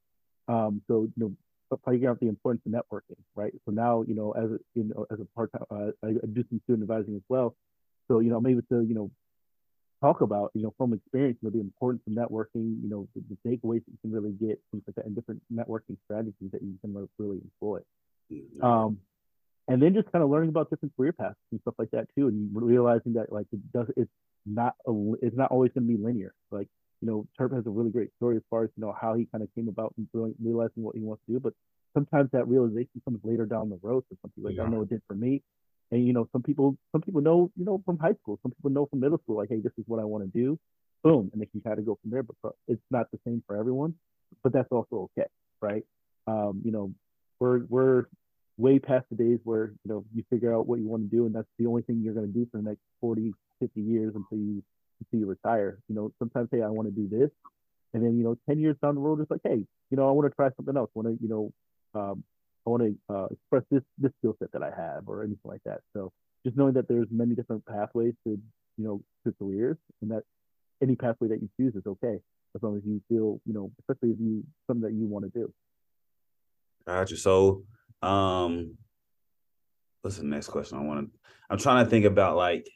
Um, 0.48 0.82
so, 0.88 1.02
you 1.02 1.12
know, 1.16 1.78
figuring 1.84 2.06
out 2.06 2.18
the 2.20 2.28
importance 2.28 2.62
of 2.66 2.72
networking, 2.72 3.16
right? 3.36 3.52
So 3.64 3.70
now, 3.72 4.02
you 4.02 4.14
know, 4.14 4.32
as 4.32 4.50
a, 4.50 4.58
you 4.74 4.84
know, 4.84 5.06
as 5.12 5.20
a 5.20 5.24
part 5.36 5.52
time, 5.52 5.64
uh, 5.70 5.90
I 6.04 6.12
do 6.32 6.44
some 6.48 6.60
student 6.64 6.82
advising 6.82 7.14
as 7.14 7.22
well. 7.28 7.54
So, 8.08 8.20
you 8.20 8.30
know, 8.30 8.38
I'm 8.38 8.46
able 8.46 8.62
to, 8.62 8.80
you 8.82 8.94
know, 8.94 9.10
talk 10.00 10.22
about, 10.22 10.50
you 10.54 10.62
know, 10.62 10.74
from 10.76 10.94
experience, 10.94 11.38
you 11.40 11.48
know, 11.48 11.52
the 11.52 11.60
importance 11.60 12.02
of 12.06 12.14
networking, 12.14 12.82
you 12.82 12.88
know, 12.88 13.06
the, 13.14 13.22
the 13.28 13.36
takeaways 13.48 13.84
that 13.84 13.92
you 13.92 13.98
can 14.00 14.10
really 14.10 14.32
get, 14.32 14.60
things 14.72 14.82
like 14.86 14.96
that, 14.96 15.04
and 15.04 15.14
different 15.14 15.42
networking 15.52 15.96
strategies 16.06 16.50
that 16.52 16.62
you 16.62 16.74
can 16.80 17.08
really 17.18 17.38
employ. 17.44 17.78
Mm-hmm. 18.32 18.64
Um, 18.64 18.98
and 19.68 19.80
then 19.80 19.94
just 19.94 20.10
kind 20.10 20.24
of 20.24 20.30
learning 20.30 20.48
about 20.48 20.70
different 20.70 20.96
career 20.96 21.12
paths 21.12 21.36
and 21.52 21.60
stuff 21.60 21.74
like 21.78 21.90
that 21.92 22.08
too, 22.16 22.26
and 22.28 22.50
realizing 22.52 23.12
that 23.12 23.30
like 23.30 23.46
it 23.52 23.60
does 23.72 23.86
it's 23.96 24.10
not 24.46 24.74
a, 24.86 24.92
it's 25.22 25.36
not 25.36 25.50
always 25.50 25.72
going 25.72 25.86
to 25.86 25.96
be 25.96 26.02
linear. 26.02 26.34
Like 26.50 26.68
you 27.00 27.08
know, 27.08 27.26
Turp 27.38 27.54
has 27.54 27.66
a 27.66 27.70
really 27.70 27.90
great 27.90 28.10
story 28.16 28.36
as 28.36 28.42
far 28.50 28.64
as 28.64 28.70
you 28.76 28.82
know 28.84 28.94
how 28.98 29.14
he 29.14 29.26
kind 29.26 29.42
of 29.42 29.48
came 29.54 29.68
about 29.68 29.94
and 29.96 30.06
realizing 30.42 30.82
what 30.82 30.94
he 30.94 31.00
wants 31.00 31.22
to 31.26 31.32
do, 31.32 31.40
but 31.40 31.54
sometimes 31.94 32.30
that 32.32 32.46
realization 32.46 33.00
comes 33.04 33.20
later 33.24 33.46
down 33.46 33.70
the 33.70 33.78
road 33.82 34.04
for 34.08 34.16
some 34.22 34.30
people. 34.30 34.50
Like 34.50 34.56
yeah. 34.56 34.64
I 34.64 34.68
know 34.68 34.82
it 34.82 34.90
did 34.90 35.02
for 35.06 35.14
me, 35.14 35.42
and 35.90 36.06
you 36.06 36.12
know 36.12 36.28
some 36.32 36.42
people 36.42 36.76
some 36.92 37.00
people 37.00 37.20
know 37.20 37.50
you 37.56 37.64
know 37.64 37.82
from 37.84 37.98
high 37.98 38.14
school, 38.22 38.38
some 38.42 38.52
people 38.52 38.70
know 38.70 38.86
from 38.86 39.00
middle 39.00 39.18
school 39.18 39.36
like 39.36 39.48
hey 39.48 39.60
this 39.60 39.72
is 39.78 39.84
what 39.86 40.00
I 40.00 40.04
want 40.04 40.24
to 40.24 40.30
do, 40.30 40.58
boom, 41.02 41.30
and 41.32 41.40
they 41.40 41.46
can 41.46 41.60
kind 41.60 41.78
of 41.78 41.86
go 41.86 41.98
from 42.00 42.10
there. 42.10 42.22
But 42.22 42.52
it's 42.68 42.82
not 42.90 43.10
the 43.10 43.18
same 43.26 43.42
for 43.46 43.56
everyone, 43.56 43.94
but 44.42 44.52
that's 44.52 44.70
also 44.70 45.10
okay, 45.18 45.28
right? 45.60 45.84
Um, 46.26 46.60
you 46.64 46.72
know, 46.72 46.92
we're 47.38 47.64
we're 47.68 48.04
way 48.60 48.78
past 48.78 49.06
the 49.10 49.16
days 49.16 49.38
where 49.44 49.72
you 49.84 49.90
know 49.90 50.04
you 50.14 50.22
figure 50.28 50.54
out 50.54 50.66
what 50.66 50.78
you 50.80 50.86
want 50.86 51.02
to 51.02 51.16
do 51.16 51.24
and 51.26 51.34
that's 51.34 51.48
the 51.58 51.66
only 51.66 51.82
thing 51.82 52.00
you're 52.02 52.14
going 52.14 52.26
to 52.26 52.32
do 52.32 52.46
for 52.50 52.58
the 52.58 52.62
next 52.62 52.80
40 53.00 53.32
50 53.60 53.80
years 53.80 54.14
until 54.14 54.38
you 54.38 54.62
until 55.00 55.20
you 55.20 55.26
retire. 55.26 55.78
You 55.88 55.94
know 55.94 56.12
sometimes 56.18 56.48
hey 56.52 56.62
i 56.62 56.68
want 56.68 56.88
to 56.88 56.94
do 56.94 57.08
this. 57.08 57.30
And 57.94 58.04
then 58.04 58.18
you 58.18 58.24
know 58.24 58.36
10 58.48 58.60
years 58.60 58.76
down 58.82 58.94
the 58.94 59.00
road 59.00 59.20
it's 59.20 59.30
like 59.30 59.40
hey 59.44 59.64
you 59.90 59.96
know 59.96 60.08
i 60.08 60.12
want 60.12 60.30
to 60.30 60.34
try 60.34 60.50
something 60.56 60.76
else. 60.76 60.90
I 60.94 60.98
want 60.98 61.08
to 61.08 61.22
you 61.22 61.28
know 61.28 61.52
um, 61.98 62.22
i 62.66 62.70
want 62.70 62.82
to 62.82 63.14
uh, 63.14 63.26
express 63.30 63.62
this 63.70 63.82
this 63.98 64.12
skill 64.18 64.36
set 64.38 64.52
that 64.52 64.62
i 64.62 64.70
have 64.70 65.08
or 65.08 65.22
anything 65.22 65.38
like 65.44 65.62
that. 65.64 65.80
So 65.94 66.12
just 66.44 66.56
knowing 66.56 66.74
that 66.74 66.88
there's 66.88 67.08
many 67.10 67.34
different 67.34 67.64
pathways 67.64 68.14
to 68.24 68.30
you 68.76 68.84
know 68.84 69.00
to 69.24 69.34
careers 69.38 69.78
and 70.02 70.10
that 70.10 70.22
any 70.82 70.96
pathway 70.96 71.28
that 71.28 71.40
you 71.40 71.48
choose 71.58 71.74
is 71.74 71.86
okay 71.86 72.18
as 72.54 72.62
long 72.62 72.76
as 72.76 72.82
you 72.84 73.00
feel 73.08 73.40
you 73.46 73.54
know 73.54 73.70
especially 73.80 74.10
if 74.10 74.20
you 74.20 74.44
something 74.66 74.82
that 74.82 74.94
you 74.94 75.06
want 75.06 75.24
to 75.24 75.30
do. 75.30 75.52
Gotcha. 76.86 77.16
So 77.16 77.62
um, 78.02 78.76
what's 80.02 80.16
the 80.16 80.24
next 80.24 80.48
question 80.48 80.78
I 80.78 80.82
want 80.82 81.00
to? 81.12 81.18
I'm 81.48 81.58
trying 81.58 81.84
to 81.84 81.90
think 81.90 82.04
about 82.04 82.36
like 82.36 82.68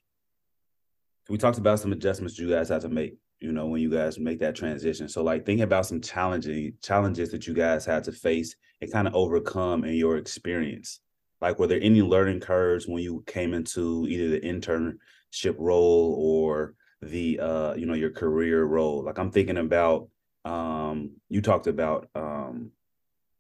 we 1.29 1.39
talked 1.39 1.59
about 1.59 1.81
some 1.81 1.93
adjustments 1.93 2.39
you 2.39 2.51
guys 2.51 2.69
have 2.69 2.83
to 2.83 2.89
make. 2.89 3.17
You 3.41 3.53
know, 3.53 3.67
when 3.67 3.83
you 3.83 3.91
guys 3.91 4.19
make 4.19 4.39
that 4.41 4.55
transition. 4.55 5.07
So, 5.07 5.23
like, 5.23 5.45
thinking 5.45 5.65
about 5.65 5.85
some 5.85 6.01
challenging 6.01 6.75
challenges 6.83 7.31
that 7.31 7.47
you 7.47 7.53
guys 7.53 7.85
had 7.85 8.05
to 8.05 8.13
face 8.13 8.55
and 8.81 8.91
kind 8.91 9.07
of 9.07 9.15
overcome 9.15 9.85
in 9.85 9.95
your 9.97 10.17
experience. 10.17 11.01
Like, 11.43 11.59
were 11.59 11.67
there 11.67 11.81
any 11.83 12.01
learning 12.01 12.41
curves 12.41 12.89
when 12.89 13.03
you 13.03 13.23
came 13.27 13.53
into 13.53 14.07
either 14.09 14.31
the 14.31 14.41
internship 14.41 15.57
role 15.59 16.17
or 16.19 16.75
the 17.03 17.39
uh, 17.39 17.75
you 17.75 17.85
know, 17.85 17.95
your 17.95 18.13
career 18.13 18.65
role? 18.65 19.05
Like, 19.05 19.19
I'm 19.19 19.31
thinking 19.31 19.59
about 19.59 20.09
um, 20.47 21.11
you 21.29 21.43
talked 21.43 21.67
about 21.67 22.09
um 22.15 22.71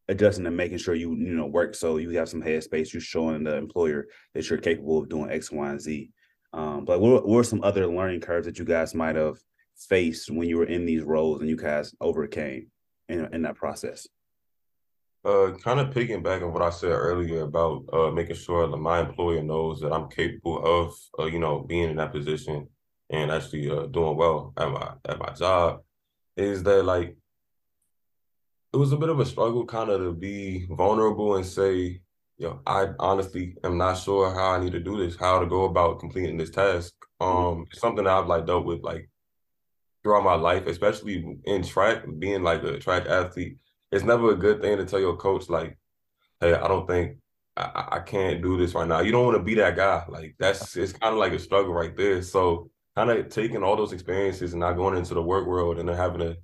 adjusting 0.08 0.46
and 0.46 0.56
making 0.56 0.78
sure 0.78 0.94
you 0.94 1.14
you 1.14 1.34
know 1.34 1.46
work 1.46 1.74
so 1.74 1.96
you 1.96 2.10
have 2.10 2.28
some 2.28 2.42
headspace. 2.42 2.92
You're 2.92 3.00
showing 3.00 3.44
the 3.44 3.56
employer 3.56 4.06
that 4.34 4.48
you're 4.48 4.58
capable 4.58 4.98
of 4.98 5.08
doing 5.08 5.30
X, 5.30 5.50
Y, 5.50 5.70
and 5.70 5.80
Z. 5.80 6.10
Um, 6.52 6.84
but 6.84 7.00
what, 7.00 7.26
what 7.26 7.36
were 7.36 7.44
some 7.44 7.64
other 7.64 7.86
learning 7.86 8.20
curves 8.20 8.46
that 8.46 8.58
you 8.58 8.64
guys 8.64 8.94
might 8.94 9.16
have 9.16 9.38
faced 9.76 10.30
when 10.30 10.48
you 10.48 10.58
were 10.58 10.66
in 10.66 10.86
these 10.86 11.02
roles 11.02 11.40
and 11.40 11.50
you 11.50 11.56
guys 11.56 11.94
overcame 12.00 12.68
in 13.08 13.26
in 13.32 13.42
that 13.42 13.56
process? 13.56 14.06
Uh, 15.24 15.52
kind 15.64 15.80
of 15.80 15.90
picking 15.90 16.22
back 16.22 16.42
on 16.42 16.52
what 16.52 16.60
I 16.60 16.68
said 16.68 16.90
earlier 16.90 17.42
about 17.44 17.84
uh, 17.94 18.10
making 18.10 18.36
sure 18.36 18.68
that 18.68 18.76
my 18.76 19.00
employer 19.00 19.42
knows 19.42 19.80
that 19.80 19.90
I'm 19.90 20.10
capable 20.10 20.62
of, 20.62 20.94
uh, 21.18 21.24
you 21.24 21.38
know, 21.38 21.60
being 21.60 21.88
in 21.88 21.96
that 21.96 22.12
position 22.12 22.68
and 23.08 23.30
actually 23.30 23.70
uh, 23.70 23.86
doing 23.86 24.16
well 24.16 24.52
at 24.58 24.70
my 24.70 24.92
at 25.08 25.18
my 25.18 25.30
job, 25.30 25.80
is 26.36 26.62
that 26.64 26.84
like 26.84 27.16
it 28.74 28.76
was 28.76 28.90
a 28.90 28.96
bit 28.96 29.08
of 29.08 29.20
a 29.20 29.24
struggle 29.24 29.64
kind 29.64 29.88
of 29.88 30.00
to 30.00 30.12
be 30.12 30.66
vulnerable 30.68 31.36
and 31.36 31.46
say, 31.46 32.00
yo, 32.38 32.60
I 32.66 32.88
honestly 32.98 33.54
am 33.62 33.78
not 33.78 33.98
sure 33.98 34.34
how 34.34 34.50
I 34.50 34.58
need 34.58 34.72
to 34.72 34.80
do 34.80 34.96
this, 34.98 35.14
how 35.16 35.38
to 35.38 35.46
go 35.46 35.64
about 35.64 36.00
completing 36.00 36.36
this 36.36 36.50
task. 36.50 36.92
Mm-hmm. 37.22 37.46
Um, 37.46 37.66
it's 37.70 37.80
something 37.80 38.02
that 38.02 38.12
I've 38.12 38.26
like 38.26 38.46
dealt 38.46 38.66
with 38.66 38.82
like 38.82 39.08
throughout 40.02 40.24
my 40.24 40.34
life, 40.34 40.66
especially 40.66 41.38
in 41.44 41.62
track, 41.62 42.02
being 42.18 42.42
like 42.42 42.64
a 42.64 42.80
track 42.80 43.06
athlete. 43.06 43.58
It's 43.92 44.02
never 44.02 44.32
a 44.32 44.36
good 44.36 44.60
thing 44.60 44.76
to 44.78 44.84
tell 44.84 44.98
your 44.98 45.16
coach 45.16 45.48
like, 45.48 45.78
hey, 46.40 46.54
I 46.54 46.66
don't 46.66 46.88
think 46.88 47.18
I, 47.56 47.88
I 47.92 48.00
can't 48.00 48.42
do 48.42 48.58
this 48.58 48.74
right 48.74 48.88
now. 48.88 49.02
You 49.02 49.12
don't 49.12 49.24
want 49.24 49.38
to 49.38 49.44
be 49.44 49.54
that 49.54 49.76
guy. 49.76 50.04
Like 50.08 50.34
that's 50.40 50.76
it's 50.76 50.92
kind 50.92 51.12
of 51.12 51.20
like 51.20 51.32
a 51.32 51.38
struggle 51.38 51.72
right 51.72 51.96
there. 51.96 52.22
So 52.22 52.70
kind 52.96 53.08
of 53.08 53.28
taking 53.28 53.62
all 53.62 53.76
those 53.76 53.92
experiences 53.92 54.52
and 54.52 54.58
not 54.58 54.72
going 54.72 54.98
into 54.98 55.14
the 55.14 55.22
work 55.22 55.46
world 55.46 55.78
and 55.78 55.88
then 55.88 55.96
having 55.96 56.18
to 56.18 56.36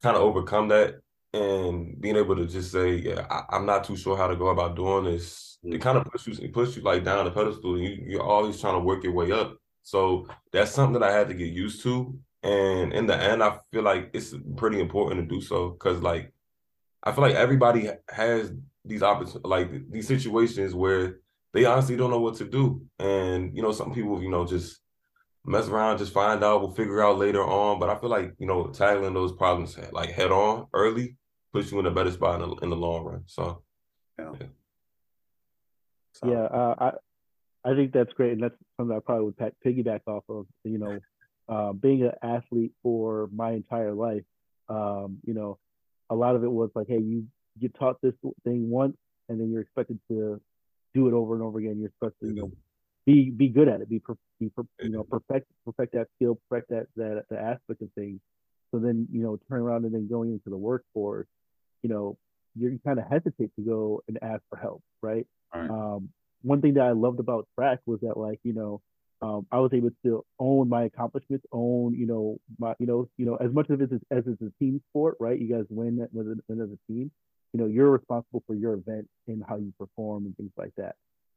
kind 0.00 0.16
of 0.16 0.22
overcome 0.22 0.68
that 0.68 1.00
and 1.32 2.00
being 2.00 2.16
able 2.16 2.36
to 2.36 2.46
just 2.46 2.72
say, 2.72 2.96
yeah, 2.96 3.26
I, 3.30 3.56
am 3.56 3.66
not 3.66 3.84
too 3.84 3.96
sure 3.96 4.16
how 4.16 4.26
to 4.26 4.36
go 4.36 4.48
about 4.48 4.76
doing 4.76 5.04
this. 5.04 5.58
It 5.62 5.80
kind 5.80 5.96
of 5.96 6.04
mm-hmm. 6.04 6.10
puts 6.10 6.26
you, 6.26 6.44
it 6.44 6.52
puts 6.52 6.76
you 6.76 6.82
like 6.82 7.04
down 7.04 7.24
the 7.24 7.30
pedestal. 7.30 7.78
You, 7.78 8.04
you're 8.06 8.22
always 8.22 8.60
trying 8.60 8.74
to 8.74 8.80
work 8.80 9.04
your 9.04 9.12
way 9.12 9.32
up. 9.32 9.56
So 9.82 10.26
that's 10.52 10.70
something 10.70 11.00
that 11.00 11.08
I 11.08 11.12
had 11.12 11.28
to 11.28 11.34
get 11.34 11.52
used 11.52 11.82
to. 11.82 12.18
And 12.42 12.92
in 12.92 13.06
the 13.06 13.16
end, 13.16 13.42
I 13.42 13.58
feel 13.72 13.82
like 13.82 14.10
it's 14.12 14.34
pretty 14.56 14.80
important 14.80 15.20
to 15.20 15.34
do 15.34 15.40
so 15.40 15.70
because, 15.70 16.00
like, 16.00 16.32
I 17.02 17.12
feel 17.12 17.22
like 17.22 17.34
everybody 17.34 17.90
has 18.08 18.52
these 18.84 19.02
opportunities, 19.02 19.44
like 19.44 19.90
these 19.90 20.06
situations 20.06 20.74
where 20.74 21.20
they 21.52 21.64
honestly 21.64 21.96
don't 21.96 22.10
know 22.10 22.20
what 22.20 22.36
to 22.36 22.44
do. 22.44 22.82
And 22.98 23.56
you 23.56 23.62
know, 23.62 23.72
some 23.72 23.92
people, 23.92 24.22
you 24.22 24.30
know, 24.30 24.46
just 24.46 24.80
mess 25.46 25.68
around, 25.68 25.98
just 25.98 26.12
find 26.12 26.42
out, 26.42 26.60
we'll 26.60 26.70
figure 26.70 27.02
out 27.02 27.18
later 27.18 27.42
on. 27.42 27.78
But 27.78 27.88
I 27.88 27.98
feel 27.98 28.10
like 28.10 28.34
you 28.38 28.46
know, 28.46 28.66
tackling 28.68 29.14
those 29.14 29.32
problems 29.32 29.78
like 29.92 30.10
head 30.10 30.30
on 30.30 30.66
early 30.74 31.16
puts 31.52 31.72
you 31.72 31.78
in 31.78 31.86
a 31.86 31.90
better 31.90 32.10
spot 32.10 32.42
in 32.42 32.50
the, 32.50 32.56
in 32.56 32.70
the 32.70 32.76
long 32.76 33.04
run. 33.04 33.22
So, 33.26 33.62
yeah. 34.18 34.32
yeah. 34.40 34.46
So. 36.12 36.30
Yeah, 36.30 36.44
uh, 36.44 36.74
I 36.78 37.70
I 37.70 37.74
think 37.74 37.92
that's 37.92 38.12
great, 38.14 38.32
and 38.32 38.42
that's 38.42 38.54
something 38.76 38.96
I 38.96 39.00
probably 39.00 39.26
would 39.26 39.54
piggyback 39.64 40.00
off 40.06 40.24
of. 40.28 40.46
You 40.64 40.78
know, 40.78 41.00
uh, 41.48 41.72
being 41.72 42.02
an 42.02 42.12
athlete 42.22 42.72
for 42.82 43.28
my 43.34 43.52
entire 43.52 43.92
life, 43.92 44.24
um, 44.68 45.18
you 45.24 45.34
know, 45.34 45.58
a 46.08 46.14
lot 46.14 46.36
of 46.36 46.44
it 46.44 46.50
was 46.50 46.70
like, 46.74 46.86
hey, 46.88 46.98
you 46.98 47.26
get 47.60 47.74
taught 47.78 48.00
this 48.02 48.14
thing 48.44 48.70
once, 48.70 48.96
and 49.28 49.40
then 49.40 49.50
you're 49.50 49.62
expected 49.62 49.98
to 50.08 50.40
do 50.94 51.08
it 51.08 51.12
over 51.12 51.34
and 51.34 51.42
over 51.42 51.58
again. 51.58 51.78
You're 51.78 51.92
supposed 51.98 52.14
to, 52.22 52.28
you 52.28 52.34
know, 52.34 52.52
be 53.04 53.30
be 53.30 53.48
good 53.48 53.68
at 53.68 53.80
it, 53.80 53.88
be, 53.88 54.00
be 54.38 54.50
you 54.82 54.90
know, 54.90 55.02
perfect 55.02 55.50
perfect 55.64 55.94
that 55.94 56.08
skill, 56.16 56.38
perfect 56.48 56.70
that 56.70 56.86
that 56.96 57.24
the 57.30 57.38
aspect 57.38 57.82
of 57.82 57.90
things. 57.94 58.20
So 58.70 58.78
then, 58.78 59.06
you 59.10 59.22
know, 59.22 59.38
turn 59.48 59.60
around 59.60 59.84
and 59.84 59.94
then 59.94 60.08
going 60.08 60.32
into 60.32 60.50
the 60.50 60.56
workforce, 60.56 61.28
you 61.82 61.88
know, 61.88 62.18
you 62.58 62.80
kind 62.84 62.98
of 62.98 63.06
hesitate 63.08 63.54
to 63.56 63.62
go 63.62 64.02
and 64.08 64.18
ask 64.22 64.42
for 64.50 64.58
help, 64.58 64.82
right? 65.02 65.26
right. 65.54 65.70
Um, 65.70 66.08
one 66.42 66.60
thing 66.60 66.74
that 66.74 66.82
I 66.82 66.92
loved 66.92 67.20
about 67.20 67.46
track 67.54 67.80
was 67.86 68.00
that, 68.00 68.16
like, 68.16 68.40
you 68.42 68.52
know, 68.52 68.80
um, 69.22 69.46
I 69.50 69.58
was 69.60 69.72
able 69.72 69.90
to 70.04 70.24
own 70.38 70.68
my 70.68 70.84
accomplishments, 70.84 71.46
own, 71.52 71.94
you 71.94 72.06
know, 72.06 72.38
my, 72.58 72.74
you 72.78 72.86
know, 72.86 73.08
you 73.16 73.24
know, 73.24 73.36
as 73.36 73.52
much 73.52 73.70
of 73.70 73.80
it 73.80 73.90
as, 73.92 74.00
as 74.10 74.24
it's 74.26 74.42
a 74.42 74.52
team 74.58 74.80
sport, 74.90 75.16
right? 75.20 75.38
You 75.38 75.54
guys 75.54 75.64
win, 75.70 76.06
win 76.12 76.60
as 76.60 76.68
a 76.68 76.92
team. 76.92 77.10
You 77.52 77.60
know, 77.60 77.66
you're 77.66 77.90
responsible 77.90 78.42
for 78.46 78.54
your 78.54 78.74
event 78.74 79.08
and 79.26 79.42
how 79.48 79.56
you 79.56 79.72
perform 79.78 80.26
and 80.26 80.36
things 80.36 80.52
like 80.58 80.72
that. 80.76 80.96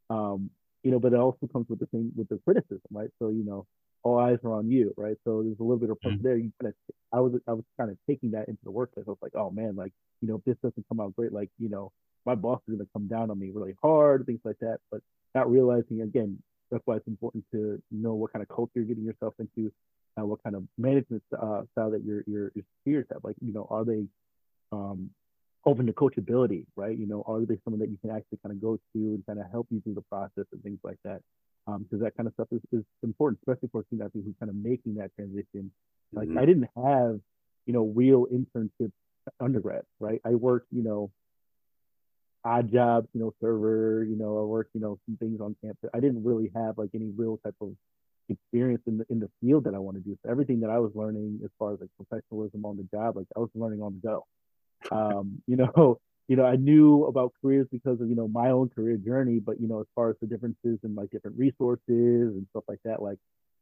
Um, 0.09 0.49
you 0.83 0.91
know, 0.91 0.99
but 0.99 1.13
it 1.13 1.19
also 1.19 1.47
comes 1.51 1.67
with 1.69 1.79
the 1.79 1.85
thing 1.87 2.11
with 2.15 2.29
the 2.29 2.39
criticism, 2.45 2.81
right? 2.91 3.09
So, 3.19 3.29
you 3.29 3.43
know, 3.43 3.65
all 4.03 4.17
eyes 4.17 4.39
are 4.43 4.53
on 4.53 4.69
you, 4.69 4.93
right? 4.97 5.17
So 5.25 5.43
there's 5.43 5.59
a 5.59 5.63
little 5.63 5.77
bit 5.77 5.89
of 5.89 5.99
pressure 5.99 6.15
mm-hmm. 6.15 6.27
there. 6.27 6.37
You 6.37 6.51
kind 6.61 6.73
of, 6.73 6.95
I 7.11 7.19
was, 7.19 7.33
I 7.47 7.53
was 7.53 7.65
kind 7.77 7.91
of 7.91 7.97
taking 8.07 8.31
that 8.31 8.47
into 8.47 8.61
the 8.63 8.71
workplace. 8.71 9.05
I 9.07 9.11
was 9.11 9.19
like, 9.21 9.35
oh 9.35 9.51
man, 9.51 9.75
like, 9.75 9.91
you 10.21 10.27
know, 10.27 10.35
if 10.35 10.45
this 10.45 10.55
doesn't 10.63 10.87
come 10.87 10.99
out 10.99 11.15
great, 11.15 11.33
like, 11.33 11.49
you 11.59 11.69
know, 11.69 11.91
my 12.25 12.35
boss 12.35 12.59
is 12.67 12.75
going 12.75 12.85
to 12.85 12.91
come 12.93 13.07
down 13.07 13.29
on 13.31 13.39
me 13.39 13.51
really 13.53 13.75
hard, 13.81 14.25
things 14.25 14.41
like 14.43 14.59
that. 14.59 14.77
But 14.91 15.01
not 15.35 15.51
realizing 15.51 16.01
again, 16.01 16.41
that's 16.71 16.83
why 16.85 16.97
it's 16.97 17.07
important 17.07 17.43
to 17.51 17.81
know 17.91 18.13
what 18.13 18.31
kind 18.31 18.43
of 18.43 18.49
culture 18.49 18.73
you're 18.75 18.85
getting 18.85 19.03
yourself 19.03 19.33
into, 19.39 19.71
uh, 20.19 20.25
what 20.25 20.41
kind 20.43 20.55
of 20.55 20.63
management 20.77 21.23
uh, 21.33 21.63
style 21.71 21.91
that 21.91 22.03
your 22.05 22.23
your 22.27 22.51
your 22.55 22.65
peers 22.85 23.05
have. 23.11 23.23
Like, 23.23 23.35
you 23.41 23.53
know, 23.53 23.67
are 23.69 23.83
they 23.83 24.05
um, 24.71 25.09
open 25.65 25.85
to 25.85 25.93
coachability, 25.93 26.65
right? 26.75 26.97
You 26.97 27.07
know, 27.07 27.23
are 27.27 27.45
they 27.45 27.57
someone 27.63 27.79
that 27.79 27.89
you 27.89 27.97
can 28.01 28.11
actually 28.11 28.39
kind 28.43 28.53
of 28.53 28.61
go 28.61 28.77
to 28.77 28.79
and 28.95 29.25
kind 29.25 29.39
of 29.39 29.45
help 29.51 29.67
you 29.69 29.81
through 29.81 29.95
the 29.95 30.01
process 30.01 30.45
and 30.51 30.63
things 30.63 30.79
like 30.83 30.97
that? 31.03 31.21
Because 31.65 31.99
um, 31.99 31.99
that 31.99 32.15
kind 32.15 32.27
of 32.27 32.33
stuff 32.33 32.47
is, 32.51 32.61
is 32.71 32.83
important, 33.03 33.39
especially 33.41 33.69
for 33.71 33.83
student 33.87 34.07
athletes 34.07 34.25
who's 34.27 34.35
kind 34.39 34.49
of 34.49 34.55
making 34.55 34.95
that 34.95 35.13
transition. 35.15 35.71
Like, 36.13 36.29
mm-hmm. 36.29 36.39
I 36.39 36.45
didn't 36.45 36.69
have, 36.75 37.19
you 37.65 37.73
know, 37.73 37.91
real 37.93 38.25
internships 38.25 38.93
undergrad, 39.39 39.83
right? 39.99 40.21
I 40.25 40.35
worked, 40.35 40.67
you 40.71 40.81
know, 40.81 41.11
odd 42.43 42.71
jobs, 42.71 43.07
you 43.13 43.19
know, 43.19 43.33
server, 43.41 44.03
you 44.03 44.15
know, 44.15 44.39
I 44.39 44.43
worked, 44.43 44.71
you 44.73 44.81
know, 44.81 44.97
some 45.05 45.17
things 45.17 45.41
on 45.41 45.55
campus. 45.63 45.89
I 45.93 45.99
didn't 45.99 46.23
really 46.23 46.51
have 46.55 46.77
like 46.77 46.89
any 46.95 47.11
real 47.15 47.37
type 47.43 47.55
of 47.61 47.73
experience 48.29 48.81
in 48.87 48.99
the 48.99 49.05
in 49.09 49.19
the 49.19 49.29
field 49.41 49.65
that 49.65 49.73
I 49.73 49.79
want 49.79 49.97
to 49.97 50.03
do. 50.03 50.17
So 50.23 50.31
everything 50.31 50.61
that 50.61 50.69
I 50.69 50.79
was 50.79 50.91
learning 50.95 51.41
as 51.43 51.49
far 51.59 51.73
as 51.73 51.79
like 51.81 51.89
professionalism 51.97 52.65
on 52.65 52.77
the 52.77 52.83
job, 52.83 53.17
like 53.17 53.27
I 53.35 53.39
was 53.39 53.49
learning 53.55 53.81
on 53.81 53.99
the 54.01 54.07
go. 54.07 54.25
Um, 54.91 55.41
you 55.47 55.55
know, 55.55 55.99
you 56.27 56.35
know, 56.35 56.45
I 56.45 56.55
knew 56.55 57.05
about 57.05 57.33
careers 57.41 57.67
because 57.71 57.99
of, 58.01 58.07
you 58.07 58.15
know, 58.15 58.27
my 58.27 58.51
own 58.51 58.69
career 58.69 58.97
journey, 58.97 59.39
but 59.39 59.59
you 59.59 59.67
know, 59.67 59.81
as 59.81 59.87
far 59.95 60.11
as 60.11 60.15
the 60.21 60.27
differences 60.27 60.79
and 60.83 60.95
like 60.95 61.09
different 61.09 61.37
resources 61.37 61.81
and 61.87 62.45
stuff 62.51 62.63
like 62.67 62.79
that, 62.85 63.01
like 63.01 63.17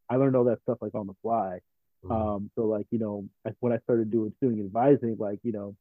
I 0.10 0.17
learned 0.17 0.36
all 0.36 0.45
that 0.45 0.62
stuff 0.63 0.77
like 0.82 0.95
on 0.95 1.08
the 1.08 1.15
fly. 1.21 1.60
Mm-hmm. 2.06 2.12
Um, 2.12 2.51
so 2.56 2.65
like, 2.65 2.86
you 2.91 2.99
know, 2.99 3.25
when 3.60 3.73
I 3.73 3.80
started 3.80 4.12
doing 4.12 4.34
student 4.38 4.65
advising, 4.65 5.15
like, 5.19 5.39
you 5.43 5.51
know, 5.51 5.75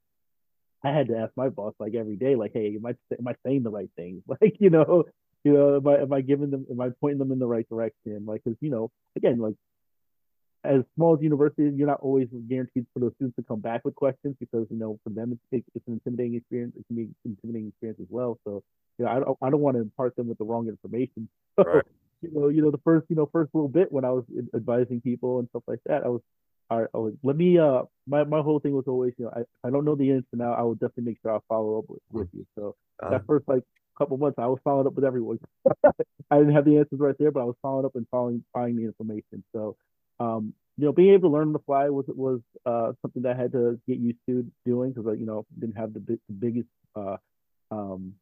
I 0.85 0.91
had 0.91 1.09
to 1.09 1.19
ask 1.19 1.33
my 1.37 1.49
boss 1.49 1.75
like 1.79 1.95
every 1.95 2.17
day, 2.17 2.37
like, 2.37 2.53
hey, 2.53 2.77
am 2.77 2.87
I 2.87 2.95
am 3.19 3.27
I 3.27 3.35
saying 3.45 3.63
the 3.63 3.71
right 3.71 3.91
things? 3.97 4.23
Like, 4.41 4.57
you 4.61 4.71
know, 4.71 5.05
you 5.43 5.53
know, 5.53 5.77
am 5.77 5.89
I 5.89 5.97
am 5.99 6.13
I 6.13 6.21
giving 6.21 6.51
them, 6.51 6.67
am 6.71 6.81
I 6.81 6.91
pointing 7.01 7.19
them 7.19 7.33
in 7.33 7.39
the 7.39 7.47
right 7.47 7.69
direction? 7.69 8.25
Like, 8.27 8.45
because 8.45 8.59
you 8.61 8.71
know, 8.71 8.91
again, 9.17 9.39
like 9.39 9.55
as 10.67 10.83
small 10.95 11.15
as 11.15 11.23
universities, 11.23 11.73
you're 11.77 11.87
not 11.87 12.01
always 12.01 12.29
guaranteed 12.49 12.87
for 12.93 13.01
those 13.01 13.13
students 13.17 13.37
to 13.37 13.43
come 13.43 13.61
back 13.61 13.85
with 13.85 13.95
questions 13.95 14.37
because 14.39 14.67
you 14.71 14.79
know 14.79 14.99
for 15.05 15.11
them 15.11 15.39
it's, 15.53 15.67
it's 15.75 15.87
an 15.87 15.95
intimidating 15.95 16.35
experience. 16.35 16.75
It 16.79 16.87
can 16.87 16.97
be 16.97 17.03
an 17.03 17.15
intimidating 17.25 17.69
experience 17.69 18.01
as 18.01 18.09
well. 18.11 18.39
So 18.45 18.63
you 18.99 19.05
know, 19.05 19.11
I 19.11 19.15
don't 19.21 19.39
I 19.43 19.51
don't 19.51 19.61
want 19.61 19.77
to 19.77 19.83
impart 19.83 20.17
them 20.17 20.29
with 20.29 20.39
the 20.39 20.45
wrong 20.45 20.69
information. 20.69 21.29
right. 21.59 21.85
you 22.23 22.31
know, 22.33 22.49
you 22.49 22.63
know 22.63 22.71
the 22.71 22.81
first 22.85 23.07
you 23.09 23.17
know 23.17 23.29
first 23.33 23.55
little 23.55 23.69
bit 23.69 23.91
when 23.91 24.05
I 24.05 24.11
was 24.11 24.25
advising 24.55 25.01
people 25.01 25.39
and 25.39 25.49
stuff 25.51 25.63
like 25.67 25.81
that, 25.87 26.05
I 26.05 26.09
was 26.09 26.21
all 26.69 26.81
right, 26.81 26.89
oh, 26.95 27.13
let 27.23 27.37
me. 27.37 27.59
Uh, 27.59 27.83
my 28.09 28.25
my 28.25 28.41
whole 28.41 28.59
thing 28.59 28.73
was 28.73 28.87
always, 28.89 29.13
you 29.19 29.27
know, 29.27 29.33
I, 29.37 29.69
I 29.69 29.71
don't 29.71 29.85
know 29.85 29.95
the 29.95 30.11
answer 30.11 30.27
now. 30.33 30.53
I 30.53 30.63
will 30.63 30.75
definitely 30.75 31.05
make 31.05 31.19
sure 31.23 31.37
I 31.37 31.39
follow 31.49 31.79
up 31.79 31.85
with, 31.89 32.01
with 32.11 32.29
you. 32.33 32.45
So 32.57 32.75
um, 33.03 33.13
that 33.13 33.25
first 33.27 33.47
like 33.47 33.63
couple 33.97 34.17
months, 34.17 34.39
I 34.39 34.47
was 34.47 34.59
following 34.63 34.87
up 34.87 34.95
with 34.95 35.05
everyone. 35.05 35.39
I 36.31 36.39
didn't 36.39 36.55
have 36.55 36.65
the 36.65 36.79
answers 36.79 36.99
right 36.99 37.15
there, 37.19 37.31
but 37.31 37.41
I 37.41 37.45
was 37.45 37.57
following 37.63 37.87
up 37.87 37.95
and 37.95 38.07
following 38.11 38.45
finding 38.53 38.77
the 38.77 38.85
information. 38.85 39.43
So, 39.53 39.77
um, 40.21 40.55
you 40.79 40.85
know, 40.85 40.93
being 40.93 41.15
able 41.15 41.31
to 41.31 41.33
learn 41.35 41.49
on 41.49 41.53
the 41.53 41.59
fly 41.61 41.89
was 41.89 42.05
was 42.09 42.41
uh 42.65 42.93
something 43.03 43.23
that 43.23 43.37
I 43.37 43.43
had 43.43 43.53
to 43.53 43.81
get 43.89 43.99
used 43.99 44.19
to 44.29 44.47
doing 44.65 44.93
because 44.93 45.19
you 45.19 45.27
know 45.27 45.47
didn't 45.59 45.77
have 45.77 45.95
the, 45.95 46.01
the 46.01 46.19
biggest 46.39 46.69
uh 46.95 47.17
um 47.71 48.15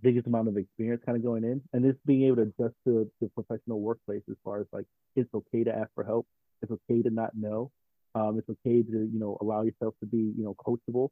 biggest 0.00 0.26
amount 0.26 0.48
of 0.48 0.56
experience 0.56 1.02
kind 1.04 1.16
of 1.16 1.24
going 1.24 1.44
in 1.44 1.60
and 1.72 1.84
just 1.84 2.04
being 2.06 2.22
able 2.22 2.36
to 2.36 2.42
adjust 2.42 2.74
to 2.86 3.10
the 3.20 3.28
professional 3.34 3.80
workplace 3.80 4.22
as 4.30 4.36
far 4.44 4.60
as 4.60 4.66
like 4.72 4.86
it's 5.16 5.28
okay 5.34 5.64
to 5.64 5.76
ask 5.76 5.90
for 5.94 6.04
help 6.04 6.26
it's 6.62 6.72
okay 6.72 7.02
to 7.02 7.10
not 7.10 7.30
know. 7.34 7.70
Um, 8.14 8.38
it's 8.38 8.48
okay 8.48 8.82
to 8.82 8.92
you 9.12 9.18
know 9.18 9.38
allow 9.40 9.62
yourself 9.62 9.94
to 10.00 10.06
be 10.06 10.32
you 10.36 10.44
know 10.44 10.54
coachable, 10.54 11.10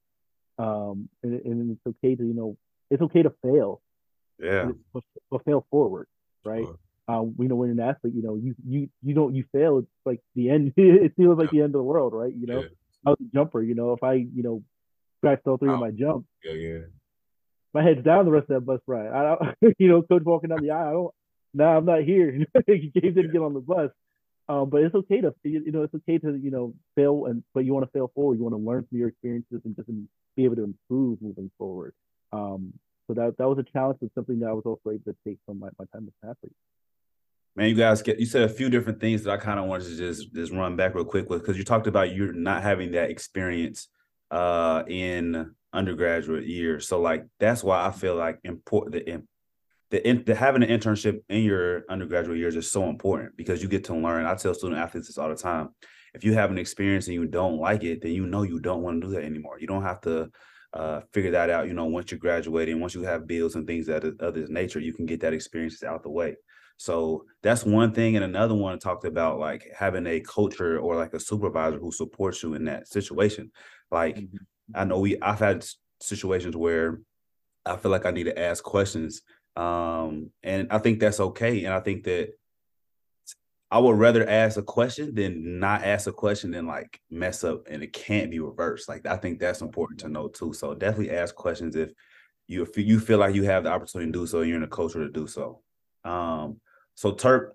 um, 0.58 1.08
and, 1.22 1.40
and 1.44 1.70
it's 1.72 1.96
okay 1.96 2.14
to 2.14 2.24
you 2.24 2.34
know 2.34 2.56
it's 2.90 3.02
okay 3.02 3.22
to 3.22 3.32
fail. 3.42 3.80
Yeah. 4.38 4.70
But, 4.92 5.02
but 5.30 5.44
fail 5.44 5.66
forward, 5.70 6.06
right? 6.44 6.64
Sure. 6.64 6.78
Um, 7.08 7.34
you 7.38 7.48
know, 7.48 7.56
when 7.56 7.70
an 7.70 7.80
athlete, 7.80 8.14
you 8.14 8.22
know, 8.22 8.36
you 8.36 8.54
you 8.66 8.88
you 9.02 9.14
don't 9.14 9.34
you 9.34 9.44
fail, 9.50 9.78
it's 9.78 9.88
like 10.04 10.20
the 10.34 10.50
end. 10.50 10.74
it 10.76 11.14
feels 11.16 11.38
like 11.38 11.50
yeah. 11.52 11.60
the 11.60 11.64
end 11.64 11.74
of 11.74 11.78
the 11.78 11.82
world, 11.82 12.12
right? 12.12 12.34
You 12.34 12.46
know, 12.46 12.60
yeah. 12.60 12.68
I 13.06 13.10
was 13.10 13.18
a 13.20 13.34
jumper. 13.34 13.62
You 13.62 13.74
know, 13.74 13.92
if 13.94 14.02
I 14.02 14.14
you 14.14 14.42
know 14.42 14.62
scratched 15.18 15.46
all 15.46 15.56
three 15.56 15.72
of 15.72 15.80
my 15.80 15.90
jump, 15.90 16.26
yeah, 16.44 16.52
yeah, 16.52 16.78
my 17.72 17.82
head's 17.82 18.04
down 18.04 18.26
the 18.26 18.30
rest 18.30 18.50
of 18.50 18.56
that 18.56 18.66
bus 18.66 18.80
ride. 18.86 19.08
I 19.08 19.22
don't, 19.22 19.74
you 19.78 19.88
know, 19.88 20.02
coach 20.02 20.22
walking 20.24 20.50
down 20.50 20.62
the 20.62 20.70
aisle. 20.70 20.88
I 20.88 20.92
don't. 20.92 21.14
Nah, 21.54 21.76
I'm 21.78 21.86
not 21.86 22.02
here. 22.02 22.30
he 22.66 22.92
didn't 22.94 23.32
get 23.32 23.40
on 23.40 23.54
the 23.54 23.60
bus. 23.60 23.90
Um, 24.50 24.70
but 24.70 24.82
it's 24.82 24.94
okay 24.94 25.20
to 25.20 25.34
you 25.44 25.72
know 25.72 25.82
it's 25.82 25.94
okay 25.94 26.16
to 26.18 26.34
you 26.34 26.50
know 26.50 26.74
fail 26.94 27.26
and 27.26 27.42
but 27.52 27.66
you 27.66 27.74
want 27.74 27.86
to 27.86 27.92
fail 27.92 28.10
forward. 28.14 28.38
You 28.38 28.44
want 28.44 28.54
to 28.54 28.66
learn 28.66 28.86
from 28.88 28.98
your 28.98 29.08
experiences 29.08 29.60
and 29.64 29.76
just 29.76 29.88
be 30.36 30.44
able 30.44 30.56
to 30.56 30.64
improve 30.64 31.20
moving 31.20 31.50
forward. 31.58 31.92
Um, 32.32 32.72
so 33.06 33.14
that 33.14 33.36
that 33.38 33.48
was 33.48 33.58
a 33.58 33.72
challenge, 33.72 33.98
but 34.00 34.10
something 34.14 34.40
that 34.40 34.48
I 34.48 34.52
was 34.52 34.64
also 34.64 34.90
able 34.90 35.04
to 35.04 35.16
take 35.26 35.38
from 35.44 35.58
my, 35.58 35.68
my 35.78 35.84
time 35.92 36.06
as 36.08 36.12
an 36.22 36.30
athlete. 36.30 36.56
Man, 37.56 37.68
you 37.68 37.74
guys 37.74 38.02
get 38.02 38.20
you 38.20 38.26
said 38.26 38.42
a 38.42 38.48
few 38.48 38.70
different 38.70 39.00
things 39.00 39.24
that 39.24 39.32
I 39.32 39.36
kind 39.36 39.58
of 39.58 39.66
wanted 39.66 39.88
to 39.88 39.96
just 39.96 40.32
just 40.32 40.52
run 40.52 40.76
back 40.76 40.94
real 40.94 41.04
quick 41.04 41.28
with 41.28 41.40
because 41.40 41.58
you 41.58 41.64
talked 41.64 41.86
about 41.86 42.14
you're 42.14 42.32
not 42.32 42.62
having 42.62 42.92
that 42.92 43.10
experience 43.10 43.88
uh 44.30 44.84
in 44.86 45.54
undergraduate 45.72 46.46
years. 46.46 46.86
So 46.86 47.00
like 47.00 47.26
that's 47.40 47.64
why 47.64 47.84
I 47.84 47.90
feel 47.90 48.14
like 48.14 48.38
important 48.44 48.92
the 48.92 49.22
the, 49.90 50.06
in, 50.06 50.22
the 50.24 50.34
having 50.34 50.62
an 50.62 50.68
internship 50.68 51.22
in 51.28 51.42
your 51.42 51.84
undergraduate 51.88 52.38
years 52.38 52.56
is 52.56 52.70
so 52.70 52.88
important 52.88 53.36
because 53.36 53.62
you 53.62 53.68
get 53.68 53.84
to 53.84 53.96
learn. 53.96 54.26
I 54.26 54.34
tell 54.34 54.54
student 54.54 54.80
athletes 54.80 55.06
this 55.06 55.18
all 55.18 55.30
the 55.30 55.34
time. 55.34 55.70
If 56.14 56.24
you 56.24 56.34
have 56.34 56.50
an 56.50 56.58
experience 56.58 57.06
and 57.06 57.14
you 57.14 57.26
don't 57.26 57.58
like 57.58 57.84
it, 57.84 58.02
then 58.02 58.12
you 58.12 58.26
know 58.26 58.42
you 58.42 58.60
don't 58.60 58.82
want 58.82 59.00
to 59.00 59.06
do 59.06 59.14
that 59.14 59.24
anymore. 59.24 59.58
You 59.60 59.66
don't 59.66 59.82
have 59.82 60.00
to 60.02 60.30
uh, 60.74 61.00
figure 61.12 61.30
that 61.30 61.50
out. 61.50 61.68
You 61.68 61.74
know, 61.74 61.86
once 61.86 62.10
you're 62.10 62.20
graduating, 62.20 62.80
once 62.80 62.94
you 62.94 63.02
have 63.02 63.26
bills 63.26 63.54
and 63.54 63.66
things 63.66 63.86
that 63.86 64.04
of 64.04 64.34
this 64.34 64.50
nature, 64.50 64.80
you 64.80 64.92
can 64.92 65.06
get 65.06 65.20
that 65.20 65.32
experience 65.32 65.82
out 65.82 66.02
the 66.02 66.10
way. 66.10 66.36
So 66.78 67.26
that's 67.42 67.64
one 67.64 67.92
thing. 67.92 68.16
And 68.16 68.24
another 68.24 68.54
one 68.54 68.78
talked 68.78 69.04
about 69.04 69.38
like 69.38 69.70
having 69.76 70.06
a 70.06 70.20
culture 70.20 70.78
or 70.78 70.96
like 70.96 71.12
a 71.12 71.20
supervisor 71.20 71.78
who 71.78 71.92
supports 71.92 72.42
you 72.42 72.54
in 72.54 72.64
that 72.64 72.88
situation. 72.88 73.52
Like 73.90 74.16
mm-hmm. 74.16 74.36
I 74.74 74.84
know 74.84 75.00
we 75.00 75.20
I've 75.20 75.40
had 75.40 75.66
situations 76.00 76.56
where 76.56 77.00
I 77.66 77.76
feel 77.76 77.90
like 77.90 78.06
I 78.06 78.10
need 78.12 78.24
to 78.24 78.38
ask 78.38 78.64
questions 78.64 79.22
um, 79.58 80.30
and 80.44 80.68
I 80.70 80.78
think 80.78 81.00
that's 81.00 81.18
okay. 81.18 81.64
And 81.64 81.74
I 81.74 81.80
think 81.80 82.04
that 82.04 82.30
I 83.70 83.80
would 83.80 83.98
rather 83.98 84.26
ask 84.26 84.56
a 84.56 84.62
question 84.62 85.14
than 85.14 85.58
not 85.58 85.82
ask 85.82 86.06
a 86.06 86.12
question 86.12 86.52
than 86.52 86.66
like 86.66 87.00
mess 87.10 87.42
up 87.42 87.66
and 87.68 87.82
it 87.82 87.92
can't 87.92 88.30
be 88.30 88.38
reversed. 88.38 88.88
Like 88.88 89.04
I 89.04 89.16
think 89.16 89.40
that's 89.40 89.60
important 89.60 89.98
to 90.00 90.08
know 90.08 90.28
too. 90.28 90.52
So 90.52 90.74
definitely 90.74 91.10
ask 91.10 91.34
questions 91.34 91.74
if 91.74 91.90
you 92.46 92.62
if 92.62 92.78
you 92.78 93.00
feel 93.00 93.18
like 93.18 93.34
you 93.34 93.42
have 93.42 93.64
the 93.64 93.70
opportunity 93.70 94.12
to 94.12 94.18
do 94.20 94.26
so, 94.28 94.42
you're 94.42 94.56
in 94.56 94.62
a 94.62 94.68
culture 94.68 95.04
to 95.04 95.10
do 95.10 95.26
so. 95.26 95.60
Um, 96.04 96.60
so 96.98 97.12
Turp, 97.12 97.50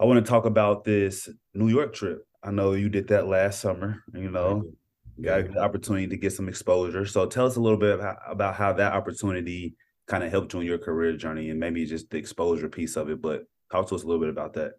I 0.00 0.06
want 0.06 0.24
to 0.24 0.30
talk 0.30 0.46
about 0.46 0.82
this 0.82 1.28
New 1.52 1.68
York 1.68 1.92
trip. 1.92 2.26
I 2.42 2.50
know 2.50 2.72
you 2.72 2.88
did 2.88 3.08
that 3.08 3.26
last 3.26 3.60
summer, 3.60 4.02
you 4.14 4.30
know, 4.30 4.64
got 5.20 5.52
the 5.52 5.60
opportunity 5.60 6.06
to 6.06 6.16
get 6.16 6.32
some 6.32 6.48
exposure. 6.48 7.04
So 7.04 7.26
tell 7.26 7.44
us 7.44 7.56
a 7.56 7.60
little 7.60 7.76
bit 7.78 7.96
about, 7.96 8.16
about 8.26 8.54
how 8.54 8.72
that 8.72 8.94
opportunity 8.94 9.76
kind 10.06 10.24
of 10.24 10.30
helped 10.30 10.54
you 10.54 10.60
in 10.60 10.66
your 10.66 10.78
career 10.78 11.14
journey 11.14 11.50
and 11.50 11.60
maybe 11.60 11.84
just 11.84 12.08
the 12.08 12.16
exposure 12.16 12.70
piece 12.70 12.96
of 12.96 13.10
it. 13.10 13.20
But 13.20 13.44
talk 13.70 13.86
to 13.88 13.94
us 13.96 14.04
a 14.04 14.06
little 14.06 14.22
bit 14.22 14.30
about 14.30 14.54
that. 14.54 14.72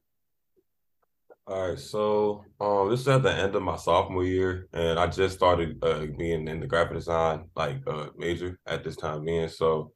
All 1.45 1.69
right, 1.69 1.77
so 1.77 2.45
um, 2.59 2.89
this 2.89 3.01
is 3.01 3.07
at 3.07 3.21
the 3.21 3.31
end 3.31 3.55
of 3.55 3.61
my 3.61 3.75
sophomore 3.75 4.25
year, 4.25 4.67
and 4.73 4.97
I 4.97 5.05
just 5.05 5.35
started 5.35 5.77
uh, 5.83 6.07
being 6.17 6.47
in 6.47 6.59
the 6.59 6.65
graphic 6.65 6.95
design 6.95 7.49
like 7.55 7.83
uh, 7.85 8.07
major 8.17 8.57
at 8.65 8.83
this 8.83 8.95
time 8.95 9.25
being. 9.25 9.47
So 9.47 9.91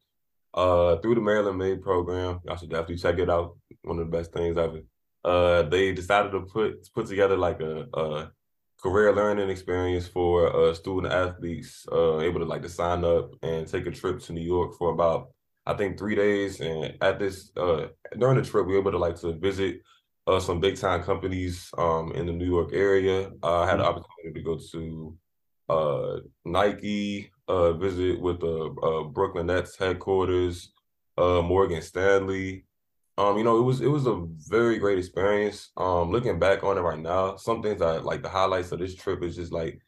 uh, 0.54 0.97
through 0.97 1.16
the 1.16 1.22
Maryland 1.22 1.58
Made 1.58 1.82
program, 1.82 2.39
y'all 2.45 2.58
should 2.58 2.70
definitely 2.70 2.97
check 2.97 3.18
it 3.20 3.30
out. 3.30 3.58
One 3.84 3.99
of 3.99 4.10
the 4.10 4.18
best 4.18 4.32
things 4.32 4.58
ever. 4.58 4.82
Uh, 5.26 5.64
they 5.64 5.93
decided 5.93 6.32
to 6.32 6.41
put 6.41 6.88
put 6.93 7.08
together 7.08 7.38
like 7.38 7.60
a, 7.62 7.88
a 7.93 8.32
career 8.82 9.16
learning 9.16 9.49
experience 9.49 10.08
for 10.08 10.54
uh, 10.56 10.74
student 10.74 11.14
athletes, 11.14 11.86
uh, 11.91 12.20
able 12.20 12.39
to 12.39 12.45
like 12.45 12.62
to 12.62 12.70
sign 12.70 13.04
up 13.06 13.32
and 13.41 13.68
take 13.68 13.86
a 13.88 13.91
trip 13.91 14.20
to 14.20 14.34
New 14.34 14.41
York 14.41 14.78
for 14.78 14.91
about 14.91 15.30
I 15.66 15.74
think 15.74 15.97
three 15.97 16.16
days. 16.16 16.60
And 16.60 16.97
at 17.01 17.20
this 17.20 17.51
uh, 17.56 17.88
during 18.18 18.38
the 18.38 18.43
trip, 18.43 18.68
we 18.68 18.74
were 18.74 18.80
able 18.80 18.91
to 18.91 18.97
like 18.97 19.20
to 19.22 19.34
visit 19.34 19.82
uh, 20.28 20.39
some 20.39 20.60
big 20.60 20.78
time 20.78 21.04
companies 21.04 21.70
um, 21.78 22.12
in 22.14 22.26
the 22.26 22.34
New 22.34 22.45
York 22.45 22.72
area. 22.74 23.32
Uh, 23.41 23.62
I 23.62 23.70
had 23.70 23.80
the 23.80 23.84
mm-hmm. 23.84 23.99
opportunity 23.99 24.34
to 24.34 24.41
go 24.41 24.60
to 24.72 25.18
uh, 25.70 26.20
Nike, 26.45 27.32
uh, 27.47 27.73
visit 27.73 28.19
with 28.19 28.39
the 28.39 28.75
uh, 28.83 29.03
Brooklyn 29.03 29.47
Nets 29.47 29.77
headquarters, 29.77 30.71
uh, 31.17 31.41
Morgan 31.41 31.81
Stanley. 31.81 32.65
Um, 33.17 33.37
you 33.37 33.43
know, 33.43 33.57
it 33.59 33.63
was 33.63 33.81
it 33.81 33.87
was 33.87 34.07
a 34.07 34.25
very 34.49 34.79
great 34.79 34.97
experience. 34.97 35.71
Um, 35.77 36.11
looking 36.11 36.39
back 36.39 36.63
on 36.63 36.77
it 36.77 36.81
right 36.81 36.99
now, 36.99 37.35
some 37.35 37.61
things 37.61 37.81
I 37.81 37.97
like 37.97 38.23
the 38.23 38.29
highlights 38.29 38.71
of 38.71 38.79
this 38.79 38.95
trip 38.95 39.23
is 39.23 39.35
just 39.35 39.51
like 39.51 39.79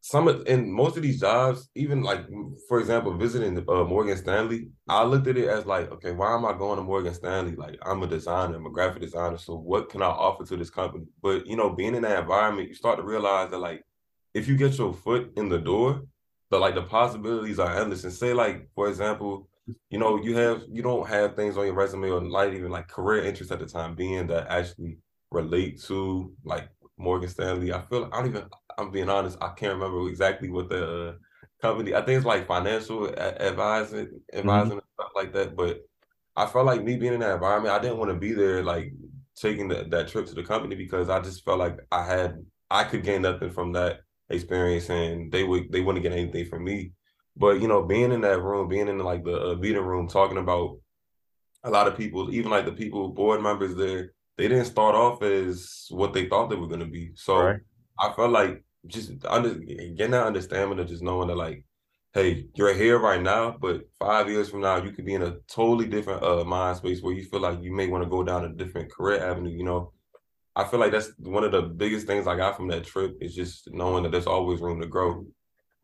some 0.00 0.28
of 0.28 0.46
in 0.46 0.72
most 0.72 0.96
of 0.96 1.02
these 1.02 1.20
jobs, 1.20 1.68
even 1.74 2.02
like 2.02 2.20
for 2.68 2.78
example, 2.78 3.16
visiting 3.16 3.58
uh, 3.68 3.84
Morgan 3.84 4.16
Stanley, 4.16 4.68
I 4.88 5.04
looked 5.04 5.26
at 5.26 5.36
it 5.36 5.48
as 5.48 5.66
like, 5.66 5.90
okay, 5.90 6.12
why 6.12 6.34
am 6.34 6.44
I 6.44 6.52
going 6.56 6.78
to 6.78 6.84
Morgan 6.84 7.14
Stanley? 7.14 7.56
Like, 7.56 7.78
I'm 7.82 8.02
a 8.02 8.06
designer, 8.06 8.56
I'm 8.56 8.66
a 8.66 8.70
graphic 8.70 9.02
designer, 9.02 9.38
so 9.38 9.56
what 9.56 9.90
can 9.90 10.02
I 10.02 10.06
offer 10.06 10.44
to 10.44 10.56
this 10.56 10.70
company? 10.70 11.06
But 11.22 11.46
you 11.46 11.56
know, 11.56 11.70
being 11.70 11.94
in 11.94 12.02
that 12.02 12.20
environment, 12.20 12.68
you 12.68 12.74
start 12.74 12.98
to 12.98 13.02
realize 13.02 13.50
that 13.50 13.58
like, 13.58 13.82
if 14.34 14.46
you 14.46 14.56
get 14.56 14.78
your 14.78 14.94
foot 14.94 15.32
in 15.36 15.48
the 15.48 15.58
door, 15.58 16.02
the 16.50 16.58
like 16.58 16.74
the 16.74 16.82
possibilities 16.82 17.58
are 17.58 17.76
endless. 17.78 18.04
And 18.04 18.12
say 18.12 18.32
like, 18.32 18.68
for 18.74 18.88
example, 18.88 19.48
you 19.90 19.98
know, 19.98 20.22
you 20.22 20.36
have 20.36 20.62
you 20.70 20.82
don't 20.82 21.06
have 21.08 21.36
things 21.36 21.56
on 21.56 21.66
your 21.66 21.74
resume 21.74 22.10
or 22.10 22.22
like 22.22 22.54
even 22.54 22.70
like 22.70 22.88
career 22.88 23.24
interests 23.24 23.52
at 23.52 23.58
the 23.58 23.66
time 23.66 23.94
being 23.94 24.26
that 24.28 24.48
actually 24.48 24.98
relate 25.30 25.82
to 25.82 26.32
like 26.44 26.68
Morgan 26.96 27.28
Stanley. 27.28 27.72
I 27.72 27.82
feel 27.82 28.08
I 28.12 28.20
don't 28.20 28.30
even 28.30 28.44
I'm 28.78 28.90
being 28.90 29.08
honest, 29.08 29.36
I 29.40 29.48
can't 29.48 29.74
remember 29.74 30.08
exactly 30.08 30.48
what 30.48 30.68
the 30.68 31.08
uh, 31.08 31.12
company. 31.60 31.94
I 31.94 32.02
think 32.02 32.18
it's 32.18 32.26
like 32.26 32.46
financial 32.46 33.08
advising, 33.08 34.20
advising 34.32 34.70
mm-hmm. 34.70 34.72
and 34.72 34.82
stuff 34.94 35.10
like 35.14 35.32
that. 35.34 35.56
But 35.56 35.80
I 36.36 36.46
felt 36.46 36.66
like 36.66 36.84
me 36.84 36.96
being 36.96 37.14
in 37.14 37.20
that 37.20 37.34
environment, 37.34 37.74
I 37.74 37.80
didn't 37.80 37.98
want 37.98 38.10
to 38.10 38.16
be 38.16 38.32
there, 38.32 38.62
like 38.62 38.92
taking 39.34 39.68
the, 39.68 39.84
that 39.90 40.08
trip 40.08 40.26
to 40.26 40.34
the 40.34 40.42
company 40.42 40.76
because 40.76 41.08
I 41.08 41.20
just 41.20 41.44
felt 41.44 41.58
like 41.58 41.78
I 41.90 42.04
had 42.04 42.44
I 42.70 42.84
could 42.84 43.02
gain 43.02 43.22
nothing 43.22 43.50
from 43.50 43.72
that 43.72 44.00
experience, 44.30 44.90
and 44.90 45.30
they 45.32 45.44
would 45.44 45.70
they 45.72 45.80
wouldn't 45.80 46.02
get 46.02 46.12
anything 46.12 46.46
from 46.46 46.64
me. 46.64 46.92
But 47.36 47.60
you 47.60 47.68
know, 47.68 47.82
being 47.82 48.12
in 48.12 48.20
that 48.22 48.42
room, 48.42 48.68
being 48.68 48.88
in 48.88 48.98
like 48.98 49.24
the 49.24 49.50
uh, 49.50 49.54
meeting 49.54 49.82
room, 49.82 50.08
talking 50.08 50.38
about 50.38 50.78
a 51.64 51.70
lot 51.70 51.86
of 51.88 51.96
people, 51.96 52.32
even 52.32 52.50
like 52.50 52.64
the 52.64 52.72
people 52.72 53.08
board 53.08 53.42
members 53.42 53.74
there, 53.74 54.12
they 54.36 54.48
didn't 54.48 54.66
start 54.66 54.94
off 54.94 55.22
as 55.22 55.86
what 55.90 56.12
they 56.12 56.28
thought 56.28 56.48
they 56.48 56.56
were 56.56 56.68
going 56.68 56.80
to 56.80 56.86
be. 56.86 57.12
So 57.14 57.38
right. 57.38 57.60
I 57.98 58.12
felt 58.12 58.30
like 58.30 58.62
just 58.86 59.12
under 59.26 59.54
getting 59.54 60.12
that 60.12 60.26
understanding 60.26 60.78
of 60.78 60.88
just 60.88 61.02
knowing 61.02 61.28
that 61.28 61.36
like, 61.36 61.64
hey, 62.14 62.46
you're 62.54 62.74
here 62.74 62.98
right 62.98 63.20
now, 63.20 63.56
but 63.60 63.82
five 63.98 64.28
years 64.28 64.48
from 64.48 64.60
now 64.60 64.82
you 64.82 64.92
could 64.92 65.04
be 65.04 65.14
in 65.14 65.22
a 65.22 65.36
totally 65.48 65.86
different 65.86 66.22
uh 66.22 66.44
mind 66.44 66.76
space 66.78 67.02
where 67.02 67.14
you 67.14 67.24
feel 67.24 67.40
like 67.40 67.62
you 67.62 67.72
may 67.72 67.86
want 67.86 68.02
to 68.02 68.10
go 68.10 68.22
down 68.22 68.44
a 68.44 68.48
different 68.48 68.90
career 68.90 69.22
avenue. 69.22 69.50
You 69.50 69.64
know, 69.64 69.92
I 70.58 70.64
feel 70.64 70.80
like 70.80 70.90
that's 70.90 71.12
one 71.18 71.44
of 71.44 71.52
the 71.52 71.62
biggest 71.62 72.08
things 72.08 72.26
I 72.26 72.36
got 72.36 72.56
from 72.56 72.66
that 72.68 72.84
trip 72.84 73.16
is 73.20 73.32
just 73.32 73.72
knowing 73.72 74.02
that 74.02 74.10
there's 74.10 74.26
always 74.26 74.60
room 74.60 74.80
to 74.80 74.88
grow. 74.88 75.24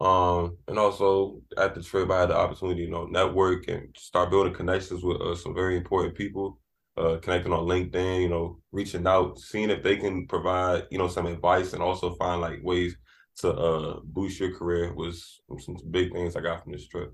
Um, 0.01 0.59
and 0.66 0.81
also 0.81 1.41
at 1.57 1.77
the 1.77 1.83
trip, 1.83 2.11
I 2.11 2.22
had 2.22 2.31
the 2.31 2.37
opportunity, 2.37 2.83
you 2.83 2.91
know, 2.91 3.07
network 3.07 3.68
and 3.68 3.95
start 3.97 4.31
building 4.31 4.53
connections 4.53 5.05
with 5.05 5.20
uh, 5.20 5.37
some 5.37 5.55
very 5.55 5.77
important 5.77 6.16
people 6.16 6.59
uh, 6.97 7.18
connecting 7.22 7.53
on 7.53 7.66
LinkedIn, 7.66 8.22
you 8.22 8.29
know, 8.29 8.59
reaching 8.72 9.07
out, 9.07 9.39
seeing 9.39 9.70
if 9.70 9.85
they 9.85 9.97
can 9.97 10.27
provide, 10.27 10.89
you 10.91 10.99
know, 10.99 11.07
some 11.07 11.27
advice 11.27 11.72
and 11.72 11.83
also 11.83 12.14
find 12.16 12.41
like 12.41 12.59
ways 12.64 12.97
to 13.37 13.53
uh, 13.53 14.01
boost 14.03 14.41
your 14.41 14.57
career 14.57 14.93
was 14.93 15.41
some 15.61 15.77
big 15.93 16.12
things 16.12 16.35
I 16.35 16.41
got 16.41 16.64
from 16.64 16.72
this 16.72 16.89
trip. 16.89 17.12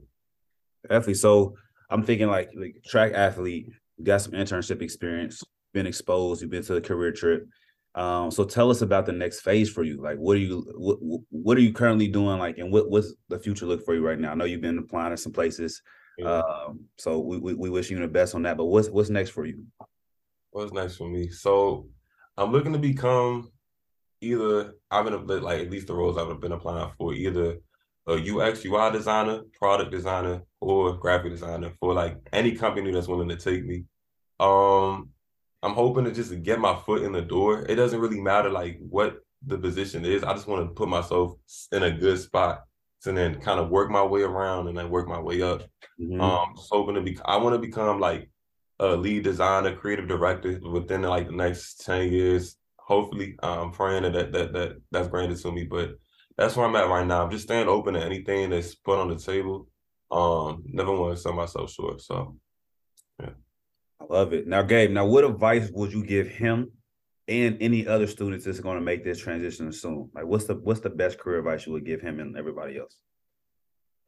Definitely. 0.89 1.15
So 1.15 1.57
I'm 1.91 2.05
thinking 2.05 2.29
like 2.29 2.51
like 2.57 2.83
track 2.87 3.13
athlete, 3.15 3.69
got 4.03 4.23
some 4.23 4.33
internship 4.33 4.81
experience, 4.81 5.43
been 5.73 5.87
exposed, 5.87 6.43
you've 6.43 6.51
been 6.51 6.63
to 6.65 6.75
the 6.75 6.81
career 6.81 7.13
trip. 7.13 7.47
Um, 7.95 8.31
so 8.31 8.45
tell 8.45 8.71
us 8.71 8.83
about 8.83 9.07
the 9.07 9.13
next 9.13 9.41
phase 9.41 9.69
for 9.69 9.83
you. 9.83 10.01
Like, 10.01 10.19
what 10.19 10.37
are 10.37 10.41
you 10.41 10.65
what 10.77 10.99
what 11.31 11.57
are 11.59 11.63
you 11.63 11.73
currently 11.73 12.07
doing? 12.09 12.39
Like, 12.39 12.59
and 12.59 12.73
what 12.73 12.89
what's 12.89 13.15
the 13.29 13.39
future 13.39 13.67
look 13.67 13.85
for 13.85 13.95
you 13.95 14.07
right 14.07 14.19
now? 14.19 14.31
I 14.31 14.35
know 14.35 14.45
you've 14.45 14.61
been 14.61 14.79
applying 14.79 15.11
to 15.11 15.17
some 15.17 15.33
places. 15.33 15.83
Um, 16.25 16.81
so 16.99 17.19
we, 17.19 17.39
we, 17.39 17.55
we 17.55 17.71
wish 17.71 17.91
you 17.91 17.99
the 17.99 18.09
best 18.09 18.35
on 18.35 18.43
that. 18.43 18.57
But 18.57 18.67
what's 18.67 18.89
what's 18.89 19.11
next 19.11 19.31
for 19.31 19.47
you? 19.47 19.65
What's 20.51 20.73
next 20.73 20.97
for 20.97 21.09
me? 21.09 21.31
So 21.31 21.89
I'm 22.37 22.53
looking 22.53 22.73
to 22.73 22.79
become 22.79 23.51
either 24.21 24.75
I've 24.91 25.05
been 25.05 25.43
like 25.43 25.61
at 25.61 25.71
least 25.71 25.87
the 25.87 25.95
roles 25.95 26.19
I've 26.19 26.41
been 26.41 26.53
applying 26.53 26.91
for 26.99 27.15
either 27.15 27.59
a 28.07 28.15
UX 28.15 28.65
UI 28.65 28.91
designer, 28.93 29.43
product 29.59 29.91
designer, 29.91 30.43
or 30.61 30.95
graphic 30.95 31.33
designer 31.33 31.73
for 31.81 31.95
like 31.95 32.17
any 32.33 32.53
company 32.53 32.91
that's 32.93 33.09
willing 33.09 33.29
to 33.29 33.37
take 33.37 33.65
me. 33.65 33.85
Um, 34.39 35.11
I'm 35.63 35.75
hoping 35.75 36.05
to 36.05 36.13
just 36.13 36.43
get 36.43 36.59
my 36.59 36.75
foot 36.75 37.03
in 37.03 37.13
the 37.13 37.23
door. 37.23 37.65
It 37.69 37.77
doesn't 37.77 38.01
really 38.01 38.21
matter 38.21 38.51
like 38.51 38.79
what 38.81 39.19
the 39.47 39.59
position 39.59 40.05
is. 40.05 40.25
I 40.25 40.33
just 40.33 40.47
want 40.47 40.67
to 40.67 40.75
put 40.75 40.89
myself 40.89 41.35
in 41.73 41.83
a 41.83 41.91
good 41.91 42.19
spot 42.19 42.65
and 43.07 43.17
then 43.17 43.41
kind 43.41 43.61
of 43.61 43.71
work 43.71 43.91
my 43.91 44.03
way 44.03 44.23
around 44.23 44.69
and 44.69 44.77
then 44.77 44.91
work 44.91 45.09
my 45.09 45.19
way 45.21 45.43
up. 45.43 45.63
Mm-hmm. 46.01 46.21
Um, 46.21 46.55
so 46.57 46.77
hoping 46.77 46.95
to 46.97 47.01
be, 47.01 47.19
I 47.25 47.37
want 47.37 47.55
to 47.55 47.59
become 47.59 48.01
like 48.01 48.31
a 48.79 48.97
lead 48.97 49.25
designer, 49.25 49.77
creative 49.77 50.09
director 50.09 50.59
within 50.61 51.03
like 51.03 51.27
the 51.27 51.33
next 51.33 51.85
ten 51.85 52.11
years. 52.13 52.57
Hopefully, 52.79 53.37
I'm 53.43 53.71
praying 53.73 54.03
that 54.03 54.13
that 54.15 54.33
that, 54.33 54.53
that 54.53 54.83
that's 54.91 55.09
granted 55.09 55.39
to 55.39 55.53
me. 55.53 55.65
But 55.65 55.99
that's 56.37 56.57
where 56.57 56.67
I'm 56.67 56.77
at 56.77 56.89
right 56.89 57.07
now. 57.07 57.23
I'm 57.23 57.31
just 57.31 57.45
staying 57.45 57.69
open 57.69 57.95
to 57.95 58.05
anything 58.05 58.51
that's 58.51 58.75
put 58.75 58.99
on 58.99 59.09
the 59.09 59.17
table. 59.17 59.69
Um, 60.11 60.65
never 60.67 60.93
want 60.93 61.15
to 61.15 61.23
sell 61.23 61.35
myself 61.35 61.71
short. 61.71 62.01
So, 62.01 62.37
yeah. 63.21 63.31
Love 64.11 64.33
it. 64.33 64.49
Now, 64.49 64.63
Gabe, 64.63 64.91
now 64.91 65.07
what 65.07 65.23
advice 65.23 65.71
would 65.73 65.93
you 65.93 66.05
give 66.05 66.27
him 66.27 66.73
and 67.29 67.57
any 67.61 67.87
other 67.87 68.09
students 68.09 68.45
that's 68.45 68.59
going 68.59 68.77
to 68.77 68.85
make 68.85 69.05
this 69.05 69.21
transition 69.21 69.73
soon? 69.73 70.11
Like, 70.13 70.27
what's 70.27 70.47
the 70.47 70.57
what's 70.57 70.81
the 70.81 70.91
best 70.91 71.17
career 71.17 71.39
advice 71.39 71.65
you 71.65 71.73
would 71.75 71.87
give 71.87 72.01
him 72.01 72.19
and 72.19 72.37
everybody 72.37 72.77
else? 72.77 72.97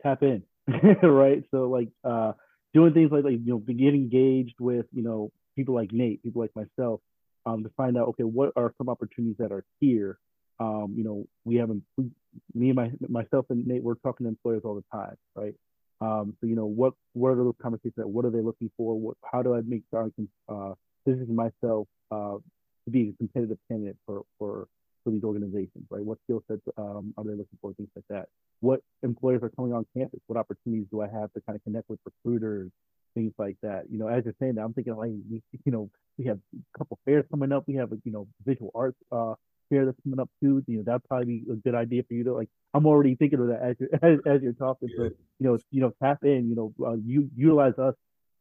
Tap 0.02 0.24
in, 0.24 0.42
right? 1.04 1.44
So, 1.52 1.70
like, 1.70 1.88
uh, 2.02 2.32
doing 2.74 2.94
things 2.94 3.12
like 3.12 3.22
like 3.22 3.34
you 3.34 3.46
know, 3.46 3.58
get 3.58 3.94
engaged 3.94 4.56
with 4.58 4.86
you 4.92 5.04
know 5.04 5.30
people 5.54 5.76
like 5.76 5.92
Nate, 5.92 6.20
people 6.24 6.42
like 6.42 6.50
myself, 6.56 7.00
um, 7.46 7.62
to 7.62 7.70
find 7.76 7.96
out 7.96 8.08
okay, 8.08 8.24
what 8.24 8.50
are 8.56 8.74
some 8.78 8.88
opportunities 8.88 9.36
that 9.38 9.52
are 9.52 9.64
here. 9.78 10.18
Um, 10.58 10.94
you 10.96 11.04
know, 11.04 11.26
we 11.44 11.56
haven't 11.56 11.84
we, 11.96 12.10
me 12.54 12.70
and 12.70 12.76
my 12.76 12.90
myself 13.08 13.46
and 13.50 13.64
Nate, 13.68 13.84
we're 13.84 13.94
talking 13.94 14.24
to 14.24 14.30
employers 14.30 14.62
all 14.64 14.74
the 14.74 14.84
time, 14.92 15.14
right? 15.36 15.54
Um, 16.02 16.36
so 16.40 16.46
you 16.48 16.56
know, 16.56 16.66
what 16.66 16.94
what 17.12 17.28
are 17.30 17.36
those 17.36 17.54
conversations? 17.62 17.94
That, 17.96 18.08
what 18.08 18.24
are 18.24 18.30
they 18.30 18.40
looking 18.40 18.70
for? 18.76 18.98
What 18.98 19.16
how 19.30 19.42
do 19.42 19.54
I 19.54 19.60
make 19.64 19.82
sure 19.90 20.04
I 20.04 20.10
can 20.14 20.28
uh, 20.48 20.74
position 21.06 21.34
myself 21.34 21.86
uh, 22.10 22.38
to 22.84 22.90
be 22.90 23.10
a 23.10 23.12
competitive 23.18 23.58
candidate 23.68 23.96
for 24.04 24.22
for 24.38 24.66
for 25.04 25.10
these 25.10 25.22
organizations, 25.22 25.86
right? 25.90 26.02
What 26.02 26.18
skill 26.24 26.42
sets 26.48 26.62
um, 26.76 27.14
are 27.16 27.24
they 27.24 27.30
looking 27.30 27.58
for? 27.60 27.72
Things 27.74 27.90
like 27.94 28.04
that. 28.08 28.26
What 28.60 28.80
employers 29.02 29.42
are 29.42 29.50
coming 29.50 29.72
on 29.72 29.86
campus? 29.96 30.20
What 30.26 30.38
opportunities 30.38 30.86
do 30.90 31.02
I 31.02 31.08
have 31.08 31.32
to 31.34 31.40
kind 31.46 31.56
of 31.56 31.62
connect 31.62 31.88
with 31.88 32.00
recruiters? 32.04 32.70
Things 33.14 33.32
like 33.38 33.56
that. 33.62 33.84
You 33.90 33.98
know, 33.98 34.08
as 34.08 34.24
you're 34.24 34.34
saying 34.40 34.54
that, 34.54 34.62
I'm 34.62 34.72
thinking 34.72 34.96
like, 34.96 35.10
you 35.10 35.72
know, 35.72 35.90
we 36.18 36.24
have 36.26 36.38
a 36.54 36.78
couple 36.78 36.98
fairs 37.04 37.24
coming 37.30 37.52
up. 37.52 37.64
We 37.68 37.74
have 37.74 37.92
a 37.92 37.96
you 38.04 38.12
know 38.12 38.26
visual 38.44 38.70
arts 38.74 38.98
uh, 39.12 39.34
fair 39.72 39.86
that's 39.86 39.98
coming 40.02 40.20
up 40.20 40.30
too. 40.42 40.62
You 40.66 40.78
know, 40.78 40.82
that'd 40.84 41.04
probably 41.04 41.26
be 41.26 41.52
a 41.52 41.56
good 41.56 41.74
idea 41.74 42.02
for 42.02 42.14
you 42.14 42.24
to 42.24 42.34
like. 42.34 42.48
I'm 42.74 42.86
already 42.86 43.14
thinking 43.14 43.40
of 43.40 43.48
that 43.48 43.62
as 43.62 43.76
you're 43.78 43.88
as, 44.02 44.18
as 44.26 44.42
you're 44.42 44.52
talking. 44.52 44.88
Yeah. 44.90 45.08
So 45.08 45.10
you 45.38 45.46
know, 45.48 45.58
you 45.70 45.80
know, 45.80 45.92
tap 46.02 46.18
in. 46.24 46.48
You 46.48 46.56
know, 46.56 46.86
uh, 46.86 46.96
you 47.04 47.30
utilize 47.36 47.78
us 47.78 47.94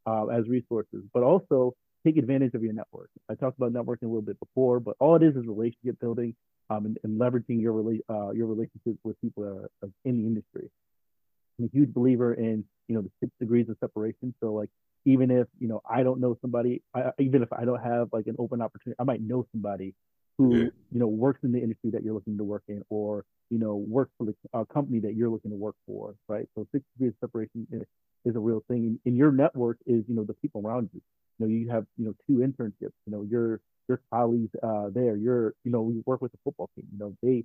uh, 0.06 0.28
as 0.28 0.48
resources, 0.48 1.04
but 1.14 1.24
also 1.24 1.74
take 2.06 2.18
advantage 2.18 2.54
of 2.54 2.64
your 2.64 2.74
network. 2.74 3.10
I 3.30 3.36
talked 3.36 3.58
about 3.58 3.74
networking 3.74 4.04
a 4.04 4.08
little 4.08 4.22
bit 4.22 4.40
before, 4.40 4.80
but 4.80 4.96
all 5.00 5.16
it 5.16 5.24
is 5.24 5.36
is 5.36 5.46
relationship 5.46 6.00
building 6.00 6.36
um, 6.70 6.86
and, 6.86 6.98
and, 7.04 7.20
leveraging 7.20 7.62
your 7.62 7.74
rela- 7.74 8.02
uh, 8.10 8.32
your 8.32 8.48
relationships 8.48 8.98
with 9.04 9.20
people 9.22 9.44
that 9.44 9.50
are 9.50 9.70
uh, 9.84 9.88
in 10.06 10.18
the 10.18 10.26
industry. 10.26 10.70
I'm 11.60 11.66
a 11.66 11.70
huge 11.72 11.94
believer 11.94 12.34
in 12.34 12.64
you 12.88 12.96
know 12.96 13.02
the 13.02 13.12
six 13.20 13.32
degrees 13.40 13.70
of 13.70 13.78
separation. 13.80 14.34
So 14.42 14.54
like 14.54 14.70
even 15.06 15.32
if 15.32 15.48
you 15.60 15.68
know 15.68 15.82
I 15.90 16.04
don't 16.04 16.20
know 16.20 16.38
somebody, 16.42 16.82
I, 16.94 17.12
even 17.20 17.44
if 17.44 17.54
I 17.54 17.66
don't 17.66 17.82
have 17.82 18.10
like 18.12 18.28
an 18.28 18.36
open 18.40 18.62
opportunity, 18.62 18.98
I 19.00 19.04
might 19.04 19.22
know 19.22 19.46
somebody 19.52 19.94
who 20.38 20.56
yeah. 20.56 20.64
you 20.92 21.00
know 21.00 21.08
works 21.08 21.40
in 21.44 21.52
the 21.52 21.60
industry 21.60 21.92
that 21.92 22.04
you're 22.04 22.14
looking 22.14 22.38
to 22.38 22.44
work 22.44 22.64
in, 22.68 22.84
or 22.90 23.26
you 23.50 23.60
know 23.60 23.76
works 23.76 24.12
for 24.18 24.26
the 24.26 24.36
uh, 24.54 24.64
company 24.66 25.00
that 25.00 25.16
you're 25.16 25.30
looking 25.30 25.52
to 25.52 25.58
work 25.58 25.76
for, 25.86 26.16
right? 26.28 26.48
So 26.56 26.68
six 26.72 26.84
degrees 26.96 27.14
of 27.22 27.30
separation 27.30 27.68
is 28.26 28.36
a 28.36 28.40
real 28.40 28.64
thing. 28.68 29.00
And 29.06 29.18
your 29.18 29.32
network 29.32 29.78
is, 29.86 30.04
you 30.08 30.16
know, 30.16 30.24
the 30.24 30.34
people 30.36 30.62
around 30.66 30.90
you. 30.94 31.02
You 31.40 31.46
know, 31.46 31.52
you 31.52 31.70
have, 31.70 31.86
you 31.98 32.06
know, 32.06 32.14
two 32.28 32.46
internships, 32.46 32.94
you 33.06 33.12
know, 33.12 33.24
your 33.24 33.62
your 33.88 34.02
colleagues 34.14 34.52
uh 34.62 34.90
there, 34.94 35.16
you're, 35.16 35.54
you 35.64 35.72
know, 35.72 35.82
we 35.82 36.02
work 36.06 36.22
with 36.22 36.32
the 36.32 36.38
football 36.44 36.70
team, 36.76 36.86
you 36.92 37.00
know, 37.00 37.16
they 37.24 37.44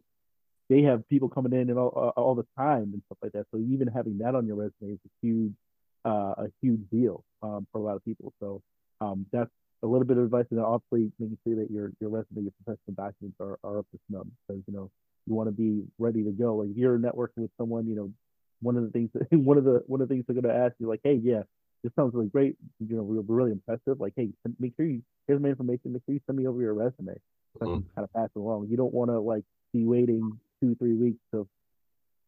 they 0.69 0.83
have 0.83 1.09
people 1.09 1.29
coming 1.29 1.53
in 1.53 1.71
and 1.71 1.79
all, 1.79 2.13
all 2.17 2.35
the 2.35 2.47
time 2.59 2.91
and 2.93 3.03
stuff 3.07 3.19
like 3.23 3.33
that. 3.33 3.47
So 3.53 3.59
even 3.59 3.87
having 3.87 4.19
that 4.19 4.35
on 4.35 4.47
your 4.47 4.57
resume 4.57 4.95
is 4.95 4.99
a 5.07 5.27
huge 5.27 5.55
uh, 6.05 6.35
a 6.39 6.47
huge 6.61 6.81
deal 6.91 7.25
um, 7.43 7.67
for 7.73 7.79
a 7.79 7.83
lot 7.83 7.97
of 7.97 8.05
people. 8.05 8.33
So 8.41 8.63
um, 9.01 9.27
that's 9.33 9.51
a 9.87 9.89
little 9.89 10.07
bit 10.07 10.19
of 10.19 10.25
advice, 10.25 10.47
and 10.51 10.61
obviously 10.61 11.13
making 11.19 11.39
sure 11.47 11.57
that 11.57 11.71
your 11.71 11.93
your 12.01 12.11
resume, 12.11 12.43
your 12.43 12.53
professional 12.65 12.95
documents 12.97 13.37
are, 13.41 13.59
are 13.65 13.79
up 13.79 13.87
to 13.93 13.99
snub 14.09 14.29
because 14.47 14.63
you 14.67 14.75
know 14.75 14.91
you 15.27 15.35
want 15.35 15.49
to 15.49 15.53
be 15.53 15.85
ready 15.99 16.23
to 16.25 16.31
go. 16.31 16.57
Like 16.57 16.71
if 16.71 16.77
you're 16.77 16.99
networking 16.99 17.39
with 17.39 17.51
someone, 17.59 17.87
you 17.87 17.97
know, 17.97 18.13
one 18.61 18.77
of 18.77 18.85
the 18.85 18.91
things 18.91 19.11
that, 19.15 19.27
one 19.33 19.59
of 19.59 19.65
the 19.65 19.83
one 19.87 20.01
of 20.01 20.09
the 20.09 20.15
things 20.15 20.25
they're 20.27 20.41
going 20.41 20.55
to 20.55 20.61
ask 20.61 20.75
you, 20.79 20.89
like, 20.89 21.01
hey, 21.05 21.21
yeah, 21.23 21.43
this 21.83 21.93
sounds 21.97 22.15
really 22.15 22.29
great. 22.29 22.57
You 22.81 22.97
know, 22.97 23.03
we're 23.03 23.23
really 23.23 23.53
impressive. 23.53 24.01
Like, 24.01 24.15
hey, 24.17 24.31
make 24.59 24.75
sure 24.77 24.87
you 24.87 25.03
here's 25.27 25.41
my 25.41 25.49
information. 25.49 25.93
Make 25.93 26.03
sure 26.07 26.15
you 26.15 26.21
send 26.27 26.39
me 26.39 26.47
over 26.47 26.61
your 26.61 26.75
resume. 26.75 27.15
So 27.59 27.67
mm-hmm. 27.67 27.69
I 27.69 27.77
can 27.77 27.85
kind 27.95 28.05
of 28.05 28.13
pass 28.13 28.29
it 28.35 28.39
along. 28.39 28.69
You 28.71 28.77
don't 28.77 28.93
want 28.93 29.11
to 29.11 29.21
like 29.21 29.45
be 29.73 29.85
waiting 29.85 30.39
two 30.61 30.75
three 30.77 30.95
weeks 30.95 31.19
to 31.33 31.49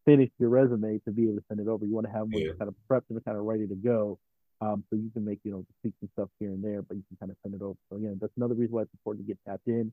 finish 0.05 0.29
your 0.39 0.49
resume 0.49 0.99
to 1.05 1.11
be 1.11 1.23
able 1.23 1.35
to 1.35 1.43
send 1.47 1.59
it 1.59 1.67
over. 1.67 1.85
You 1.85 1.93
want 1.93 2.07
to 2.07 2.13
have 2.13 2.27
one 2.29 2.41
yeah. 2.41 2.51
kind 2.57 2.67
of 2.69 2.75
prepped 2.89 3.09
and 3.09 3.23
kind 3.23 3.37
of 3.37 3.43
ready 3.43 3.67
to 3.67 3.75
go. 3.75 4.17
Um, 4.61 4.83
so 4.89 4.97
you 4.97 5.09
can 5.13 5.23
make, 5.23 5.39
you 5.43 5.51
know, 5.51 5.65
tweaks 5.81 5.97
and 6.01 6.09
stuff 6.13 6.29
here 6.39 6.49
and 6.49 6.63
there, 6.63 6.81
but 6.81 6.97
you 6.97 7.03
can 7.07 7.17
kind 7.17 7.31
of 7.31 7.37
send 7.43 7.55
it 7.55 7.61
over. 7.61 7.77
So 7.89 7.97
again, 7.97 8.17
that's 8.21 8.33
another 8.35 8.55
reason 8.55 8.75
why 8.75 8.81
it's 8.83 8.93
important 8.93 9.25
to 9.25 9.33
get 9.33 9.39
tapped 9.47 9.67
in. 9.67 9.91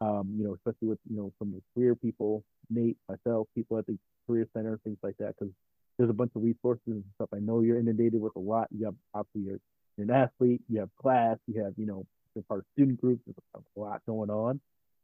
Um, 0.00 0.34
you 0.36 0.44
know, 0.44 0.54
especially 0.54 0.88
with, 0.88 0.98
you 1.10 1.16
know, 1.16 1.32
some 1.38 1.48
of 1.48 1.54
the 1.54 1.62
career 1.74 1.94
people, 1.94 2.44
Nate, 2.70 2.96
myself, 3.08 3.48
people 3.54 3.78
at 3.78 3.86
the 3.86 3.98
career 4.26 4.46
center, 4.54 4.78
things 4.84 4.98
like 5.02 5.16
that, 5.18 5.34
because 5.38 5.52
there's 5.96 6.10
a 6.10 6.14
bunch 6.14 6.32
of 6.36 6.42
resources 6.42 6.82
and 6.86 7.04
stuff. 7.16 7.28
I 7.34 7.38
know 7.40 7.60
you're 7.60 7.78
inundated 7.78 8.20
with 8.20 8.36
a 8.36 8.40
lot. 8.40 8.68
You 8.70 8.86
have 8.86 8.94
obviously 9.14 9.42
you're, 9.50 9.60
an 9.98 10.10
athlete, 10.12 10.62
you 10.68 10.78
have 10.78 10.90
class, 11.00 11.38
you 11.48 11.64
have, 11.64 11.74
you 11.76 11.86
know, 11.86 12.06
you're 12.34 12.44
part 12.44 12.60
of 12.60 12.66
student 12.74 13.00
groups, 13.00 13.20
there's 13.26 13.36
a 13.54 13.80
lot 13.80 14.00
going 14.06 14.30
on. 14.30 14.60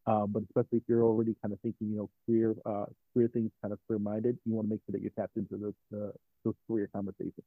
Um, 0.07 0.27
but 0.33 0.43
especially 0.45 0.79
if 0.79 0.83
you're 0.87 1.03
already 1.03 1.35
kind 1.43 1.53
of 1.53 1.59
thinking, 1.61 1.89
you 1.89 1.97
know, 1.97 2.11
career 2.27 2.55
uh, 2.65 2.87
career 3.13 3.29
things, 3.29 3.51
kind 3.63 3.73
of 3.73 3.81
career 3.89 3.99
minded, 3.99 4.39
you 4.45 4.53
want 4.55 4.69
to 4.69 4.71
make 4.71 4.81
sure 4.87 4.93
that 4.93 5.01
you're 5.01 5.11
tapped 5.19 5.37
into 5.37 5.57
those 5.57 5.75
uh, 5.93 6.13
those 6.45 6.55
career 6.69 6.89
conversations. 6.95 7.43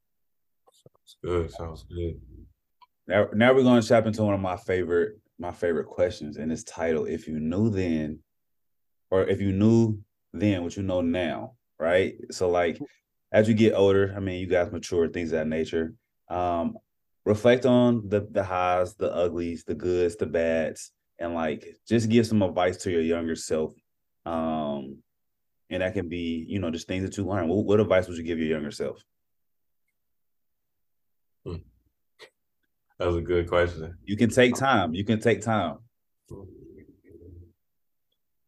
Sounds 0.82 1.16
good. 1.22 1.50
Sounds 1.50 1.84
good. 1.84 2.20
Now, 3.06 3.28
now 3.32 3.54
we're 3.54 3.62
going 3.62 3.80
to 3.80 3.88
tap 3.88 4.06
into 4.06 4.22
one 4.22 4.34
of 4.34 4.40
my 4.40 4.56
favorite 4.56 5.18
my 5.40 5.52
favorite 5.52 5.86
questions, 5.86 6.36
and 6.36 6.50
it's 6.50 6.64
titled 6.64 7.08
"If 7.08 7.28
You 7.28 7.38
Knew 7.38 7.70
Then, 7.70 8.20
or 9.10 9.26
If 9.26 9.40
You 9.40 9.52
Knew 9.52 9.98
Then 10.32 10.62
What 10.62 10.76
You 10.76 10.82
Know 10.82 11.00
Now." 11.00 11.54
Right. 11.78 12.16
So, 12.30 12.50
like, 12.50 12.78
as 13.32 13.48
you 13.48 13.54
get 13.54 13.74
older, 13.74 14.12
I 14.16 14.20
mean, 14.20 14.40
you 14.40 14.46
guys 14.46 14.72
mature, 14.72 15.08
things 15.08 15.32
of 15.32 15.38
that 15.38 15.46
nature. 15.46 15.94
Um, 16.28 16.76
reflect 17.24 17.66
on 17.66 18.08
the 18.08 18.26
the 18.30 18.42
highs, 18.42 18.94
the 18.94 19.12
uglies, 19.12 19.64
the 19.64 19.74
goods, 19.74 20.16
the 20.16 20.26
bads, 20.26 20.92
and 21.18 21.34
like 21.34 21.76
just 21.86 22.08
give 22.08 22.26
some 22.26 22.42
advice 22.42 22.78
to 22.78 22.90
your 22.90 23.02
younger 23.02 23.36
self. 23.36 23.72
Um, 24.26 24.98
and 25.70 25.82
that 25.82 25.94
can 25.94 26.08
be, 26.08 26.44
you 26.48 26.58
know, 26.58 26.70
just 26.70 26.88
things 26.88 27.04
that 27.04 27.16
you 27.16 27.24
learn. 27.24 27.48
What, 27.48 27.64
what 27.64 27.80
advice 27.80 28.08
would 28.08 28.16
you 28.16 28.24
give 28.24 28.38
your 28.38 28.48
younger 28.48 28.70
self? 28.70 29.02
Hmm. 31.44 31.56
That 32.98 33.06
was 33.06 33.16
a 33.16 33.20
good 33.20 33.48
question. 33.48 33.96
You 34.04 34.16
can 34.16 34.28
take 34.28 34.56
time. 34.56 34.92
You 34.92 35.04
can 35.04 35.20
take 35.20 35.40
time. 35.40 35.78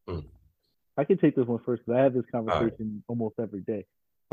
Hmm. 0.08 0.20
I 0.96 1.04
can 1.04 1.18
take 1.18 1.36
this 1.36 1.46
one 1.46 1.60
first 1.64 1.82
because 1.86 1.98
I 1.98 2.02
have 2.02 2.14
this 2.14 2.24
conversation 2.32 2.76
right. 2.78 3.02
almost 3.06 3.36
every 3.38 3.60
day. 3.60 3.86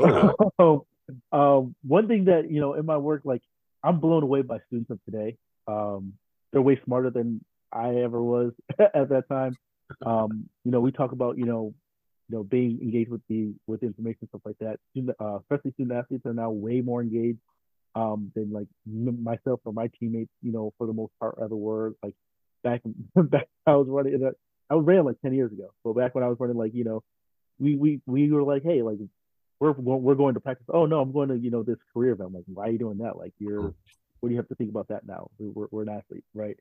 um, 1.32 1.74
one 1.82 2.08
thing 2.08 2.24
that 2.24 2.50
you 2.50 2.60
know 2.60 2.74
in 2.74 2.84
my 2.84 2.96
work, 2.96 3.22
like 3.24 3.42
I'm 3.82 4.00
blown 4.00 4.24
away 4.24 4.42
by 4.42 4.58
students 4.66 4.90
of 4.90 4.98
today. 5.04 5.36
Um, 5.68 6.14
they're 6.52 6.62
way 6.62 6.80
smarter 6.84 7.10
than 7.10 7.44
I 7.72 7.96
ever 7.96 8.22
was 8.22 8.52
at 8.78 9.08
that 9.10 9.28
time. 9.28 9.56
Um, 10.04 10.48
you 10.64 10.72
know, 10.72 10.80
we 10.80 10.90
talk 10.90 11.12
about 11.12 11.38
you 11.38 11.46
know, 11.46 11.74
you 12.28 12.36
know, 12.36 12.42
being 12.42 12.80
engaged 12.82 13.10
with 13.10 13.22
the 13.28 13.54
with 13.68 13.84
information 13.84 14.26
stuff 14.28 14.42
like 14.44 14.58
that. 14.58 14.80
Student, 14.90 15.16
uh, 15.20 15.38
especially 15.38 15.72
student 15.72 15.96
athletes 15.96 16.26
are 16.26 16.34
now 16.34 16.50
way 16.50 16.80
more 16.80 17.00
engaged 17.02 17.38
um, 17.94 18.32
than 18.34 18.52
like 18.52 18.68
m- 18.86 19.22
myself 19.22 19.60
or 19.64 19.72
my 19.72 19.90
teammates. 19.98 20.30
You 20.42 20.52
know, 20.52 20.72
for 20.78 20.86
the 20.86 20.92
most 20.92 21.12
part, 21.20 21.38
ever 21.42 21.56
were. 21.56 21.94
Like 22.02 22.14
back 22.62 22.82
back 23.14 23.48
I 23.66 23.76
was 23.76 23.86
running. 23.88 24.30
I 24.70 24.74
ran 24.74 25.04
like 25.04 25.20
ten 25.20 25.34
years 25.34 25.52
ago. 25.52 25.72
but 25.84 25.94
back 25.94 26.14
when 26.14 26.24
I 26.24 26.28
was 26.28 26.38
running, 26.40 26.56
like 26.56 26.74
you 26.74 26.84
know, 26.84 27.02
we 27.58 27.76
we 27.76 28.00
we 28.06 28.30
were 28.30 28.42
like, 28.42 28.62
hey, 28.62 28.82
like 28.82 28.98
we're 29.60 29.72
we're 29.72 30.14
going 30.14 30.34
to 30.34 30.40
practice. 30.40 30.66
Oh 30.72 30.86
no, 30.86 31.00
I'm 31.00 31.12
going 31.12 31.28
to 31.30 31.38
you 31.38 31.50
know 31.50 31.62
this 31.62 31.78
career 31.92 32.12
event. 32.12 32.28
I'm 32.28 32.34
like, 32.34 32.44
why 32.46 32.68
are 32.68 32.70
you 32.70 32.78
doing 32.78 32.98
that? 32.98 33.16
Like 33.16 33.32
you're 33.38 33.74
what 34.20 34.28
do 34.28 34.32
you 34.32 34.38
have 34.38 34.48
to 34.48 34.54
think 34.54 34.70
about 34.70 34.88
that 34.88 35.06
now? 35.06 35.30
We're, 35.38 35.66
we're 35.70 35.82
an 35.82 35.88
athlete, 35.88 36.24
right? 36.34 36.56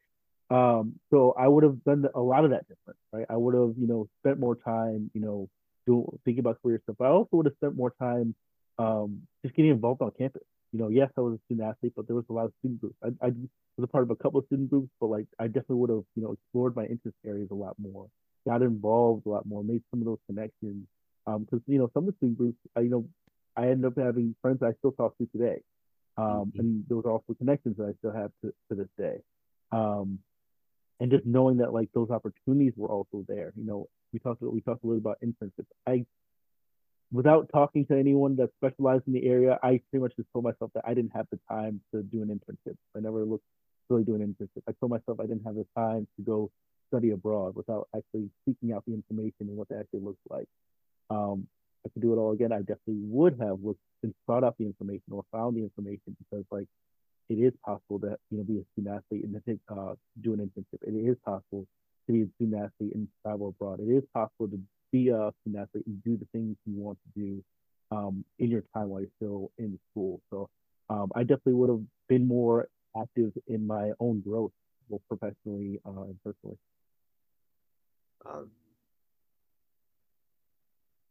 Um, 0.50 0.94
so 1.10 1.34
I 1.38 1.48
would 1.48 1.64
have 1.64 1.84
done 1.84 2.06
a 2.14 2.22
lot 2.22 2.46
of 2.46 2.52
that 2.52 2.68
different, 2.68 2.98
right? 3.12 3.26
I 3.30 3.36
would 3.36 3.54
have, 3.54 3.74
you 3.78 3.88
know, 3.88 4.08
spent 4.22 4.40
more 4.40 4.56
time, 4.56 5.12
you 5.14 5.22
know, 5.22 5.50
doing 5.86 6.06
thinking 6.24 6.40
about 6.40 6.62
career 6.62 6.80
stuff. 6.84 6.98
I 7.02 7.08
also 7.08 7.30
would 7.34 7.46
have 7.48 7.56
spent 7.56 7.76
more 7.76 7.94
time 8.00 8.36
um, 8.80 9.22
just 9.44 9.56
getting 9.56 9.72
involved 9.72 10.02
on 10.02 10.12
campus. 10.18 10.44
You 10.78 10.84
know, 10.84 10.90
yes, 10.90 11.10
I 11.18 11.22
was 11.22 11.34
a 11.34 11.40
student 11.46 11.68
athlete, 11.68 11.94
but 11.96 12.06
there 12.06 12.16
was 12.16 12.26
a 12.30 12.34
lot 12.34 12.46
of 12.46 12.54
student 12.60 12.82
groups. 12.82 12.96
I, 13.04 13.08
I 13.26 13.30
was 13.30 13.84
a 13.84 13.88
part 13.88 14.04
of 14.04 14.12
a 14.12 14.16
couple 14.16 14.40
of 14.40 14.46
student 14.46 14.70
groups, 14.70 14.90
but 15.02 15.08
like 15.08 15.26
I 15.40 15.48
definitely 15.48 15.78
would 15.78 15.90
have, 15.90 16.04
you 16.16 16.22
know, 16.22 16.34
explored 16.34 16.76
my 16.76 16.86
interest 16.86 17.18
areas 17.26 17.48
a 17.50 17.56
lot 17.56 17.76
more, 17.80 18.06
got 18.48 18.62
involved 18.62 19.26
a 19.26 19.30
lot 19.30 19.48
more, 19.48 19.64
made 19.64 19.82
some 19.90 20.02
of 20.02 20.06
those 20.06 20.20
connections. 20.28 20.86
Because 21.26 21.48
um, 21.52 21.64
you 21.66 21.80
know, 21.80 21.90
some 21.96 22.08
of 22.08 22.14
the 22.14 22.18
student 22.18 22.38
groups, 22.38 22.60
I, 22.76 22.82
you 22.82 22.90
know, 22.90 23.06
I 23.56 23.70
ended 23.70 23.86
up 23.86 23.98
having 23.98 24.36
friends 24.40 24.62
I 24.62 24.74
still 24.78 24.92
talk 24.92 25.18
to 25.18 25.26
today, 25.36 25.62
um, 26.16 26.26
mm-hmm. 26.26 26.60
and 26.60 26.84
those 26.88 27.06
are 27.06 27.12
also 27.12 27.34
connections 27.34 27.78
that 27.78 27.88
I 27.88 27.94
still 27.98 28.14
have 28.14 28.30
to, 28.44 28.54
to 28.70 28.76
this 28.76 28.90
day. 29.00 29.18
Um, 29.72 30.20
and 31.00 31.10
just 31.10 31.26
knowing 31.26 31.58
that 31.58 31.74
like 31.74 31.90
those 31.96 32.12
opportunities 32.12 32.74
were 32.78 32.90
also 32.90 33.26
there. 33.28 33.52
You 33.56 33.66
know, 33.66 33.88
we 34.14 34.20
talked 34.20 34.44
we 34.44 34.62
talked 34.62 34.84
a 34.84 34.88
little 34.88 35.02
about 35.02 35.18
internships. 35.26 35.66
I 35.88 36.06
without 37.12 37.50
talking 37.54 37.86
to 37.86 37.98
anyone 37.98 38.36
that 38.38 38.50
specialized 38.58 39.04
in 39.08 39.14
the 39.14 39.26
area, 39.26 39.58
I 39.64 39.82
pretty 39.90 40.04
much 40.04 40.16
just 40.16 40.28
told 40.34 40.44
myself 40.46 40.72
that 40.76 40.84
I 40.86 40.94
didn't 40.94 41.12
have 41.16 41.28
the 41.32 41.40
time 41.50 41.82
to 41.94 42.04
do 42.04 42.22
an 42.22 42.28
internship. 42.30 42.76
I 42.96 43.00
never 43.00 43.24
looked 43.24 43.46
really 43.90 44.04
doing 44.04 44.22
an 44.22 44.36
internship. 44.36 44.64
I 44.68 44.74
told 44.80 44.92
myself 44.92 45.20
I 45.20 45.26
didn't 45.26 45.46
have 45.46 45.56
the 45.56 45.66
time 45.76 46.08
to 46.18 46.24
go 46.24 46.52
study 46.90 47.12
abroad 47.12 47.56
without 47.56 47.88
actually 47.96 48.30
seeking 48.46 48.74
out 48.74 48.84
the 48.86 48.94
information 48.94 49.48
and 49.48 49.58
what 49.58 49.70
that 49.70 49.80
actually 49.80 50.02
looks 50.02 50.20
like. 50.30 50.48
Um, 51.10 51.48
I 51.86 51.90
could 51.90 52.02
do 52.02 52.14
it 52.14 52.18
all 52.18 52.32
again. 52.32 52.52
I 52.52 52.60
definitely 52.60 53.02
would 53.04 53.40
have 53.40 53.60
looked 53.64 53.80
and 54.04 54.14
sought 54.26 54.44
out 54.44 54.58
the 54.58 54.66
information 54.66 55.12
or 55.12 55.24
found 55.32 55.56
the 55.56 55.62
information 55.62 56.16
because 56.20 56.46
like 56.52 56.68
it 57.30 57.36
is 57.36 57.54
possible 57.66 58.00
to 58.00 58.18
you 58.30 58.38
know 58.38 58.44
be 58.44 58.60
a 58.60 58.64
student 58.74 58.96
athlete 58.96 59.24
and 59.24 59.34
to 59.34 59.42
take, 59.48 59.60
uh, 59.70 59.94
do 60.22 60.34
an 60.34 60.40
internship. 60.40 60.84
It 60.84 60.96
is 60.96 61.18
possible 61.26 61.66
to 62.08 62.14
be 62.14 62.22
a 62.24 62.28
student 62.36 62.64
athlete 62.64 62.96
and 62.96 63.08
travel 63.24 63.50
abroad. 63.50 63.80
It 63.80 63.92
is 63.92 64.04
possible 64.14 64.48
to 64.48 64.60
be 64.92 65.10
a 65.10 65.32
student 65.42 65.64
athlete 65.64 65.88
and 65.88 66.04
do 66.04 66.18
the 66.18 66.28
things 66.32 66.56
you 66.66 66.74
want 66.76 66.98
to 67.04 67.20
do 67.20 67.44
um, 67.92 68.24
in 68.40 68.50
your 68.50 68.64
time 68.74 68.90
while 68.90 69.02
you're 69.02 69.10
still 69.18 69.52
in 69.58 69.80
school. 69.92 70.22
So 70.30 70.50
um, 70.90 71.12
I 71.16 71.22
definitely 71.22 71.54
would 71.54 71.70
have 71.70 71.82
been 72.08 72.28
more 72.28 72.68
active 73.00 73.32
in 73.48 73.66
my 73.68 73.92
own 74.00 74.22
growth, 74.22 74.52
both 74.90 75.02
professionally 75.08 75.80
uh, 75.86 76.04
and 76.04 76.18
personally. 76.24 76.58
Um, 78.26 78.50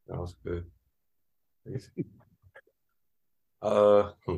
that 0.09 0.19
was 0.19 0.35
good. 0.45 0.65
uh, 3.63 4.11
hmm. 4.27 4.37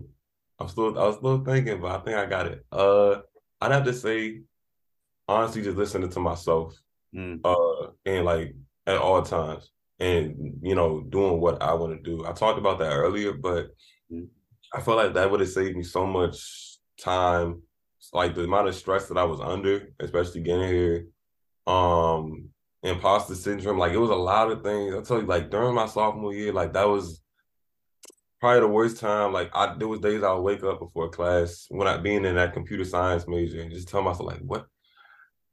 I'm 0.59 0.69
still 0.69 0.99
I 0.99 1.07
was 1.07 1.17
still 1.17 1.45
thinking, 1.45 1.81
but 1.81 1.93
I 1.93 1.99
think 2.05 2.17
I 2.17 2.27
got 2.27 2.47
it. 2.47 2.67
Uh 2.73 3.21
I'd 3.61 3.73
have 3.73 3.85
to 3.85 3.93
say 3.93 4.41
honestly 5.29 5.63
just 5.63 5.77
listening 5.77 6.11
to 6.11 6.21
myself. 6.21 6.75
Mm. 7.15 7.41
Uh 7.45 7.91
and 8.05 8.25
like 8.25 8.55
at 8.89 8.97
all 8.97 9.23
times 9.23 9.71
and 10.01 10.59
you 10.63 10.75
know 10.75 11.03
doing 11.03 11.41
what 11.41 11.63
I 11.63 11.75
want 11.75 11.97
to 11.97 12.11
do. 12.11 12.27
I 12.27 12.33
talked 12.33 12.59
about 12.59 12.79
that 12.79 12.93
earlier, 12.93 13.33
but 13.33 13.69
mm. 14.13 14.27
I 14.75 14.81
feel 14.81 14.97
like 14.97 15.15
that 15.15 15.31
would 15.31 15.41
have 15.41 15.49
saved 15.49 15.77
me 15.77 15.83
so 15.83 16.07
much 16.07 16.79
time, 17.01 17.63
like 18.13 18.35
the 18.35 18.45
amount 18.45 18.69
of 18.69 18.75
stress 18.75 19.09
that 19.09 19.19
I 19.19 19.25
was 19.25 19.41
under, 19.41 19.91
especially 20.01 20.41
getting 20.41 20.69
here. 20.69 21.07
Um 21.67 22.49
imposter 22.83 23.35
syndrome, 23.35 23.79
like 23.79 23.93
it 23.93 23.99
was 23.99 24.11
a 24.11 24.15
lot 24.15 24.51
of 24.51 24.63
things. 24.63 24.95
I 24.95 25.03
tell 25.03 25.21
you, 25.21 25.27
like 25.27 25.51
during 25.51 25.75
my 25.75 25.87
sophomore 25.87 26.33
year, 26.33 26.53
like 26.53 26.73
that 26.73 26.89
was 26.89 27.21
probably 28.41 28.61
the 28.61 28.69
worst 28.69 29.01
time. 29.01 29.33
Like 29.33 29.51
I, 29.55 29.75
there 29.77 29.89
was 29.89 30.01
days 30.01 30.23
I 30.23 30.33
would 30.33 30.43
wake 30.43 30.63
up 30.63 30.79
before 30.79 31.11
class 31.11 31.67
when 31.69 31.89
I 31.89 31.97
being 31.99 32.25
in 32.25 32.37
that 32.37 32.55
computer 32.55 32.85
science 32.85 33.27
major 33.27 33.61
and 33.61 33.71
just 33.71 33.89
tell 33.89 34.03
myself 34.03 34.29
like, 34.29 34.41
what? 34.41 34.67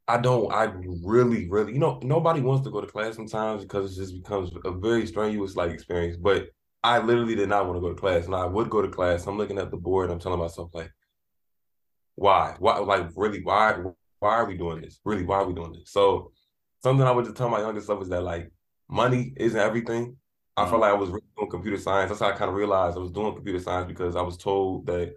I 0.08 0.18
don't. 0.18 0.52
I 0.54 0.66
really, 1.04 1.50
really, 1.50 1.74
you 1.74 1.80
know, 1.80 2.00
nobody 2.04 2.42
wants 2.42 2.64
to 2.66 2.72
go 2.72 2.82
to 2.82 2.88
class 2.88 3.16
sometimes 3.16 3.64
because 3.64 3.98
it 3.98 4.02
just 4.02 4.14
becomes 4.16 4.52
a 4.64 4.72
very 4.72 5.08
strenuous 5.08 5.56
like 5.56 5.72
experience. 5.72 6.18
But 6.18 6.50
I 6.84 7.00
literally 7.00 7.36
did 7.36 7.50
not 7.50 7.66
want 7.66 7.78
to 7.78 7.82
go 7.82 7.90
to 7.90 7.96
class, 8.00 8.26
and 8.26 8.36
I 8.36 8.46
would 8.46 8.70
go 8.70 8.82
to 8.84 8.88
class. 8.90 9.26
I'm 9.26 9.38
looking 9.38 9.58
at 9.58 9.72
the 9.72 9.78
board. 9.78 10.12
I'm 10.12 10.20
telling 10.20 10.40
myself 10.40 10.70
like, 10.74 10.92
why? 12.16 12.56
Why? 12.60 12.78
Like 12.80 13.10
really? 13.16 13.42
Why? 13.44 13.76
Why 14.20 14.30
are 14.36 14.46
we 14.46 14.58
doing 14.58 14.82
this? 14.82 15.00
Really? 15.04 15.24
Why 15.24 15.38
are 15.38 15.46
we 15.48 15.54
doing 15.54 15.74
this? 15.74 15.92
So 15.92 16.32
something 16.84 17.06
I 17.06 17.12
would 17.12 17.26
just 17.26 17.38
tell 17.38 17.50
my 17.50 17.60
younger 17.60 17.82
self 17.82 18.02
is 18.02 18.10
that 18.10 18.24
like 18.24 18.52
money 18.90 19.34
isn't 19.38 19.60
everything 19.60 20.18
I 20.58 20.66
Mm-hmm. 20.66 20.68
felt 20.68 20.82
like 20.82 20.92
I 20.92 20.96
was 20.96 21.10
really 21.10 21.22
doing 21.38 21.50
computer 21.52 21.78
science. 21.78 22.10
That's 22.10 22.22
how 22.22 22.30
I 22.30 22.38
kind 22.38 22.50
of 22.50 22.56
realized 22.56 22.98
I 22.98 23.02
was 23.02 23.12
doing 23.12 23.36
computer 23.36 23.60
science 23.60 23.88
because 23.88 24.16
I 24.16 24.22
was 24.22 24.38
told 24.38 24.86
that, 24.88 25.16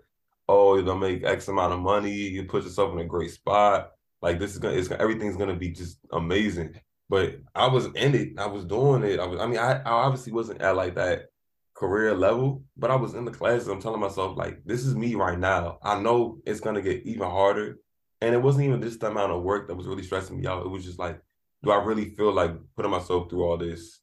oh, 0.49 0.75
you're 0.75 0.85
gonna 0.85 0.99
make 1.01 1.25
X 1.25 1.47
amount 1.49 1.73
of 1.75 1.79
money, 1.81 2.11
you 2.13 2.45
put 2.45 2.65
yourself 2.65 2.93
in 2.93 2.99
a 3.01 3.05
great 3.05 3.31
spot. 3.31 3.93
Like 4.21 4.39
this 4.39 4.53
is 4.53 4.59
gonna, 4.59 4.75
it's 4.75 4.91
everything's 4.91 5.37
gonna 5.37 5.57
be 5.57 5.71
just 5.71 5.99
amazing. 6.13 6.81
But 7.09 7.37
I 7.55 7.67
was 7.69 7.87
in 7.87 8.15
it. 8.15 8.39
I 8.39 8.47
was 8.47 8.65
doing 8.65 9.03
it. 9.05 9.21
I 9.21 9.27
was. 9.27 9.41
I 9.41 9.47
mean, 9.47 9.59
I, 9.59 9.81
I 9.81 9.91
obviously 9.91 10.33
wasn't 10.33 10.61
at 10.61 10.77
like 10.77 10.97
that 10.97 11.27
career 11.75 12.15
level, 12.15 12.65
but 12.77 12.91
I 12.91 12.97
was 12.97 13.15
in 13.15 13.25
the 13.25 13.31
classes. 13.31 13.69
I'm 13.69 13.81
telling 13.81 14.01
myself 14.01 14.37
like, 14.37 14.61
this 14.65 14.85
is 14.85 14.95
me 14.95 15.15
right 15.15 15.39
now. 15.39 15.79
I 15.83 16.01
know 16.01 16.39
it's 16.45 16.61
gonna 16.61 16.83
get 16.83 17.05
even 17.05 17.29
harder, 17.31 17.79
and 18.21 18.35
it 18.35 18.43
wasn't 18.43 18.67
even 18.67 18.83
just 18.83 19.01
the 19.01 19.09
amount 19.09 19.33
of 19.33 19.43
work 19.43 19.69
that 19.69 19.77
was 19.77 19.87
really 19.87 20.03
stressing 20.03 20.41
me 20.41 20.47
out. 20.47 20.67
It 20.67 20.71
was 20.71 20.85
just 20.85 20.99
like, 20.99 21.21
do 21.63 21.71
I 21.71 21.83
really 21.83 22.11
feel 22.11 22.33
like 22.33 22.53
putting 22.77 22.91
myself 22.91 23.31
through 23.31 23.45
all 23.45 23.57
this, 23.57 24.01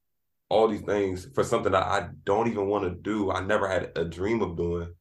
all 0.50 0.68
these 0.68 0.82
things 0.82 1.28
for 1.36 1.44
something 1.44 1.74
that 1.74 1.84
I 1.84 2.10
don't 2.24 2.48
even 2.48 2.68
want 2.68 2.86
to 2.86 2.92
do? 2.92 3.32
I 3.32 3.42
never 3.42 3.68
had 3.68 3.92
a 3.96 4.06
dream 4.06 4.42
of 4.42 4.58
doing, 4.58 4.94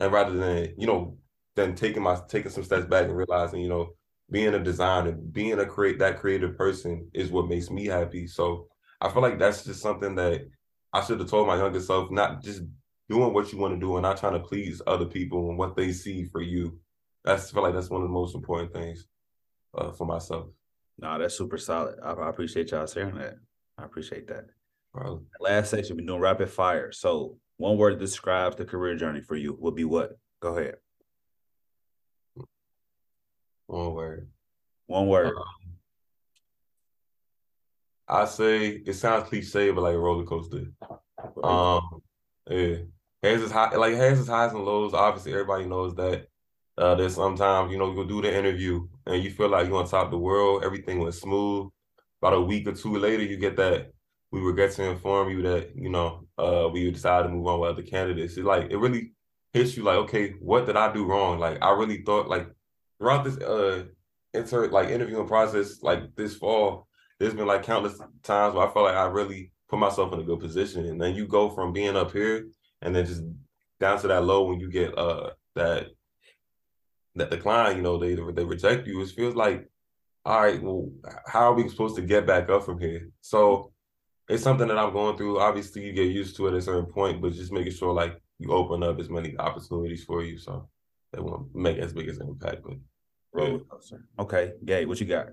and 0.00 0.12
rather 0.12 0.32
than 0.32 0.74
you 0.78 0.86
know, 0.86 1.18
than 1.56 1.74
taking 1.74 2.02
my 2.02 2.18
taking 2.28 2.52
some 2.52 2.64
steps 2.64 2.86
back 2.86 3.06
and 3.06 3.16
realizing 3.16 3.60
you 3.60 3.68
know 3.68 3.90
being 4.32 4.54
a 4.54 4.58
designer, 4.58 5.12
being 5.12 5.60
a 5.60 5.66
create 5.66 5.98
that 5.98 6.18
creative 6.18 6.56
person 6.56 7.06
is 7.12 7.30
what 7.30 7.48
makes 7.48 7.70
me 7.70 7.84
happy. 7.84 8.26
So 8.26 8.66
I 9.00 9.10
feel 9.10 9.20
like 9.20 9.38
that's 9.38 9.62
just 9.62 9.82
something 9.82 10.14
that 10.16 10.40
I 10.92 11.04
should 11.04 11.20
have 11.20 11.28
told 11.28 11.46
my 11.46 11.56
younger 11.56 11.80
self, 11.80 12.10
not 12.10 12.42
just 12.42 12.62
doing 13.10 13.34
what 13.34 13.52
you 13.52 13.58
want 13.58 13.74
to 13.74 13.80
do 13.80 13.96
and 13.96 14.02
not 14.02 14.16
trying 14.16 14.32
to 14.32 14.40
please 14.40 14.80
other 14.86 15.04
people 15.04 15.50
and 15.50 15.58
what 15.58 15.76
they 15.76 15.92
see 15.92 16.24
for 16.24 16.40
you. 16.40 16.78
That's 17.24 17.50
I 17.50 17.52
feel 17.52 17.62
like 17.62 17.74
that's 17.74 17.90
one 17.90 18.00
of 18.00 18.08
the 18.08 18.12
most 18.12 18.34
important 18.34 18.72
things 18.72 19.06
uh, 19.76 19.92
for 19.92 20.06
myself. 20.06 20.46
No, 20.98 21.18
that's 21.18 21.36
super 21.36 21.58
solid. 21.58 21.96
I, 22.02 22.12
I 22.12 22.30
appreciate 22.30 22.70
y'all 22.70 22.86
sharing 22.86 23.16
that. 23.16 23.34
I 23.76 23.84
appreciate 23.84 24.28
that. 24.28 24.46
Bro. 24.94 25.22
Last 25.40 25.70
section, 25.70 25.96
we're 25.96 26.06
doing 26.06 26.20
rapid 26.20 26.50
fire. 26.50 26.90
So 26.90 27.36
one 27.58 27.76
word 27.76 27.98
describes 27.98 28.56
the 28.56 28.64
career 28.64 28.96
journey 28.96 29.20
for 29.20 29.36
you 29.36 29.56
would 29.60 29.74
be 29.74 29.84
what? 29.84 30.18
Go 30.40 30.56
ahead. 30.56 30.76
One 33.66 33.94
word. 33.94 34.28
One 34.86 35.08
word. 35.08 35.36
Um, 35.36 35.44
I 38.08 38.24
say 38.26 38.68
it 38.68 38.94
sounds 38.94 39.28
cliche, 39.28 39.70
but 39.70 39.82
like 39.82 39.94
a 39.94 39.98
roller 39.98 40.24
coaster. 40.24 40.66
Um, 41.42 42.02
yeah, 42.50 42.76
has 43.22 43.42
its 43.42 43.52
high, 43.52 43.74
like 43.76 43.94
has 43.94 44.20
its 44.20 44.28
highs 44.28 44.52
and 44.52 44.64
lows. 44.64 44.94
Obviously, 44.94 45.32
everybody 45.32 45.66
knows 45.66 45.94
that. 45.96 46.26
Uh, 46.76 46.94
there's 46.94 47.14
sometimes 47.14 47.70
you 47.70 47.78
know 47.78 47.90
you 47.90 47.96
go 47.96 48.04
do 48.04 48.22
the 48.22 48.36
interview 48.36 48.86
and 49.06 49.22
you 49.22 49.30
feel 49.30 49.48
like 49.48 49.66
you're 49.68 49.76
on 49.76 49.86
top 49.86 50.06
of 50.06 50.10
the 50.10 50.18
world. 50.18 50.64
Everything 50.64 50.98
went 51.00 51.14
smooth. 51.14 51.70
About 52.20 52.34
a 52.34 52.40
week 52.40 52.66
or 52.68 52.72
two 52.72 52.96
later, 52.96 53.22
you 53.22 53.36
get 53.36 53.56
that 53.56 53.92
we 54.32 54.40
regret 54.40 54.72
to 54.72 54.84
inform 54.84 55.30
you 55.30 55.42
that 55.42 55.76
you 55.76 55.90
know 55.90 56.26
uh 56.38 56.68
we 56.72 56.90
decided 56.90 57.28
to 57.28 57.34
move 57.34 57.46
on 57.46 57.60
with 57.60 57.70
other 57.70 57.82
candidates. 57.82 58.36
It 58.36 58.44
like 58.44 58.70
it 58.70 58.78
really 58.78 59.12
hits 59.52 59.76
you 59.76 59.84
like, 59.84 59.96
okay, 59.98 60.30
what 60.40 60.66
did 60.66 60.76
I 60.76 60.92
do 60.92 61.04
wrong? 61.04 61.38
Like 61.38 61.62
I 61.62 61.70
really 61.72 62.02
thought 62.02 62.28
like 62.28 62.48
throughout 63.02 63.24
this 63.24 63.36
uh 63.38 63.82
inter 64.32 64.68
like 64.68 64.88
interviewing 64.88 65.26
process 65.26 65.82
like 65.82 66.14
this 66.14 66.36
fall, 66.36 66.86
there's 67.18 67.34
been 67.34 67.48
like 67.48 67.64
countless 67.64 67.98
times 68.22 68.54
where 68.54 68.66
I 68.66 68.72
felt 68.72 68.86
like 68.86 68.94
I 68.94 69.06
really 69.06 69.50
put 69.68 69.80
myself 69.80 70.12
in 70.12 70.20
a 70.20 70.22
good 70.22 70.38
position. 70.38 70.86
And 70.86 71.02
then 71.02 71.16
you 71.16 71.26
go 71.26 71.50
from 71.50 71.72
being 71.72 71.96
up 71.96 72.12
here 72.12 72.46
and 72.80 72.94
then 72.94 73.04
just 73.04 73.22
down 73.80 74.00
to 74.00 74.08
that 74.08 74.24
low 74.24 74.44
when 74.44 74.60
you 74.60 74.70
get 74.70 74.96
uh 74.96 75.30
that 75.56 75.88
that 77.16 77.30
decline, 77.30 77.76
you 77.76 77.82
know, 77.82 77.98
they 77.98 78.14
they 78.14 78.44
reject 78.44 78.86
you. 78.86 79.02
It 79.02 79.08
feels 79.08 79.34
like, 79.34 79.68
all 80.24 80.40
right, 80.40 80.62
well, 80.62 80.88
how 81.26 81.50
are 81.50 81.54
we 81.54 81.68
supposed 81.68 81.96
to 81.96 82.02
get 82.02 82.24
back 82.24 82.48
up 82.50 82.64
from 82.64 82.78
here? 82.78 83.10
So 83.20 83.72
it's 84.28 84.44
something 84.44 84.68
that 84.68 84.78
I'm 84.78 84.92
going 84.92 85.16
through. 85.16 85.40
Obviously, 85.40 85.84
you 85.84 85.92
get 85.92 86.06
used 86.06 86.36
to 86.36 86.46
it 86.46 86.52
at 86.52 86.58
a 86.58 86.62
certain 86.62 86.86
point, 86.86 87.20
but 87.20 87.32
just 87.32 87.52
making 87.52 87.72
sure 87.72 87.92
like 87.92 88.22
you 88.38 88.52
open 88.52 88.84
up 88.84 89.00
as 89.00 89.10
many 89.10 89.36
opportunities 89.38 90.04
for 90.04 90.22
you, 90.22 90.38
so 90.38 90.68
they 91.12 91.20
won't 91.20 91.52
make 91.54 91.78
as 91.78 91.92
big 91.92 92.08
as 92.08 92.18
an 92.18 92.28
impact. 92.28 92.62
But 92.62 92.76
Roller 93.32 93.60
coaster. 93.60 94.04
Okay, 94.18 94.52
Gabe, 94.64 94.88
what 94.88 95.00
you 95.00 95.06
got? 95.06 95.28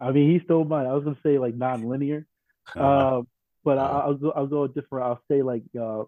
I 0.00 0.10
mean, 0.10 0.30
he 0.30 0.44
stole 0.44 0.64
mine. 0.64 0.86
I 0.86 0.92
was 0.92 1.04
gonna 1.04 1.18
say 1.22 1.38
like 1.38 1.54
non-linear, 1.54 2.26
Uh-huh. 2.76 3.18
uh, 3.18 3.22
but 3.64 3.78
I, 3.78 3.82
Uh-huh. 3.84 3.98
I'll 4.06 4.14
go. 4.14 4.30
I'll 4.32 4.46
go 4.46 4.66
different. 4.66 5.06
I'll 5.06 5.22
say 5.30 5.42
like 5.42 5.62
uh, 5.80 6.04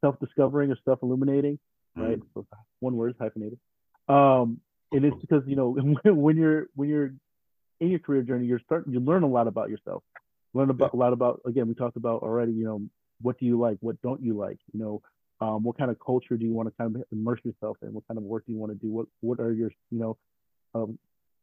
self-discovering 0.00 0.70
or 0.70 0.76
self-illuminating. 0.84 1.58
Right. 1.96 2.20
So 2.34 2.46
one 2.80 2.96
word 2.96 3.10
is 3.10 3.16
hyphenated. 3.18 3.58
Um, 4.08 4.60
and 4.92 5.04
it's 5.04 5.16
because 5.20 5.42
you 5.46 5.56
know 5.56 5.70
when 6.04 6.36
you're 6.36 6.66
when 6.74 6.88
you're 6.88 7.12
in 7.80 7.88
your 7.90 7.98
career 8.00 8.22
journey, 8.22 8.46
you're 8.46 8.60
starting 8.64 8.92
you 8.92 9.00
learn 9.00 9.22
a 9.22 9.28
lot 9.28 9.46
about 9.46 9.70
yourself. 9.70 10.02
Learn 10.54 10.70
about 10.70 10.92
a 10.92 10.96
lot 10.96 11.12
about 11.12 11.40
again 11.46 11.68
we 11.68 11.74
talked 11.74 11.96
about 11.96 12.22
already. 12.22 12.52
You 12.52 12.64
know 12.64 12.82
what 13.20 13.38
do 13.38 13.46
you 13.46 13.58
like, 13.58 13.78
what 13.80 14.00
don't 14.02 14.22
you 14.22 14.34
like. 14.34 14.58
You 14.72 14.80
know 14.80 15.02
um, 15.40 15.62
what 15.62 15.76
kind 15.78 15.90
of 15.90 15.98
culture 16.04 16.36
do 16.36 16.44
you 16.44 16.52
want 16.52 16.68
to 16.68 16.74
kind 16.76 16.96
of 16.96 17.02
immerse 17.12 17.40
yourself 17.44 17.76
in? 17.82 17.92
What 17.92 18.06
kind 18.08 18.18
of 18.18 18.24
work 18.24 18.46
do 18.46 18.52
you 18.52 18.58
want 18.58 18.72
to 18.72 18.78
do? 18.78 18.90
What 18.90 19.06
what 19.20 19.40
are 19.40 19.52
your 19.52 19.70
you 19.90 19.98
know 19.98 20.16
um, 20.74 20.98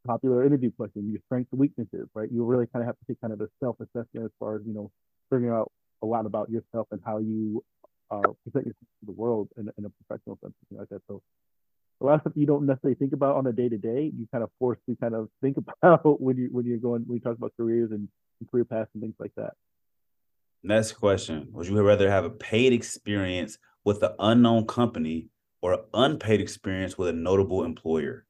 popular 0.06 0.44
interview 0.44 0.70
questions, 0.70 1.10
your 1.10 1.20
strengths 1.26 1.50
and 1.52 1.60
weaknesses, 1.60 2.08
right? 2.14 2.30
You 2.30 2.44
really 2.44 2.66
kind 2.66 2.82
of 2.82 2.86
have 2.86 2.98
to 2.98 3.04
take 3.06 3.20
kind 3.20 3.32
of 3.32 3.40
a 3.40 3.48
self-assessment 3.60 4.24
as 4.24 4.30
far 4.38 4.56
as 4.56 4.62
you 4.66 4.72
know 4.72 4.90
figuring 5.30 5.52
out 5.52 5.70
a 6.02 6.06
lot 6.06 6.26
about 6.26 6.50
yourself 6.50 6.86
and 6.90 7.00
how 7.04 7.18
you 7.18 7.64
uh, 8.10 8.20
present 8.44 8.66
yourself 8.66 8.88
to 9.00 9.06
the 9.06 9.12
world 9.12 9.48
in, 9.56 9.70
in 9.78 9.84
a 9.84 9.90
professional 9.90 10.38
sense, 10.42 10.54
like 10.70 10.88
that. 10.88 11.02
So 11.08 11.22
a 12.00 12.04
lot 12.04 12.14
of 12.14 12.20
stuff 12.22 12.32
you 12.36 12.46
don't 12.46 12.66
necessarily 12.66 12.94
think 12.96 13.12
about 13.12 13.36
on 13.36 13.46
a 13.46 13.52
day 13.52 13.68
to 13.68 13.78
day, 13.78 14.12
you 14.16 14.28
kind 14.30 14.44
of 14.44 14.50
force 14.58 14.78
to 14.88 14.96
kind 14.96 15.14
of 15.14 15.28
think 15.40 15.56
about 15.82 16.20
when 16.20 16.36
you 16.36 16.48
when 16.52 16.66
you're 16.66 16.78
going 16.78 17.02
when 17.06 17.16
you 17.16 17.20
talk 17.20 17.36
about 17.36 17.52
careers 17.56 17.90
and, 17.90 18.08
and 18.40 18.50
career 18.50 18.64
paths 18.64 18.90
and 18.94 19.02
things 19.02 19.14
like 19.18 19.32
that. 19.36 19.54
Next 20.62 20.92
question: 20.92 21.48
Would 21.52 21.66
you 21.66 21.80
rather 21.82 22.10
have 22.10 22.24
a 22.24 22.30
paid 22.30 22.72
experience 22.72 23.58
with 23.84 24.02
an 24.02 24.12
unknown 24.18 24.66
company 24.66 25.28
or 25.62 25.74
an 25.74 25.80
unpaid 25.94 26.40
experience 26.40 26.98
with 26.98 27.08
a 27.08 27.12
notable 27.12 27.64
employer? 27.64 28.26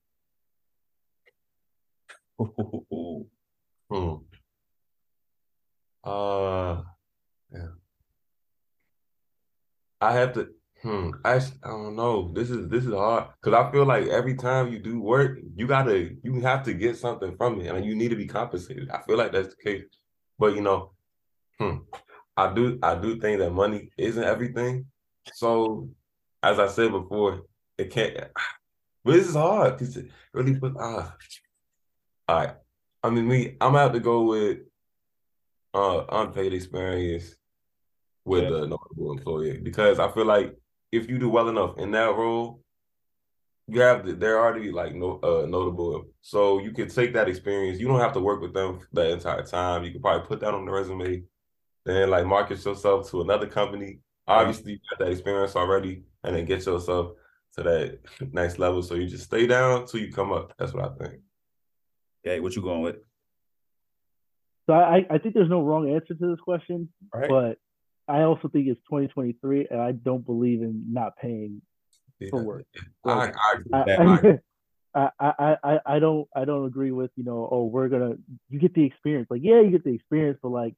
Hmm. 3.89 4.14
Uh, 6.03 6.82
yeah. 7.53 7.68
I 10.01 10.12
have 10.12 10.32
to. 10.34 10.49
Hmm. 10.82 11.11
I 11.24 11.37
I 11.37 11.68
don't 11.68 11.97
know. 11.97 12.32
This 12.34 12.51
is 12.51 12.68
this 12.68 12.84
is 12.84 12.93
hard 12.93 13.28
because 13.41 13.55
I 13.59 13.70
feel 13.72 13.84
like 13.84 14.07
every 14.09 14.34
time 14.34 14.72
you 14.72 14.78
do 14.78 15.01
work, 15.01 15.39
you 15.55 15.66
gotta 15.66 16.11
you 16.22 16.41
have 16.41 16.64
to 16.64 16.74
get 16.74 16.97
something 16.97 17.37
from 17.37 17.61
it, 17.61 17.68
and 17.68 17.84
you 17.84 17.95
need 17.95 18.09
to 18.11 18.16
be 18.16 18.26
compensated. 18.26 18.91
I 18.91 19.03
feel 19.03 19.16
like 19.16 19.32
that's 19.32 19.55
the 19.55 19.62
case, 19.62 19.84
but 20.39 20.55
you 20.55 20.62
know, 20.62 20.93
hmm. 21.59 21.78
I 22.37 22.53
do 22.53 22.78
I 22.82 22.97
do 22.97 23.18
think 23.20 23.39
that 23.39 23.51
money 23.53 23.91
isn't 23.97 24.22
everything. 24.22 24.87
So, 25.34 25.89
as 26.43 26.59
I 26.59 26.68
said 26.68 26.91
before, 26.91 27.43
it 27.78 27.91
can't. 27.91 28.16
But 29.05 29.12
this 29.12 29.28
is 29.28 29.37
hard 29.37 29.78
because 29.78 29.97
it 29.97 30.11
really 30.34 30.57
put 30.59 30.74
ah. 30.80 31.14
All 32.29 32.37
right. 32.37 32.55
I 33.03 33.11
mean, 33.11 33.29
me, 33.29 33.51
I'm 33.61 33.72
gonna 33.72 33.81
have 33.81 33.93
to 33.93 34.01
go 34.01 34.22
with 34.24 34.59
uh 35.74 36.05
unpaid 36.11 36.53
experience 36.55 37.35
with 38.24 38.45
Yeah. 38.45 38.64
a 38.64 38.66
notable 38.66 39.12
employer 39.12 39.59
because 39.61 39.99
I 39.99 40.11
feel 40.11 40.24
like 40.24 40.57
if 40.93 41.09
you 41.09 41.18
do 41.18 41.29
well 41.29 41.49
enough 41.49 41.79
in 41.79 41.91
that 41.93 42.14
role, 42.16 42.62
you 43.68 43.81
have 43.81 44.07
the, 44.07 44.14
they're 44.14 44.39
already 44.41 44.70
like 44.72 44.95
no 44.95 45.20
uh 45.22 45.47
notable, 45.47 46.05
so 46.22 46.59
you 46.61 46.72
can 46.72 46.89
take 46.89 47.12
that 47.14 47.29
experience. 47.29 47.79
You 47.79 47.89
don't 47.89 48.01
have 48.01 48.12
to 48.14 48.20
work 48.20 48.41
with 48.41 48.55
them 48.55 48.81
the 48.93 49.11
entire 49.12 49.43
time. 49.45 49.85
You 49.85 49.93
can 49.93 50.01
probably 50.01 50.27
put 50.27 50.41
that 50.41 50.55
on 50.55 50.64
the 50.64 50.72
resume, 50.72 51.22
then 51.85 52.11
like 52.11 52.27
market 52.27 52.64
yourself 52.64 53.11
to 53.11 53.22
another 53.22 53.47
company. 53.49 54.01
Obviously, 54.29 54.72
you 54.72 54.79
got 54.91 54.99
that 55.01 55.12
experience 55.12 55.55
already, 55.57 56.03
and 56.24 56.35
then 56.35 56.45
get 56.45 56.64
yourself 56.66 57.12
to 57.57 57.62
that 57.62 57.99
next 58.33 58.59
level. 58.59 58.83
So 58.83 58.95
you 58.95 59.07
just 59.09 59.24
stay 59.24 59.47
down 59.47 59.87
till 59.87 60.01
you 60.01 60.12
come 60.12 60.33
up. 60.33 60.53
That's 60.59 60.72
what 60.72 60.85
I 60.85 61.05
think. 61.05 61.20
Okay, 62.27 62.41
what 62.41 62.57
you 62.57 62.62
going 62.62 62.83
with? 62.83 62.97
So 64.66 64.72
I, 64.72 65.07
I 65.09 65.18
think 65.18 65.35
there's 65.35 65.49
no 65.49 65.62
wrong 65.62 65.89
answer 65.89 66.14
to 66.14 66.31
this 66.31 66.41
question, 66.41 66.89
right. 67.14 67.29
but 67.29 67.59
I 68.12 68.22
also 68.22 68.49
think 68.49 68.66
it's 68.66 68.81
2023, 68.91 69.68
and 69.70 69.81
I 69.81 69.93
don't 69.93 70.27
believe 70.27 70.61
in 70.61 70.93
not 70.93 71.16
paying 71.16 71.62
for 72.31 72.41
Yeah. 72.41 72.45
work. 72.45 72.66
I, 73.05 73.14
Like, 73.14 73.35
I 73.72 73.97
I. 73.99 74.39
I, 74.95 75.11
I, 75.20 75.57
I, 75.62 75.79
I 75.85 75.99
don't 75.99 76.27
I 76.35 76.47
don't 76.47 76.64
agree 76.64 76.91
with 76.91 77.11
you 77.16 77.24
know 77.24 77.47
oh 77.53 77.64
we're 77.66 77.89
gonna 77.91 78.14
you 78.49 78.59
get 78.59 78.72
the 78.72 78.83
experience 78.83 79.27
like 79.29 79.43
yeah 79.45 79.61
you 79.61 79.70
get 79.70 79.85
the 79.85 79.93
experience 79.93 80.39
but 80.43 80.49
like 80.49 80.74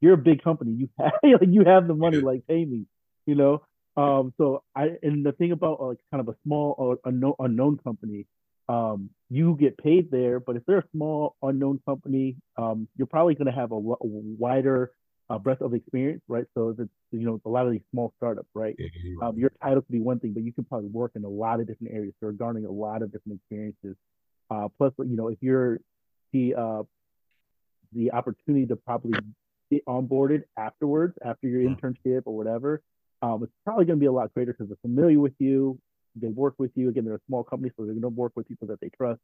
you're 0.00 0.14
a 0.14 0.18
big 0.18 0.42
company 0.42 0.72
you 0.72 0.88
have 0.98 1.12
like 1.22 1.48
you 1.48 1.62
have 1.64 1.86
the 1.86 1.94
money 1.94 2.16
Yeah. 2.16 2.24
like 2.24 2.44
pay 2.48 2.64
me 2.64 2.86
you 3.26 3.36
know 3.36 3.62
um 3.96 4.34
so 4.38 4.64
I 4.74 4.96
and 5.04 5.24
the 5.24 5.30
thing 5.30 5.52
about 5.52 5.80
like 5.80 5.98
kind 6.10 6.20
of 6.20 6.28
a 6.34 6.36
small 6.42 6.74
or 6.78 6.98
unknown 7.04 7.34
unknown 7.38 7.78
company 7.78 8.26
um 8.70 9.10
you 9.28 9.56
get 9.58 9.76
paid 9.78 10.10
there 10.10 10.38
but 10.46 10.56
if 10.56 10.62
they're 10.66 10.78
a 10.86 10.90
small 10.94 11.36
unknown 11.42 11.80
company 11.86 12.36
um 12.56 12.88
you're 12.96 13.06
probably 13.06 13.34
gonna 13.34 13.58
have 13.62 13.72
a, 13.72 13.78
wider 13.78 14.92
uh, 15.30 15.38
breadth 15.38 15.62
of 15.62 15.74
experience 15.74 16.22
right 16.28 16.46
so 16.54 16.70
if 16.70 16.78
it's 16.80 16.90
you 17.12 17.26
know 17.26 17.40
a 17.44 17.48
lot 17.48 17.66
of 17.66 17.72
these 17.72 17.86
small 17.92 18.12
startups 18.16 18.48
right 18.54 18.76
you're 18.78 18.88
um, 19.22 19.38
your 19.38 19.50
title 19.62 19.82
could 19.82 19.92
be 19.92 20.00
one 20.00 20.18
thing, 20.18 20.32
but 20.32 20.42
you 20.42 20.52
can 20.52 20.64
probably 20.64 20.88
work 20.88 21.12
in 21.14 21.24
a 21.24 21.28
lot 21.28 21.60
of 21.60 21.66
different 21.66 21.92
areas. 21.94 22.14
So 22.20 22.28
regarding 22.28 22.64
a 22.64 22.70
lot 22.70 23.02
of 23.02 23.12
different 23.12 23.40
experiences. 23.40 23.96
Uh, 24.50 24.68
plus, 24.78 24.92
you 24.98 25.16
know, 25.16 25.28
if 25.28 25.38
you're 25.40 25.78
the 26.32 26.54
uh, 26.54 26.82
the 27.92 28.12
opportunity 28.12 28.66
to 28.66 28.76
probably 28.76 29.12
get 29.70 29.84
onboarded 29.86 30.42
afterwards, 30.56 31.16
after 31.24 31.48
your 31.48 31.60
Mhm. 31.62 31.78
internship 31.78 32.22
or 32.24 32.36
whatever, 32.36 32.82
um, 33.22 33.42
it's 33.42 33.52
probably 33.64 33.84
going 33.84 33.98
to 33.98 34.00
be 34.00 34.06
a 34.06 34.12
lot 34.12 34.32
greater 34.34 34.52
because 34.52 34.68
they're 34.68 34.76
familiar 34.82 35.20
with 35.20 35.34
you. 35.38 35.78
They 36.16 36.28
work 36.28 36.54
with 36.58 36.72
you. 36.74 36.88
Again, 36.88 37.04
they're 37.04 37.14
a 37.14 37.20
small 37.26 37.44
company, 37.44 37.70
so 37.76 37.84
they're 37.84 37.94
going 37.94 38.02
to 38.02 38.08
work 38.08 38.32
with 38.34 38.48
people 38.48 38.68
that 38.68 38.80
they 38.80 38.90
trust. 38.90 39.20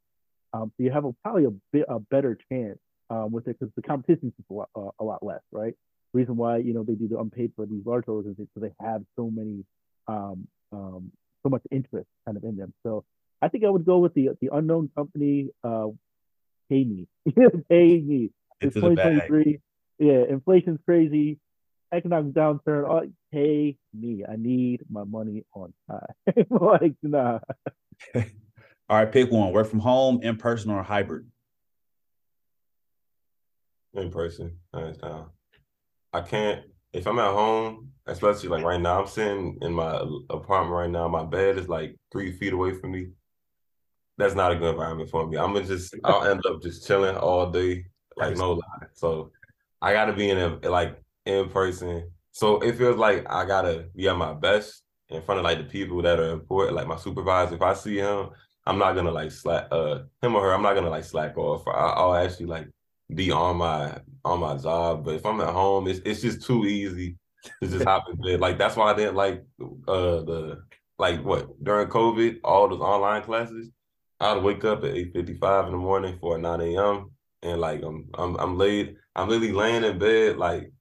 Um, 0.52 0.72
so 0.76 0.84
you 0.84 0.92
have 0.92 1.04
a, 1.04 1.12
probably 1.22 1.44
a 1.44 1.50
bit 1.72 1.86
a 1.88 1.98
better 1.98 2.38
chance 2.50 2.78
um, 3.10 3.32
with 3.32 3.48
it 3.48 3.58
because 3.58 3.72
the 3.76 3.82
competition 3.82 4.32
is 4.38 4.44
a 4.50 4.54
lot, 4.54 4.68
uh, 4.76 4.90
a 5.00 5.04
lot 5.04 5.24
less, 5.24 5.40
right? 5.52 5.74
Reason 6.12 6.36
why 6.36 6.58
you 6.58 6.72
know 6.72 6.82
they 6.82 6.94
do 6.94 7.08
the 7.08 7.18
unpaid 7.18 7.52
for 7.56 7.66
these 7.66 7.84
large 7.84 8.04
organizations 8.08 8.48
because 8.54 8.70
they 8.70 8.84
have 8.86 9.02
so 9.16 9.30
many, 9.30 9.64
um, 10.08 10.46
um, 10.72 11.12
so 11.42 11.48
much 11.48 11.62
interest 11.70 12.08
kind 12.24 12.36
of 12.36 12.44
in 12.44 12.56
them. 12.56 12.72
So 12.84 13.04
I 13.42 13.48
think 13.48 13.64
I 13.64 13.68
would 13.68 13.84
go 13.84 13.98
with 13.98 14.14
the 14.14 14.30
the 14.40 14.50
unknown 14.52 14.90
company. 14.96 15.50
Uh, 15.62 15.88
pay 16.70 16.84
me, 16.84 17.06
pay 17.68 18.00
me. 18.00 18.30
It's 18.60 18.76
Into 18.76 18.88
the 18.88 18.94
bag. 18.94 19.28
2023. 19.28 19.60
Yeah, 19.98 20.24
inflation's 20.28 20.78
crazy. 20.84 21.38
Economic 21.92 22.32
downturn. 22.34 22.88
Oh, 22.88 23.10
pay 23.32 23.76
me. 23.94 24.24
I 24.28 24.36
need 24.36 24.82
my 24.90 25.04
money 25.04 25.44
on 25.54 25.72
time. 25.88 26.46
like, 26.50 26.94
nah. 27.02 27.38
All 28.88 28.98
right, 28.98 29.10
pick 29.10 29.30
one. 29.30 29.52
Work 29.52 29.68
from 29.68 29.80
home, 29.80 30.20
in 30.22 30.36
person, 30.36 30.70
or 30.70 30.82
hybrid. 30.82 31.26
in 33.94 34.10
person, 34.10 34.58
hands 34.74 34.98
uh, 35.02 35.08
down. 35.08 35.30
I 36.12 36.20
can't 36.22 36.62
if 36.92 37.06
I'm 37.06 37.18
at 37.18 37.32
home, 37.32 37.90
especially 38.06 38.48
like 38.48 38.64
right 38.64 38.80
now. 38.80 39.00
I'm 39.00 39.06
sitting 39.06 39.58
in 39.60 39.72
my 39.72 40.02
apartment 40.30 40.74
right 40.74 40.90
now. 40.90 41.08
My 41.08 41.24
bed 41.24 41.58
is 41.58 41.68
like 41.68 41.96
three 42.12 42.32
feet 42.32 42.52
away 42.52 42.74
from 42.74 42.92
me. 42.92 43.08
That's 44.18 44.34
not 44.34 44.52
a 44.52 44.56
good 44.56 44.70
environment 44.70 45.10
for 45.10 45.26
me. 45.26 45.36
I'm 45.36 45.52
gonna 45.52 45.66
just 45.66 45.94
I'll 46.04 46.24
end 46.24 46.44
up 46.46 46.62
just 46.62 46.86
chilling 46.86 47.16
all 47.16 47.50
day, 47.50 47.86
like 48.16 48.36
no 48.36 48.52
lie. 48.52 48.86
So 48.94 49.32
I 49.82 49.92
gotta 49.92 50.12
be 50.12 50.30
in 50.30 50.38
a 50.38 50.70
like 50.70 50.98
in 51.26 51.48
person. 51.50 52.10
So 52.32 52.60
it 52.60 52.76
feels 52.76 52.96
like 52.96 53.24
I 53.30 53.44
gotta 53.46 53.88
be 53.94 54.08
at 54.08 54.16
my 54.16 54.34
best 54.34 54.82
in 55.08 55.22
front 55.22 55.38
of 55.38 55.44
like 55.44 55.58
the 55.58 55.64
people 55.64 56.02
that 56.02 56.18
are 56.20 56.32
important, 56.32 56.76
like 56.76 56.86
my 56.86 56.96
supervisor. 56.96 57.54
If 57.54 57.62
I 57.62 57.74
see 57.74 57.96
him, 57.98 58.30
I'm 58.66 58.78
not 58.78 58.94
gonna 58.94 59.10
like 59.10 59.30
slack 59.30 59.68
uh 59.70 60.00
him 60.22 60.34
or 60.34 60.42
her. 60.42 60.52
I'm 60.52 60.62
not 60.62 60.74
gonna 60.74 60.90
like 60.90 61.04
slack 61.04 61.36
off. 61.38 61.66
I, 61.68 61.70
I'll 61.70 62.14
actually 62.14 62.46
like 62.46 62.68
be 63.14 63.30
on 63.30 63.56
my 63.58 63.98
on 64.24 64.40
my 64.40 64.56
job. 64.56 65.04
But 65.04 65.14
if 65.14 65.26
I'm 65.26 65.40
at 65.40 65.52
home, 65.52 65.88
it's 65.88 66.00
it's 66.04 66.22
just 66.22 66.42
too 66.46 66.66
easy 66.66 67.16
to 67.62 67.68
just 67.68 67.84
hop 67.84 68.04
in 68.10 68.16
bed. 68.16 68.40
Like 68.40 68.58
that's 68.58 68.76
why 68.76 68.92
I 68.92 68.96
didn't 68.96 69.14
like 69.16 69.44
uh 69.88 70.22
the 70.22 70.62
like 70.98 71.22
what 71.24 71.62
during 71.62 71.88
COVID, 71.88 72.40
all 72.44 72.68
those 72.68 72.80
online 72.80 73.22
classes. 73.22 73.70
I'd 74.20 74.42
wake 74.42 74.64
up 74.64 74.84
at 74.84 74.94
eight 74.94 75.12
fifty 75.12 75.34
five 75.34 75.66
in 75.66 75.72
the 75.72 75.78
morning 75.78 76.18
for 76.20 76.38
nine 76.38 76.60
a.m. 76.60 77.10
and 77.42 77.60
like 77.60 77.82
I'm 77.82 78.08
I'm 78.14 78.36
I'm 78.36 78.58
laid 78.58 78.96
I'm 79.14 79.28
literally 79.28 79.52
laying 79.52 79.84
in 79.84 79.98
bed 79.98 80.38
like 80.38 80.72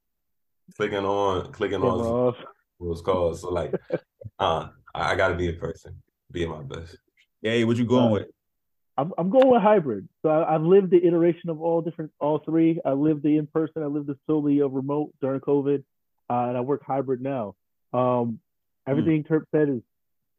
clicking 0.78 1.06
on 1.06 1.52
clicking 1.52 1.82
on 1.82 2.00
off. 2.02 2.36
what 2.78 2.92
it's 2.92 3.02
called. 3.02 3.40
So 3.40 3.50
like 3.50 3.74
uh 4.40 4.68
I, 4.94 5.12
I 5.12 5.16
gotta 5.16 5.36
be 5.36 5.48
in 5.48 5.58
person, 5.58 6.02
be 6.32 6.46
my 6.46 6.62
best. 6.62 6.98
Hey, 7.42 7.64
what 7.64 7.78
you 7.78 7.86
going 7.86 8.06
Uh, 8.08 8.12
with? 8.12 8.28
I'm 8.98 9.14
I'm 9.18 9.30
going 9.30 9.50
with 9.50 9.62
hybrid. 9.62 10.08
So 10.22 10.30
I, 10.30 10.56
I've 10.56 10.62
lived 10.64 10.90
the 10.92 11.06
iteration 11.06 11.50
of 11.50 11.62
all 11.62 11.82
different, 11.82 12.12
all 12.20 12.40
three. 12.40 12.80
I 12.86 12.94
lived 12.94 13.24
the 13.24 13.38
in 13.38 13.48
person. 13.48 13.84
I 13.84 13.88
lived 13.88 14.08
the 14.08 14.18
solely 14.28 14.60
of 14.60 14.72
remote 14.74 15.14
during 15.22 15.42
COVID, 15.42 15.84
uh, 16.30 16.34
and 16.48 16.58
I 16.58 16.62
work 16.62 16.82
hybrid 16.86 17.22
now. 17.22 17.56
Um, 17.94 18.40
everything 18.88 19.24
Turp 19.24 19.44
said 19.52 19.70
is 19.70 19.82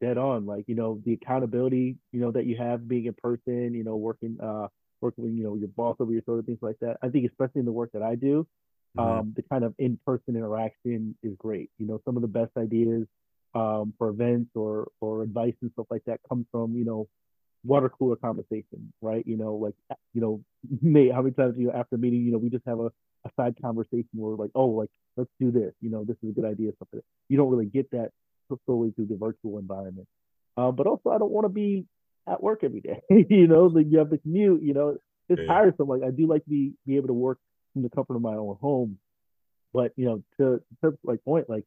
dead 0.01 0.17
on. 0.17 0.45
Like 0.45 0.65
you 0.67 0.75
know 0.75 0.99
the 1.05 1.13
accountability, 1.13 1.97
you 2.11 2.19
know 2.19 2.31
that 2.31 2.45
you 2.45 2.57
have 2.57 2.87
being 2.87 3.05
in 3.05 3.13
person. 3.13 3.73
You 3.75 3.83
know 3.83 3.95
working, 3.95 4.37
uh, 4.41 4.67
working 5.01 5.23
with 5.25 5.33
you 5.33 5.43
know 5.43 5.55
your 5.55 5.69
boss 5.69 5.95
over 5.99 6.11
your 6.11 6.23
shoulder, 6.23 6.41
things 6.41 6.59
like 6.61 6.79
that. 6.81 6.97
I 7.03 7.09
think 7.09 7.29
especially 7.29 7.59
in 7.59 7.65
the 7.65 7.71
work 7.71 7.91
that 7.93 8.01
I 8.01 8.15
do, 8.15 8.47
Mhm. 8.95 9.01
um, 9.03 9.33
the 9.35 9.43
kind 9.43 9.63
of 9.63 9.73
in-person 9.79 10.35
interaction 10.35 11.15
is 11.23 11.35
great. 11.37 11.69
You 11.77 11.87
know, 11.87 12.01
some 12.05 12.15
of 12.15 12.21
the 12.21 12.27
best 12.27 12.51
ideas 12.57 13.07
um, 13.55 13.93
for 13.97 14.09
events 14.09 14.51
or 14.55 14.87
or 15.01 15.23
advice 15.23 15.55
and 15.61 15.71
stuff 15.73 15.87
like 15.89 16.03
that 16.05 16.19
comes 16.29 16.45
from 16.51 16.73
you 16.75 16.85
know 16.85 17.07
water 17.63 17.89
cooler 17.89 18.15
conversation, 18.15 18.91
right? 19.01 19.25
You 19.27 19.37
know, 19.37 19.55
like 19.55 19.73
you 20.13 20.21
know, 20.21 20.41
Nate, 20.81 21.11
how 21.13 21.21
many 21.21 21.33
times 21.33 21.55
you 21.57 21.67
know 21.67 21.73
after 21.73 21.95
a 21.95 21.99
meeting, 21.99 22.21
you 22.23 22.31
know, 22.31 22.37
we 22.37 22.49
just 22.49 22.65
have 22.67 22.79
a, 22.79 22.87
a 23.25 23.31
side 23.35 23.55
conversation 23.61 24.07
where 24.13 24.31
we're 24.31 24.43
like, 24.43 24.51
oh, 24.55 24.67
like 24.67 24.89
let's 25.17 25.29
do 25.39 25.51
this. 25.51 25.73
You 25.81 25.89
know, 25.89 26.03
this 26.03 26.17
is 26.23 26.29
a 26.29 26.33
good 26.33 26.45
idea. 26.45 26.71
Stuff 26.75 26.89
like 26.93 27.01
that. 27.01 27.07
You 27.29 27.37
don't 27.37 27.49
really 27.49 27.65
get 27.65 27.89
that 27.91 28.11
solely 28.65 28.91
through 28.91 29.07
the 29.07 29.17
virtual 29.17 29.57
environment. 29.59 30.07
Uh, 30.57 30.71
but 30.71 30.87
also, 30.87 31.09
I 31.09 31.17
don't 31.17 31.31
want 31.31 31.45
to 31.45 31.49
be 31.49 31.85
at 32.27 32.41
work 32.41 32.63
every 32.63 32.81
day. 32.81 33.01
you 33.09 33.47
know, 33.47 33.65
like 33.65 33.87
you 33.89 33.99
have 33.99 34.09
the 34.09 34.17
commute. 34.17 34.61
You 34.63 34.73
know, 34.73 34.97
it's 35.29 35.41
Yeah. 35.41 35.47
tiresome. 35.47 35.87
Like 35.87 36.03
I 36.03 36.11
do 36.11 36.27
like 36.27 36.43
to 36.45 36.49
be 36.49 36.73
be 36.85 36.95
able 36.97 37.07
to 37.07 37.13
work 37.13 37.39
from 37.77 37.83
the 37.83 37.89
comfort 37.89 38.15
of 38.15 38.21
my 38.21 38.33
own 38.35 38.57
home. 38.59 38.97
But 39.73 39.91
you 39.95 40.05
know, 40.05 40.23
to 40.39 40.61
to 40.83 40.97
like 41.03 41.23
point, 41.23 41.49
like 41.49 41.65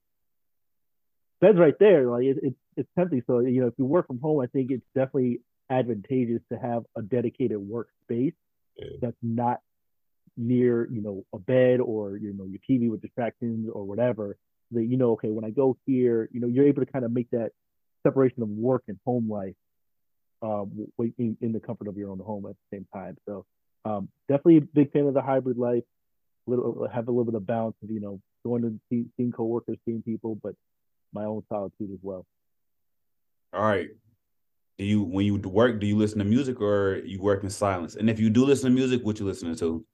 bed's 1.40 1.58
right 1.58 1.74
there. 1.78 2.06
Like 2.06 2.24
it, 2.24 2.36
it, 2.42 2.54
it's 2.76 2.88
tempting. 2.98 3.22
So 3.26 3.38
you 3.40 3.60
know, 3.60 3.68
if 3.68 3.74
you 3.78 3.84
work 3.84 4.06
from 4.06 4.20
home, 4.20 4.40
I 4.40 4.46
think 4.46 4.70
it's 4.70 4.84
definitely 4.94 5.40
advantageous 5.70 6.42
to 6.52 6.58
have 6.58 6.82
a 6.96 7.02
dedicated 7.02 7.58
workspace 7.58 8.34
Yeah. 8.76 8.86
that's 9.00 9.16
not 9.22 9.60
near 10.36 10.88
you 10.90 11.02
know 11.02 11.24
a 11.34 11.38
bed 11.38 11.80
or 11.80 12.16
you 12.16 12.32
know 12.32 12.44
your 12.44 12.60
TV 12.68 12.90
with 12.90 13.02
distractions 13.02 13.68
or 13.72 13.84
whatever. 13.84 14.36
That 14.72 14.84
you 14.84 14.96
know, 14.96 15.12
okay, 15.12 15.30
when 15.30 15.44
I 15.44 15.50
go 15.50 15.76
here, 15.86 16.28
you 16.32 16.40
know, 16.40 16.48
you're 16.48 16.66
able 16.66 16.84
to 16.84 16.90
kind 16.90 17.04
of 17.04 17.12
make 17.12 17.30
that 17.30 17.52
separation 18.02 18.42
of 18.42 18.48
work 18.48 18.84
and 18.88 18.98
home 19.04 19.28
life 19.28 19.54
um, 20.42 20.86
in, 21.18 21.36
in 21.40 21.52
the 21.52 21.60
comfort 21.60 21.86
of 21.86 21.96
your 21.96 22.10
own 22.10 22.18
home 22.18 22.46
at 22.46 22.52
the 22.70 22.76
same 22.76 22.86
time. 22.92 23.16
So 23.26 23.44
um, 23.84 24.08
definitely 24.28 24.58
a 24.58 24.60
big 24.62 24.92
fan 24.92 25.06
of 25.06 25.14
the 25.14 25.22
hybrid 25.22 25.58
life. 25.58 25.84
Little 26.46 26.88
have 26.92 27.08
a 27.08 27.10
little 27.10 27.24
bit 27.24 27.34
of 27.34 27.46
balance 27.46 27.76
of 27.82 27.90
you 27.90 28.00
know 28.00 28.20
going 28.44 28.62
to 28.62 28.80
see, 28.88 29.04
seeing 29.16 29.32
coworkers, 29.32 29.76
seeing 29.84 30.02
people, 30.02 30.38
but 30.42 30.54
my 31.12 31.24
own 31.24 31.42
solitude 31.48 31.90
as 31.92 31.98
well. 32.02 32.26
All 33.52 33.62
right. 33.62 33.88
Do 34.78 34.84
you 34.84 35.02
when 35.02 35.26
you 35.26 35.36
work, 35.36 35.80
do 35.80 35.86
you 35.86 35.96
listen 35.96 36.18
to 36.18 36.24
music 36.24 36.60
or 36.60 37.02
you 37.04 37.20
work 37.20 37.42
in 37.42 37.50
silence? 37.50 37.96
And 37.96 38.08
if 38.08 38.18
you 38.18 38.30
do 38.30 38.44
listen 38.44 38.70
to 38.70 38.74
music, 38.74 39.04
what 39.04 39.18
you 39.20 39.26
listening 39.26 39.56
to? 39.56 39.84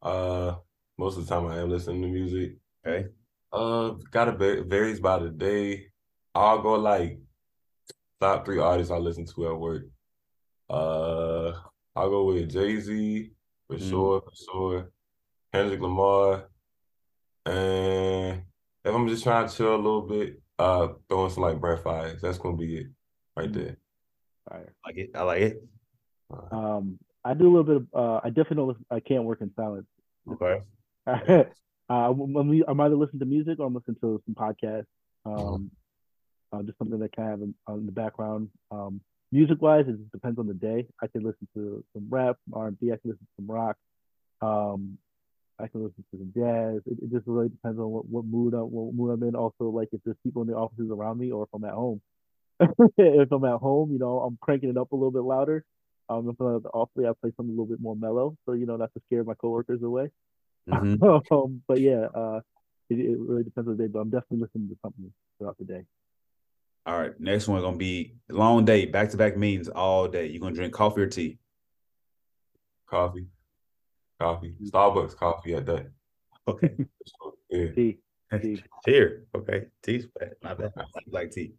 Uh 0.00 0.54
most 0.98 1.16
of 1.18 1.26
the 1.26 1.34
time 1.34 1.46
I 1.46 1.58
am 1.58 1.70
listening 1.70 2.02
to 2.02 2.08
music. 2.08 2.56
Okay. 2.86 3.08
Uh, 3.52 3.94
gotta 4.10 4.32
va- 4.32 4.62
varies 4.62 5.00
by 5.00 5.18
the 5.18 5.30
day. 5.30 5.86
I'll 6.34 6.62
go 6.62 6.74
like 6.74 7.18
top 8.20 8.44
three 8.44 8.58
artists 8.58 8.92
I 8.92 8.98
listen 8.98 9.26
to 9.26 9.48
at 9.48 9.58
work. 9.58 9.84
Uh, 10.70 11.52
I'll 11.94 12.10
go 12.10 12.24
with 12.24 12.50
Jay 12.50 12.80
Z 12.80 13.30
for 13.68 13.76
Mm. 13.76 13.90
sure, 13.90 14.20
for 14.22 14.32
sure. 14.34 14.92
Kendrick 15.52 15.80
Lamar, 15.80 16.48
and 17.46 18.42
if 18.84 18.94
I'm 18.94 19.08
just 19.08 19.22
trying 19.24 19.48
to 19.48 19.54
chill 19.54 19.74
a 19.74 19.76
little 19.76 20.02
bit, 20.02 20.40
uh, 20.58 20.88
throwing 21.08 21.30
some 21.30 21.42
like 21.42 21.60
Brent 21.60 21.82
Faiyaz. 21.82 22.20
That's 22.20 22.38
gonna 22.38 22.56
be 22.56 22.76
it 22.78 22.86
right 23.36 23.50
Mm. 23.50 23.54
there. 23.54 23.76
Fire. 24.48 24.74
Like 24.84 24.96
it. 24.96 25.10
I 25.14 25.22
like 25.22 25.42
it. 25.42 25.62
Uh, 26.32 26.56
Um, 26.56 26.98
I 27.24 27.34
do 27.34 27.44
a 27.44 27.52
little 27.54 27.64
bit 27.64 27.76
of. 27.76 27.86
Uh, 27.94 28.20
I 28.24 28.30
definitely 28.30 28.74
don't. 28.74 28.86
I 28.90 29.00
can't 29.00 29.24
work 29.24 29.40
in 29.42 29.52
silence. 29.54 29.86
Okay. 30.30 30.62
uh, 31.06 31.44
I'm, 31.90 32.36
I'm 32.36 32.62
I'm 32.68 32.80
either 32.80 32.96
listening 32.96 33.20
to 33.20 33.26
music 33.26 33.58
or 33.60 33.66
I'm 33.66 33.74
listening 33.74 33.96
to 34.00 34.22
some 34.24 34.34
podcasts. 34.34 34.86
Um, 35.24 35.70
uh, 36.52 36.62
just 36.62 36.78
something 36.78 36.98
that 36.98 37.14
kind 37.14 37.32
of 37.32 37.40
have 37.40 37.42
in, 37.48 37.54
on 37.66 37.86
the 37.86 37.92
background. 37.92 38.48
Um, 38.70 39.00
music 39.32 39.60
wise, 39.60 39.86
it 39.88 39.96
just 39.98 40.12
depends 40.12 40.38
on 40.38 40.46
the 40.46 40.54
day. 40.54 40.86
I 41.02 41.06
can 41.06 41.22
listen 41.22 41.48
to 41.54 41.82
some 41.94 42.06
rap, 42.08 42.36
R 42.52 42.68
and 42.68 42.78
B. 42.78 42.92
I 42.92 42.96
can 42.96 43.10
listen 43.10 43.26
to 43.26 43.42
some 43.42 43.50
rock. 43.50 43.76
Um, 44.40 44.98
I 45.58 45.68
can 45.68 45.84
listen 45.84 46.04
to 46.12 46.18
some 46.18 46.32
jazz. 46.34 46.82
It, 46.86 47.04
it 47.04 47.12
just 47.12 47.26
really 47.26 47.48
depends 47.48 47.78
on 47.78 47.88
what, 47.88 48.06
what 48.06 48.24
mood 48.24 48.54
I'm 48.54 48.70
what 48.70 48.94
mood 48.94 49.12
I'm 49.12 49.28
in. 49.28 49.34
Also, 49.34 49.64
like 49.64 49.88
if 49.92 50.00
there's 50.04 50.16
people 50.22 50.42
in 50.42 50.48
the 50.48 50.54
offices 50.54 50.90
around 50.90 51.18
me 51.18 51.32
or 51.32 51.44
if 51.44 51.48
I'm 51.54 51.64
at 51.64 51.72
home. 51.72 52.00
if 52.96 53.32
I'm 53.32 53.44
at 53.44 53.58
home, 53.58 53.92
you 53.92 53.98
know, 53.98 54.20
I'm 54.20 54.38
cranking 54.40 54.70
it 54.70 54.76
up 54.76 54.92
a 54.92 54.96
little 54.96 55.10
bit 55.10 55.22
louder. 55.22 55.64
Um, 56.08 56.28
if 56.28 56.38
I'm 56.40 56.56
at 56.56 56.62
the 56.62 56.68
office, 56.70 57.04
I 57.08 57.12
play 57.20 57.32
something 57.36 57.48
a 57.48 57.60
little 57.60 57.66
bit 57.66 57.80
more 57.80 57.96
mellow, 57.96 58.36
so 58.44 58.52
you 58.52 58.66
know, 58.66 58.76
not 58.76 58.92
to 58.94 59.00
scare 59.06 59.24
my 59.24 59.34
coworkers 59.34 59.82
away. 59.82 60.10
Mhm. 60.68 61.02
um, 61.32 61.62
but 61.66 61.80
yeah, 61.80 62.06
uh, 62.14 62.40
it, 62.90 62.98
it 62.98 63.18
really 63.18 63.44
depends 63.44 63.68
on 63.68 63.76
the 63.76 63.82
day. 63.82 63.88
But 63.88 64.00
I'm 64.00 64.10
definitely 64.10 64.38
listening 64.38 64.68
to 64.68 64.76
something 64.82 65.12
throughout 65.38 65.58
the 65.58 65.64
day. 65.64 65.84
All 66.84 66.98
right. 66.98 67.18
Next 67.20 67.48
one 67.48 67.60
gonna 67.60 67.76
be 67.76 68.14
long 68.28 68.64
day, 68.64 68.86
back 68.86 69.10
to 69.10 69.16
back 69.16 69.36
meetings 69.36 69.68
all 69.68 70.08
day. 70.08 70.26
You 70.26 70.40
gonna 70.40 70.54
drink 70.54 70.72
coffee 70.72 71.02
or 71.02 71.06
tea? 71.06 71.38
coffee, 72.92 73.26
coffee, 74.20 74.54
Starbucks 74.62 75.16
coffee 75.16 75.54
at 75.54 75.66
that. 75.66 75.86
Okay. 76.46 76.76
Yeah. 77.50 77.66
Tea, 77.74 77.98
tea. 78.40 78.62
Here. 78.86 79.24
Okay. 79.34 79.66
Tea's 79.82 80.06
bad. 80.06 80.32
Not 80.42 80.58
bad. 80.58 80.72
I 80.78 80.84
like 81.10 81.32
tea. 81.32 81.52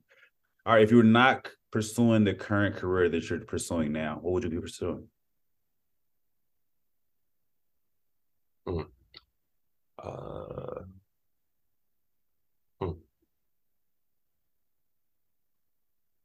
All 0.65 0.73
right. 0.73 0.81
If 0.81 0.89
you 0.89 0.97
were 0.97 1.03
not 1.03 1.47
pursuing 1.71 2.23
the 2.23 2.33
current 2.33 2.75
career 2.75 3.09
that 3.09 3.29
you're 3.29 3.41
pursuing 3.41 3.91
now, 3.91 4.17
what 4.19 4.33
would 4.33 4.43
you 4.43 4.49
be 4.49 4.59
pursuing? 4.59 5.07
Uh, 8.67 8.81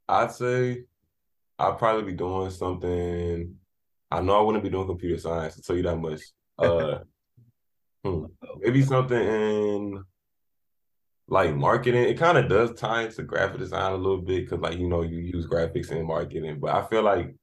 I'd 0.09 0.33
say 0.33 0.85
I'd 1.59 1.79
probably 1.79 2.13
be 2.13 2.17
doing 2.17 2.51
something. 2.51 3.55
I 4.11 4.21
know 4.21 4.39
I 4.39 4.43
wouldn't 4.43 4.65
be 4.65 4.71
doing 4.71 4.87
computer 4.87 5.19
science. 5.19 5.57
I'll 5.57 5.63
tell 5.63 5.77
you 5.77 5.83
that 5.83 5.97
much. 5.97 6.21
Uh, 6.61 6.99
hmm, 8.03 8.25
maybe 8.59 8.83
something 8.83 9.17
in 9.17 10.05
like 11.29 11.55
marketing. 11.55 12.03
It 12.03 12.19
kind 12.19 12.37
of 12.37 12.49
does 12.49 12.75
tie 12.75 13.03
into 13.03 13.23
graphic 13.23 13.59
design 13.59 13.93
a 13.93 13.97
little 13.97 14.23
bit 14.23 14.45
because, 14.45 14.59
like, 14.61 14.79
you 14.79 14.89
know, 14.89 15.03
you 15.03 15.19
use 15.19 15.47
graphics 15.47 15.93
in 15.93 16.05
marketing. 16.07 16.59
But 16.61 16.75
I 16.75 16.85
feel 16.89 17.03
like 17.03 17.37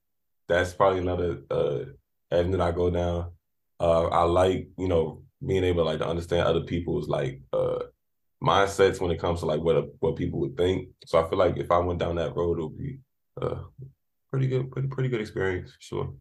that's 0.47 0.74
probably 0.74 0.99
another 0.99 1.43
uh 1.49 1.80
avenue 2.32 2.61
I 2.61 2.72
go 2.72 2.89
down. 2.89 3.32
Uh, 3.80 4.07
I 4.07 4.24
like 4.24 4.68
you 4.78 4.88
know 4.88 5.24
being 5.45 5.63
able 5.63 5.86
like 5.86 5.99
to 5.99 6.07
understand 6.07 6.47
other 6.47 6.61
people's 6.61 7.07
like 7.07 7.41
uh 7.53 7.80
mindsets 8.43 8.99
when 8.99 9.11
it 9.11 9.19
comes 9.19 9.39
to 9.39 9.45
like 9.45 9.61
what 9.61 9.75
a, 9.75 9.88
what 9.99 10.15
people 10.15 10.39
would 10.39 10.57
think. 10.57 10.89
So 11.05 11.23
I 11.23 11.29
feel 11.29 11.39
like 11.39 11.57
if 11.57 11.71
I 11.71 11.79
went 11.79 11.99
down 11.99 12.15
that 12.15 12.36
road, 12.36 12.59
it 12.59 12.63
would 12.63 12.77
be 12.77 12.99
uh 13.41 13.61
pretty 14.29 14.47
good, 14.47 14.71
pretty 14.71 14.88
pretty 14.88 15.09
good 15.09 15.21
experience 15.21 15.71
for 15.71 15.81
sure. 15.81 16.13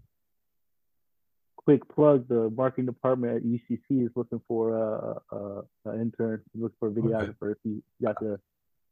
Quick 1.57 1.89
plug: 1.89 2.29
the 2.29 2.51
marketing 2.51 2.87
department 2.87 3.37
at 3.37 3.43
UCC 3.43 4.05
is 4.05 4.11
looking 4.15 4.41
for 4.47 4.77
a, 4.77 5.35
a, 5.35 5.39
a 5.39 5.91
an 5.91 6.01
intern. 6.01 6.43
Looking 6.55 6.77
for 6.79 6.89
a 6.89 6.93
videographer. 6.93 7.43
Okay. 7.43 7.53
If 7.53 7.59
you 7.65 7.83
got 8.03 8.21
the 8.21 8.39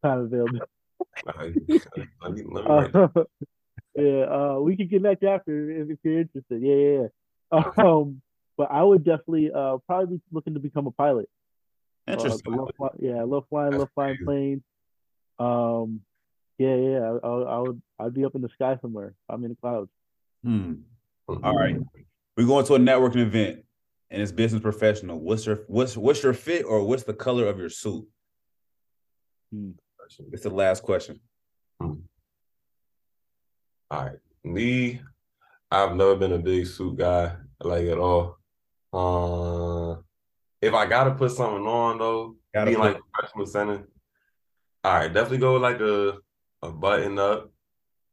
time 0.03 0.21
available. 0.21 0.61
let 1.27 2.33
me, 2.33 2.43
let 2.51 2.65
me 2.65 3.01
uh, 3.01 3.09
yeah, 3.95 4.23
uh, 4.25 4.59
we 4.61 4.77
can 4.77 4.89
connect 4.89 5.23
after 5.25 5.71
if, 5.71 5.91
if 5.91 5.99
you're 6.03 6.21
interested. 6.21 6.63
Yeah, 6.63 6.75
yeah. 6.75 7.07
yeah. 7.53 7.71
Um, 7.85 8.23
but 8.57 8.71
I 8.71 8.83
would 8.83 9.05
definitely 9.05 9.51
uh 9.55 9.79
probably 9.87 10.17
be 10.17 10.23
looking 10.31 10.55
to 10.55 10.61
become 10.61 10.87
a 10.87 10.91
pilot. 10.91 11.29
Interesting. 12.07 12.55
Uh, 12.55 12.67
love, 12.79 12.91
yeah, 12.99 13.17
I 13.17 13.23
love 13.23 13.45
flying, 13.49 13.71
That's 13.71 13.81
love 13.81 13.91
flying 13.95 14.17
crazy. 14.17 14.25
planes. 14.25 14.63
Um, 15.39 16.01
yeah, 16.59 16.75
yeah, 16.75 16.99
I, 16.99 17.27
I, 17.27 17.43
I, 17.43 17.59
would, 17.59 17.83
I'd 17.99 18.15
be 18.15 18.25
up 18.25 18.35
in 18.35 18.43
the 18.43 18.49
sky 18.51 18.79
somewhere. 18.83 19.15
I'm 19.29 19.43
in 19.45 19.51
the 19.51 19.57
clouds. 19.57 19.91
Hmm. 20.45 20.75
All 21.29 21.57
right, 21.57 21.77
we're 22.37 22.47
going 22.47 22.67
to 22.67 22.75
a 22.75 22.79
networking 22.79 23.23
event, 23.23 23.65
and 24.11 24.21
it's 24.21 24.33
business 24.33 24.61
professional. 24.61 25.19
What's 25.21 25.47
your 25.47 25.61
what's 25.69 25.97
what's 25.97 26.23
your 26.23 26.35
fit, 26.35 26.65
or 26.65 26.85
what's 26.85 27.05
the 27.05 27.15
color 27.15 27.47
of 27.47 27.59
your 27.59 27.71
suit? 27.71 28.07
Hmm. 29.53 29.71
It's 30.33 30.43
the 30.43 30.51
last 30.51 30.83
question. 30.83 31.21
Hmm. 31.81 31.93
All 33.91 34.05
right, 34.05 34.19
me, 34.45 35.01
I've 35.71 35.97
never 35.97 36.17
been 36.17 36.33
a 36.33 36.39
big 36.39 36.67
suit 36.67 36.99
guy 36.99 37.37
like 37.63 37.87
at 37.87 37.99
all. 37.99 38.39
Uh, 38.93 40.01
if 40.63 40.73
I 40.73 40.87
gotta 40.87 41.11
put 41.11 41.33
something 41.33 41.67
on 41.67 41.99
though, 41.99 42.37
gotta 42.55 42.71
being 42.71 42.79
like 42.79 42.99
professional 43.13 43.47
center, 43.47 43.89
all 44.85 44.95
right, 44.95 45.13
definitely 45.13 45.39
go 45.39 45.57
like 45.57 45.81
a 45.81 46.19
a 46.63 46.71
button 46.71 47.19
up, 47.19 47.51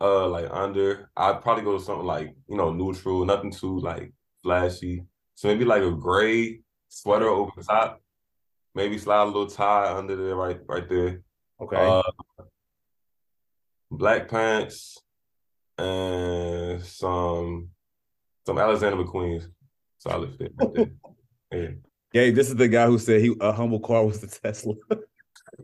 uh, 0.01 0.27
like 0.27 0.47
under. 0.51 1.09
I'd 1.15 1.41
probably 1.41 1.63
go 1.63 1.77
to 1.77 1.83
something 1.83 2.05
like 2.05 2.35
you 2.47 2.57
know 2.57 2.73
neutral, 2.73 3.23
nothing 3.23 3.51
too 3.51 3.79
like 3.79 4.11
flashy. 4.43 5.05
So 5.35 5.47
maybe 5.47 5.63
like 5.63 5.83
a 5.83 5.91
gray 5.91 6.61
sweater 6.89 7.29
over 7.29 7.51
the 7.55 7.63
top. 7.63 8.01
Maybe 8.75 8.97
slide 8.97 9.23
a 9.23 9.25
little 9.25 9.47
tie 9.47 9.95
under 9.95 10.15
there, 10.15 10.35
right, 10.35 10.59
right 10.67 10.87
there. 10.89 11.21
Okay. 11.61 11.75
Uh, 11.77 12.01
black 13.91 14.27
pants 14.27 15.01
and 15.77 16.83
some 16.83 17.69
some 18.45 18.57
Alexander 18.57 19.03
McQueen's 19.03 19.47
solid 19.97 20.35
fit 20.35 20.51
right 20.57 20.73
there. 20.73 20.91
Yeah. 21.51 21.69
Yeah, 22.13 22.31
this 22.31 22.49
is 22.49 22.55
the 22.55 22.67
guy 22.67 22.87
who 22.87 22.97
said 22.97 23.21
he 23.21 23.35
a 23.39 23.51
humble 23.51 23.79
car 23.79 24.05
was 24.05 24.19
the 24.19 24.27
Tesla. 24.27 24.73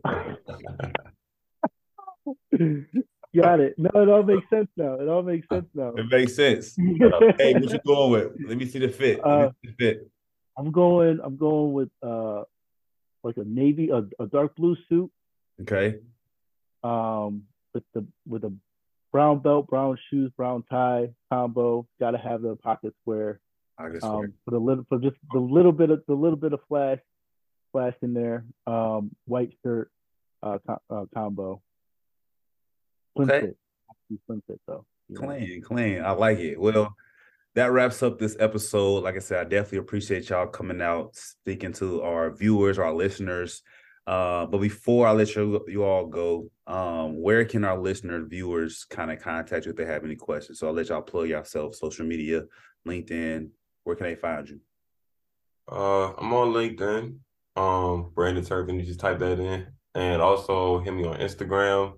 Got 3.36 3.60
it. 3.60 3.74
No, 3.76 3.90
it 3.94 4.08
all 4.08 4.22
makes 4.22 4.48
sense 4.48 4.68
now. 4.76 4.94
It 4.94 5.08
all 5.08 5.22
makes 5.22 5.46
sense 5.52 5.66
now. 5.74 5.92
It 5.96 6.06
makes 6.10 6.34
sense. 6.34 6.74
hey, 7.38 7.52
what 7.52 7.70
you 7.70 7.80
going 7.84 8.12
with? 8.12 8.48
Let 8.48 8.56
me 8.56 8.66
see 8.66 8.78
the 8.78 8.88
fit. 8.88 9.24
Uh, 9.24 9.50
see 9.62 9.70
the 9.70 9.74
fit. 9.78 10.10
I'm 10.56 10.70
going. 10.70 11.20
I'm 11.22 11.36
going 11.36 11.72
with 11.72 11.90
uh, 12.02 12.44
like 13.22 13.36
a 13.36 13.44
navy, 13.44 13.90
a, 13.90 14.04
a 14.22 14.26
dark 14.26 14.56
blue 14.56 14.76
suit. 14.88 15.10
Okay. 15.60 15.96
Um, 16.82 17.42
with 17.74 17.84
the 17.92 18.06
with 18.26 18.44
a 18.44 18.52
brown 19.12 19.40
belt, 19.40 19.66
brown 19.66 19.98
shoes, 20.08 20.30
brown 20.36 20.64
tie 20.70 21.10
combo. 21.30 21.86
Got 22.00 22.12
to 22.12 22.18
have 22.18 22.40
the 22.40 22.56
pocket 22.56 22.94
square. 23.02 23.40
I 23.78 23.90
guess 23.90 24.02
um, 24.02 24.32
for 24.44 24.52
the 24.52 24.58
little 24.58 24.84
for 24.88 24.98
just 24.98 25.16
the 25.32 25.38
little 25.38 25.72
bit 25.72 25.90
of 25.90 26.02
the 26.06 26.14
little 26.14 26.38
bit 26.38 26.52
of 26.52 26.60
flash 26.68 26.98
flash 27.72 27.94
in 28.02 28.14
there. 28.14 28.44
Um, 28.66 29.10
white 29.26 29.52
shirt 29.62 29.90
uh, 30.42 30.58
uh 30.90 31.04
combo. 31.14 31.60
Slim 33.16 33.30
okay. 33.30 33.46
fit. 33.46 33.56
Slim 34.26 34.42
fit 34.46 34.60
though. 34.66 34.86
Clean, 35.14 35.62
clean. 35.62 36.02
I 36.02 36.10
like 36.12 36.38
it. 36.38 36.60
Well, 36.60 36.94
that 37.54 37.72
wraps 37.72 38.02
up 38.02 38.18
this 38.18 38.36
episode. 38.40 39.04
Like 39.04 39.16
I 39.16 39.20
said, 39.20 39.46
I 39.46 39.48
definitely 39.48 39.78
appreciate 39.78 40.28
y'all 40.28 40.46
coming 40.46 40.82
out, 40.82 41.14
speaking 41.14 41.72
to 41.74 42.02
our 42.02 42.30
viewers, 42.30 42.78
our 42.78 42.92
listeners. 42.92 43.62
Uh, 44.06 44.46
but 44.46 44.58
before 44.58 45.06
I 45.06 45.12
let 45.12 45.34
you 45.34 45.64
you 45.68 45.84
all 45.84 46.06
go, 46.06 46.50
um, 46.66 47.20
where 47.20 47.44
can 47.44 47.64
our 47.64 47.78
listener 47.78 48.24
viewers 48.24 48.84
kind 48.84 49.10
of 49.10 49.20
contact 49.20 49.66
you 49.66 49.70
if 49.70 49.76
they 49.76 49.84
have 49.84 50.04
any 50.04 50.16
questions? 50.16 50.60
So 50.60 50.66
I'll 50.66 50.72
let 50.72 50.88
y'all 50.88 51.02
plug 51.02 51.28
yourself, 51.28 51.74
social 51.74 52.06
media, 52.06 52.42
LinkedIn, 52.86 53.50
where 53.86 53.94
can 53.94 54.06
they 54.06 54.16
find 54.16 54.48
you? 54.48 54.58
Uh, 55.70 56.12
I'm 56.18 56.32
on 56.32 56.52
LinkedIn. 56.52 57.18
Um, 57.54 58.10
Brandon 58.14 58.44
Turpin. 58.44 58.80
You 58.80 58.84
just 58.84 58.98
type 58.98 59.20
that 59.20 59.38
in, 59.38 59.68
and 59.94 60.20
also 60.20 60.80
hit 60.80 60.92
me 60.92 61.04
on 61.06 61.18
Instagram. 61.18 61.94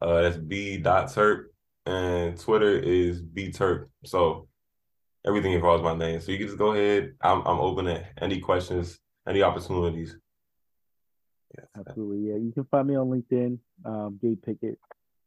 Uh, 0.00 0.22
that's 0.22 0.36
b 0.36 0.78
dot 0.78 1.08
terp, 1.08 1.46
and 1.84 2.38
Twitter 2.38 2.78
is 2.78 3.20
b 3.20 3.50
terp. 3.50 3.88
So 4.04 4.48
everything 5.26 5.52
involves 5.52 5.82
my 5.82 5.96
name. 5.96 6.20
So 6.20 6.30
you 6.30 6.38
can 6.38 6.46
just 6.46 6.58
go 6.58 6.72
ahead. 6.72 7.14
I'm 7.20 7.40
I'm 7.40 7.58
open 7.58 7.86
to 7.86 8.06
any 8.18 8.38
questions, 8.38 8.98
any 9.28 9.42
opportunities. 9.42 10.16
Yeah. 11.58 11.64
Absolutely. 11.76 12.30
Yeah, 12.30 12.36
you 12.36 12.52
can 12.52 12.64
find 12.70 12.86
me 12.86 12.96
on 12.96 13.08
LinkedIn, 13.08 13.58
um, 13.84 14.18
Gabe 14.22 14.40
Pickett, 14.42 14.78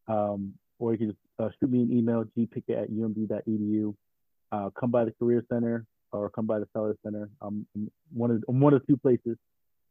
um, 0.08 0.54
or 0.80 0.94
you 0.94 0.98
can 0.98 1.08
just 1.10 1.20
uh, 1.40 1.50
shoot 1.60 1.70
me 1.70 1.84
an 1.84 1.92
email, 1.92 2.24
gpickett 2.38 2.84
at 2.84 2.90
umd.edu. 2.90 3.94
Uh, 4.52 4.70
come 4.72 4.90
by 4.90 5.04
the 5.04 5.12
Career 5.12 5.46
Center 5.52 5.76
or 5.76 5.86
come 6.36 6.46
by 6.46 6.60
the 6.60 6.68
Seller 6.74 6.96
Center. 7.04 7.30
I'm, 7.42 7.66
one 8.14 8.32
of 8.32 8.44
one 8.48 8.74
of 8.74 8.86
two 8.86 8.98
places. 8.98 9.38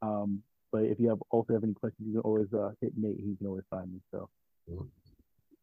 Um, 0.03 0.43
but 0.71 0.83
if 0.85 0.99
you 1.01 1.09
have 1.09 1.19
also 1.31 1.55
have 1.55 1.65
any 1.65 1.75
questions, 1.75 2.07
you 2.07 2.15
can 2.15 2.23
always 2.23 2.53
uh, 2.53 2.71
hit 2.81 2.93
Nate. 2.97 3.17
He 3.17 3.37
can 3.37 3.47
always 3.47 3.65
find 3.71 3.91
me. 3.91 4.01
So. 4.11 4.29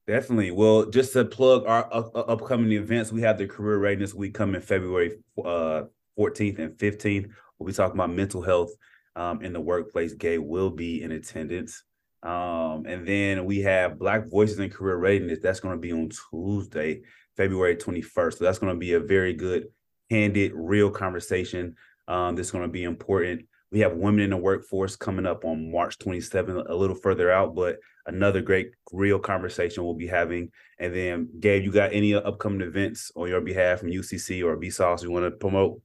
Definitely. 0.07 0.51
Well, 0.51 0.85
just 0.85 1.13
to 1.13 1.25
plug 1.25 1.65
our 1.67 1.87
uh, 1.93 2.09
upcoming 2.21 2.71
events, 2.71 3.11
we 3.11 3.21
have 3.21 3.37
the 3.37 3.45
Career 3.45 3.77
Readiness 3.77 4.13
Week 4.13 4.33
coming 4.33 4.59
February 4.59 5.17
uh, 5.37 5.83
14th 6.17 6.59
and 6.59 6.77
15th. 6.77 7.29
We'll 7.57 7.67
be 7.67 7.73
talking 7.73 7.95
about 7.95 8.11
mental 8.11 8.41
health 8.41 8.71
um, 9.15 9.41
in 9.41 9.53
the 9.53 9.61
workplace. 9.61 10.13
Gabe 10.13 10.41
will 10.41 10.71
be 10.71 11.03
in 11.03 11.11
attendance. 11.11 11.83
Um, 12.23 12.85
and 12.87 13.07
then 13.07 13.45
we 13.45 13.61
have 13.61 13.99
Black 13.99 14.29
Voices 14.29 14.59
in 14.59 14.69
Career 14.69 14.97
Readiness. 14.97 15.39
That's 15.41 15.59
going 15.59 15.75
to 15.75 15.79
be 15.81 15.91
on 15.91 16.09
Tuesday, 16.29 17.01
February 17.37 17.75
21st. 17.75 18.37
So 18.37 18.43
that's 18.43 18.59
going 18.59 18.73
to 18.73 18.79
be 18.79 18.93
a 18.93 18.99
very 18.99 19.33
good 19.33 19.67
candid, 20.11 20.51
real 20.53 20.91
conversation 20.91 21.73
um, 22.09 22.35
that's 22.35 22.51
going 22.51 22.63
to 22.63 22.67
be 22.67 22.83
important. 22.83 23.45
We 23.71 23.79
have 23.79 23.93
women 23.93 24.19
in 24.19 24.31
the 24.31 24.37
workforce 24.37 24.97
coming 24.97 25.25
up 25.25 25.45
on 25.45 25.71
March 25.71 25.97
27th, 25.99 26.69
a 26.69 26.75
little 26.75 26.97
further 26.97 27.31
out, 27.31 27.55
but 27.55 27.77
another 28.05 28.41
great, 28.41 28.71
real 28.91 29.19
conversation 29.19 29.85
we'll 29.85 29.93
be 29.93 30.07
having. 30.07 30.51
And 30.79 30.93
then, 30.93 31.29
Gabe, 31.39 31.63
you 31.63 31.71
got 31.71 31.93
any 31.93 32.13
upcoming 32.13 32.59
events 32.59 33.13
on 33.15 33.29
your 33.29 33.39
behalf 33.39 33.79
from 33.79 33.91
UCC 33.91 34.43
or 34.43 34.57
BSOS 34.57 35.03
you 35.03 35.11
want 35.11 35.23
to 35.23 35.31
promote? 35.31 35.81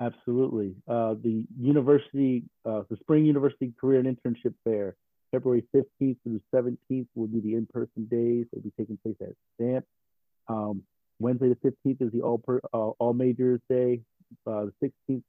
Absolutely. 0.00 0.74
Uh, 0.88 1.16
the 1.22 1.44
university, 1.60 2.44
uh, 2.64 2.84
the 2.88 2.96
Spring 2.96 3.26
University 3.26 3.74
Career 3.78 4.00
and 4.00 4.16
Internship 4.16 4.54
Fair, 4.64 4.96
February 5.30 5.64
15th 5.74 6.16
through 6.22 6.40
17th 6.54 7.08
will 7.14 7.26
be 7.26 7.40
the 7.40 7.52
in-person 7.52 8.06
days. 8.10 8.46
They'll 8.50 8.62
be 8.62 8.72
taking 8.78 8.96
place 9.02 9.16
at 9.20 9.34
Stamp. 9.56 9.84
Um, 10.48 10.84
Wednesday 11.18 11.48
the 11.48 11.70
15th 11.86 12.02
is 12.02 12.12
the 12.12 12.22
all 12.22 12.38
per, 12.38 12.60
uh, 12.72 12.90
all 12.98 13.12
majors 13.12 13.60
day. 13.68 14.00
Uh, 14.46 14.66
the 14.80 14.92
16th 15.10 15.22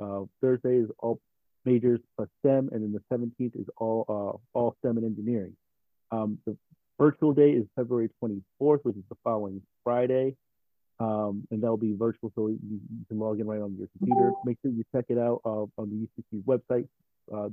uh, 0.00 0.26
Thursday 0.40 0.76
is 0.76 0.88
all 0.98 1.20
majors 1.64 2.00
plus 2.16 2.28
STEM, 2.40 2.70
and 2.72 2.82
then 2.82 2.92
the 2.92 3.16
17th 3.16 3.60
is 3.60 3.66
all 3.76 4.04
uh, 4.08 4.58
all 4.58 4.76
STEM 4.80 4.98
and 4.98 5.06
engineering. 5.06 5.56
Um, 6.10 6.38
the 6.46 6.56
virtual 6.98 7.32
day 7.32 7.50
is 7.50 7.66
February 7.76 8.10
24th, 8.22 8.80
which 8.82 8.96
is 8.96 9.04
the 9.08 9.16
following 9.22 9.62
Friday, 9.84 10.36
um, 10.98 11.46
and 11.50 11.62
that'll 11.62 11.76
be 11.76 11.94
virtual, 11.94 12.32
so 12.34 12.48
you, 12.48 12.58
you, 12.68 12.80
can 13.08 13.18
log 13.18 13.40
in 13.40 13.46
right 13.46 13.60
on 13.60 13.76
your 13.78 13.88
computer. 13.98 14.32
Make 14.44 14.58
sure 14.62 14.70
you 14.70 14.84
check 14.94 15.06
it 15.08 15.18
out 15.18 15.40
uh, 15.44 15.64
on 15.78 15.88
the 15.90 16.06
UCC 16.06 16.42
website. 16.44 16.88
Uh, 17.32 17.48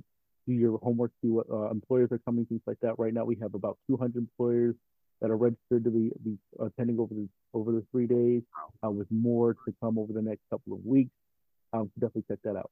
do 0.48 0.54
your 0.54 0.80
homework, 0.80 1.12
see 1.22 1.30
what 1.30 1.46
employers 1.70 2.10
are 2.12 2.20
coming, 2.20 2.46
things 2.46 2.62
like 2.66 2.80
that. 2.82 2.98
Right 2.98 3.14
now, 3.14 3.26
we 3.26 3.36
have 3.42 3.54
about 3.54 3.78
200 3.90 4.18
employers 4.18 4.76
that 5.22 5.30
are 5.30 5.38
registered 5.38 5.84
to 5.84 5.90
be, 5.90 6.12
be 6.24 6.38
attending 6.60 7.00
over 7.00 7.14
the 7.14 7.28
over 7.54 7.72
the 7.72 7.84
three 7.92 8.08
days, 8.08 8.44
uh, 8.86 8.92
with 8.92 9.08
more 9.10 9.54
to 9.54 9.76
come 9.82 9.98
over 9.98 10.14
the 10.14 10.22
next 10.22 10.42
couple 10.50 10.74
of 10.74 10.86
weeks. 10.86 11.12
Um, 11.74 11.90
definitely 11.96 12.26
check 12.30 12.40
that 12.44 12.56
out. 12.56 12.72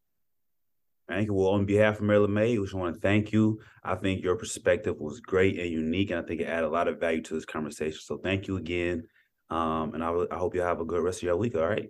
Thank 1.08 1.28
you. 1.28 1.34
Well, 1.34 1.50
on 1.50 1.66
behalf 1.66 1.98
of 1.98 2.02
Maryland 2.04 2.34
Made, 2.34 2.58
we 2.58 2.66
just 2.66 2.74
want 2.74 2.96
to 2.96 3.00
thank 3.00 3.32
you. 3.32 3.60
I 3.84 3.96
think 3.96 4.24
your 4.24 4.36
perspective 4.36 4.98
was 5.00 5.20
great 5.20 5.60
and 5.60 5.70
unique, 5.70 6.10
and 6.10 6.20
I 6.20 6.24
think 6.24 6.41
it 6.41 6.46
added 6.46 6.66
a 6.66 6.70
lot 6.70 6.88
of 6.88 7.00
value 7.00 7.22
to 7.22 7.34
this 7.36 7.46
conversation. 7.46 8.00
So 8.02 8.18
thank 8.18 8.48
you 8.48 8.58
again. 8.58 9.08
Um, 9.50 9.93
and 9.93 10.04
I, 10.04 10.12
I 10.32 10.38
hope 10.38 10.56
you 10.56 10.62
have 10.62 10.80
a 10.80 10.86
good 10.86 11.04
rest 11.04 11.20
of 11.20 11.24
your 11.24 11.38
week. 11.38 11.56
All 11.56 11.68
right. 11.68 11.89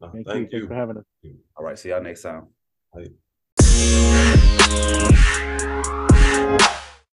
No, 0.00 0.10
Thank, 0.10 0.26
thank 0.26 0.52
you. 0.52 0.60
you. 0.60 0.66
Thanks 0.66 0.66
for 0.66 0.74
having 0.74 0.96
us. 0.96 1.04
All 1.56 1.64
right. 1.64 1.78
See 1.78 1.90
y'all 1.90 2.02
next 2.02 2.22
time. 2.22 2.48
Bye. 6.66 6.79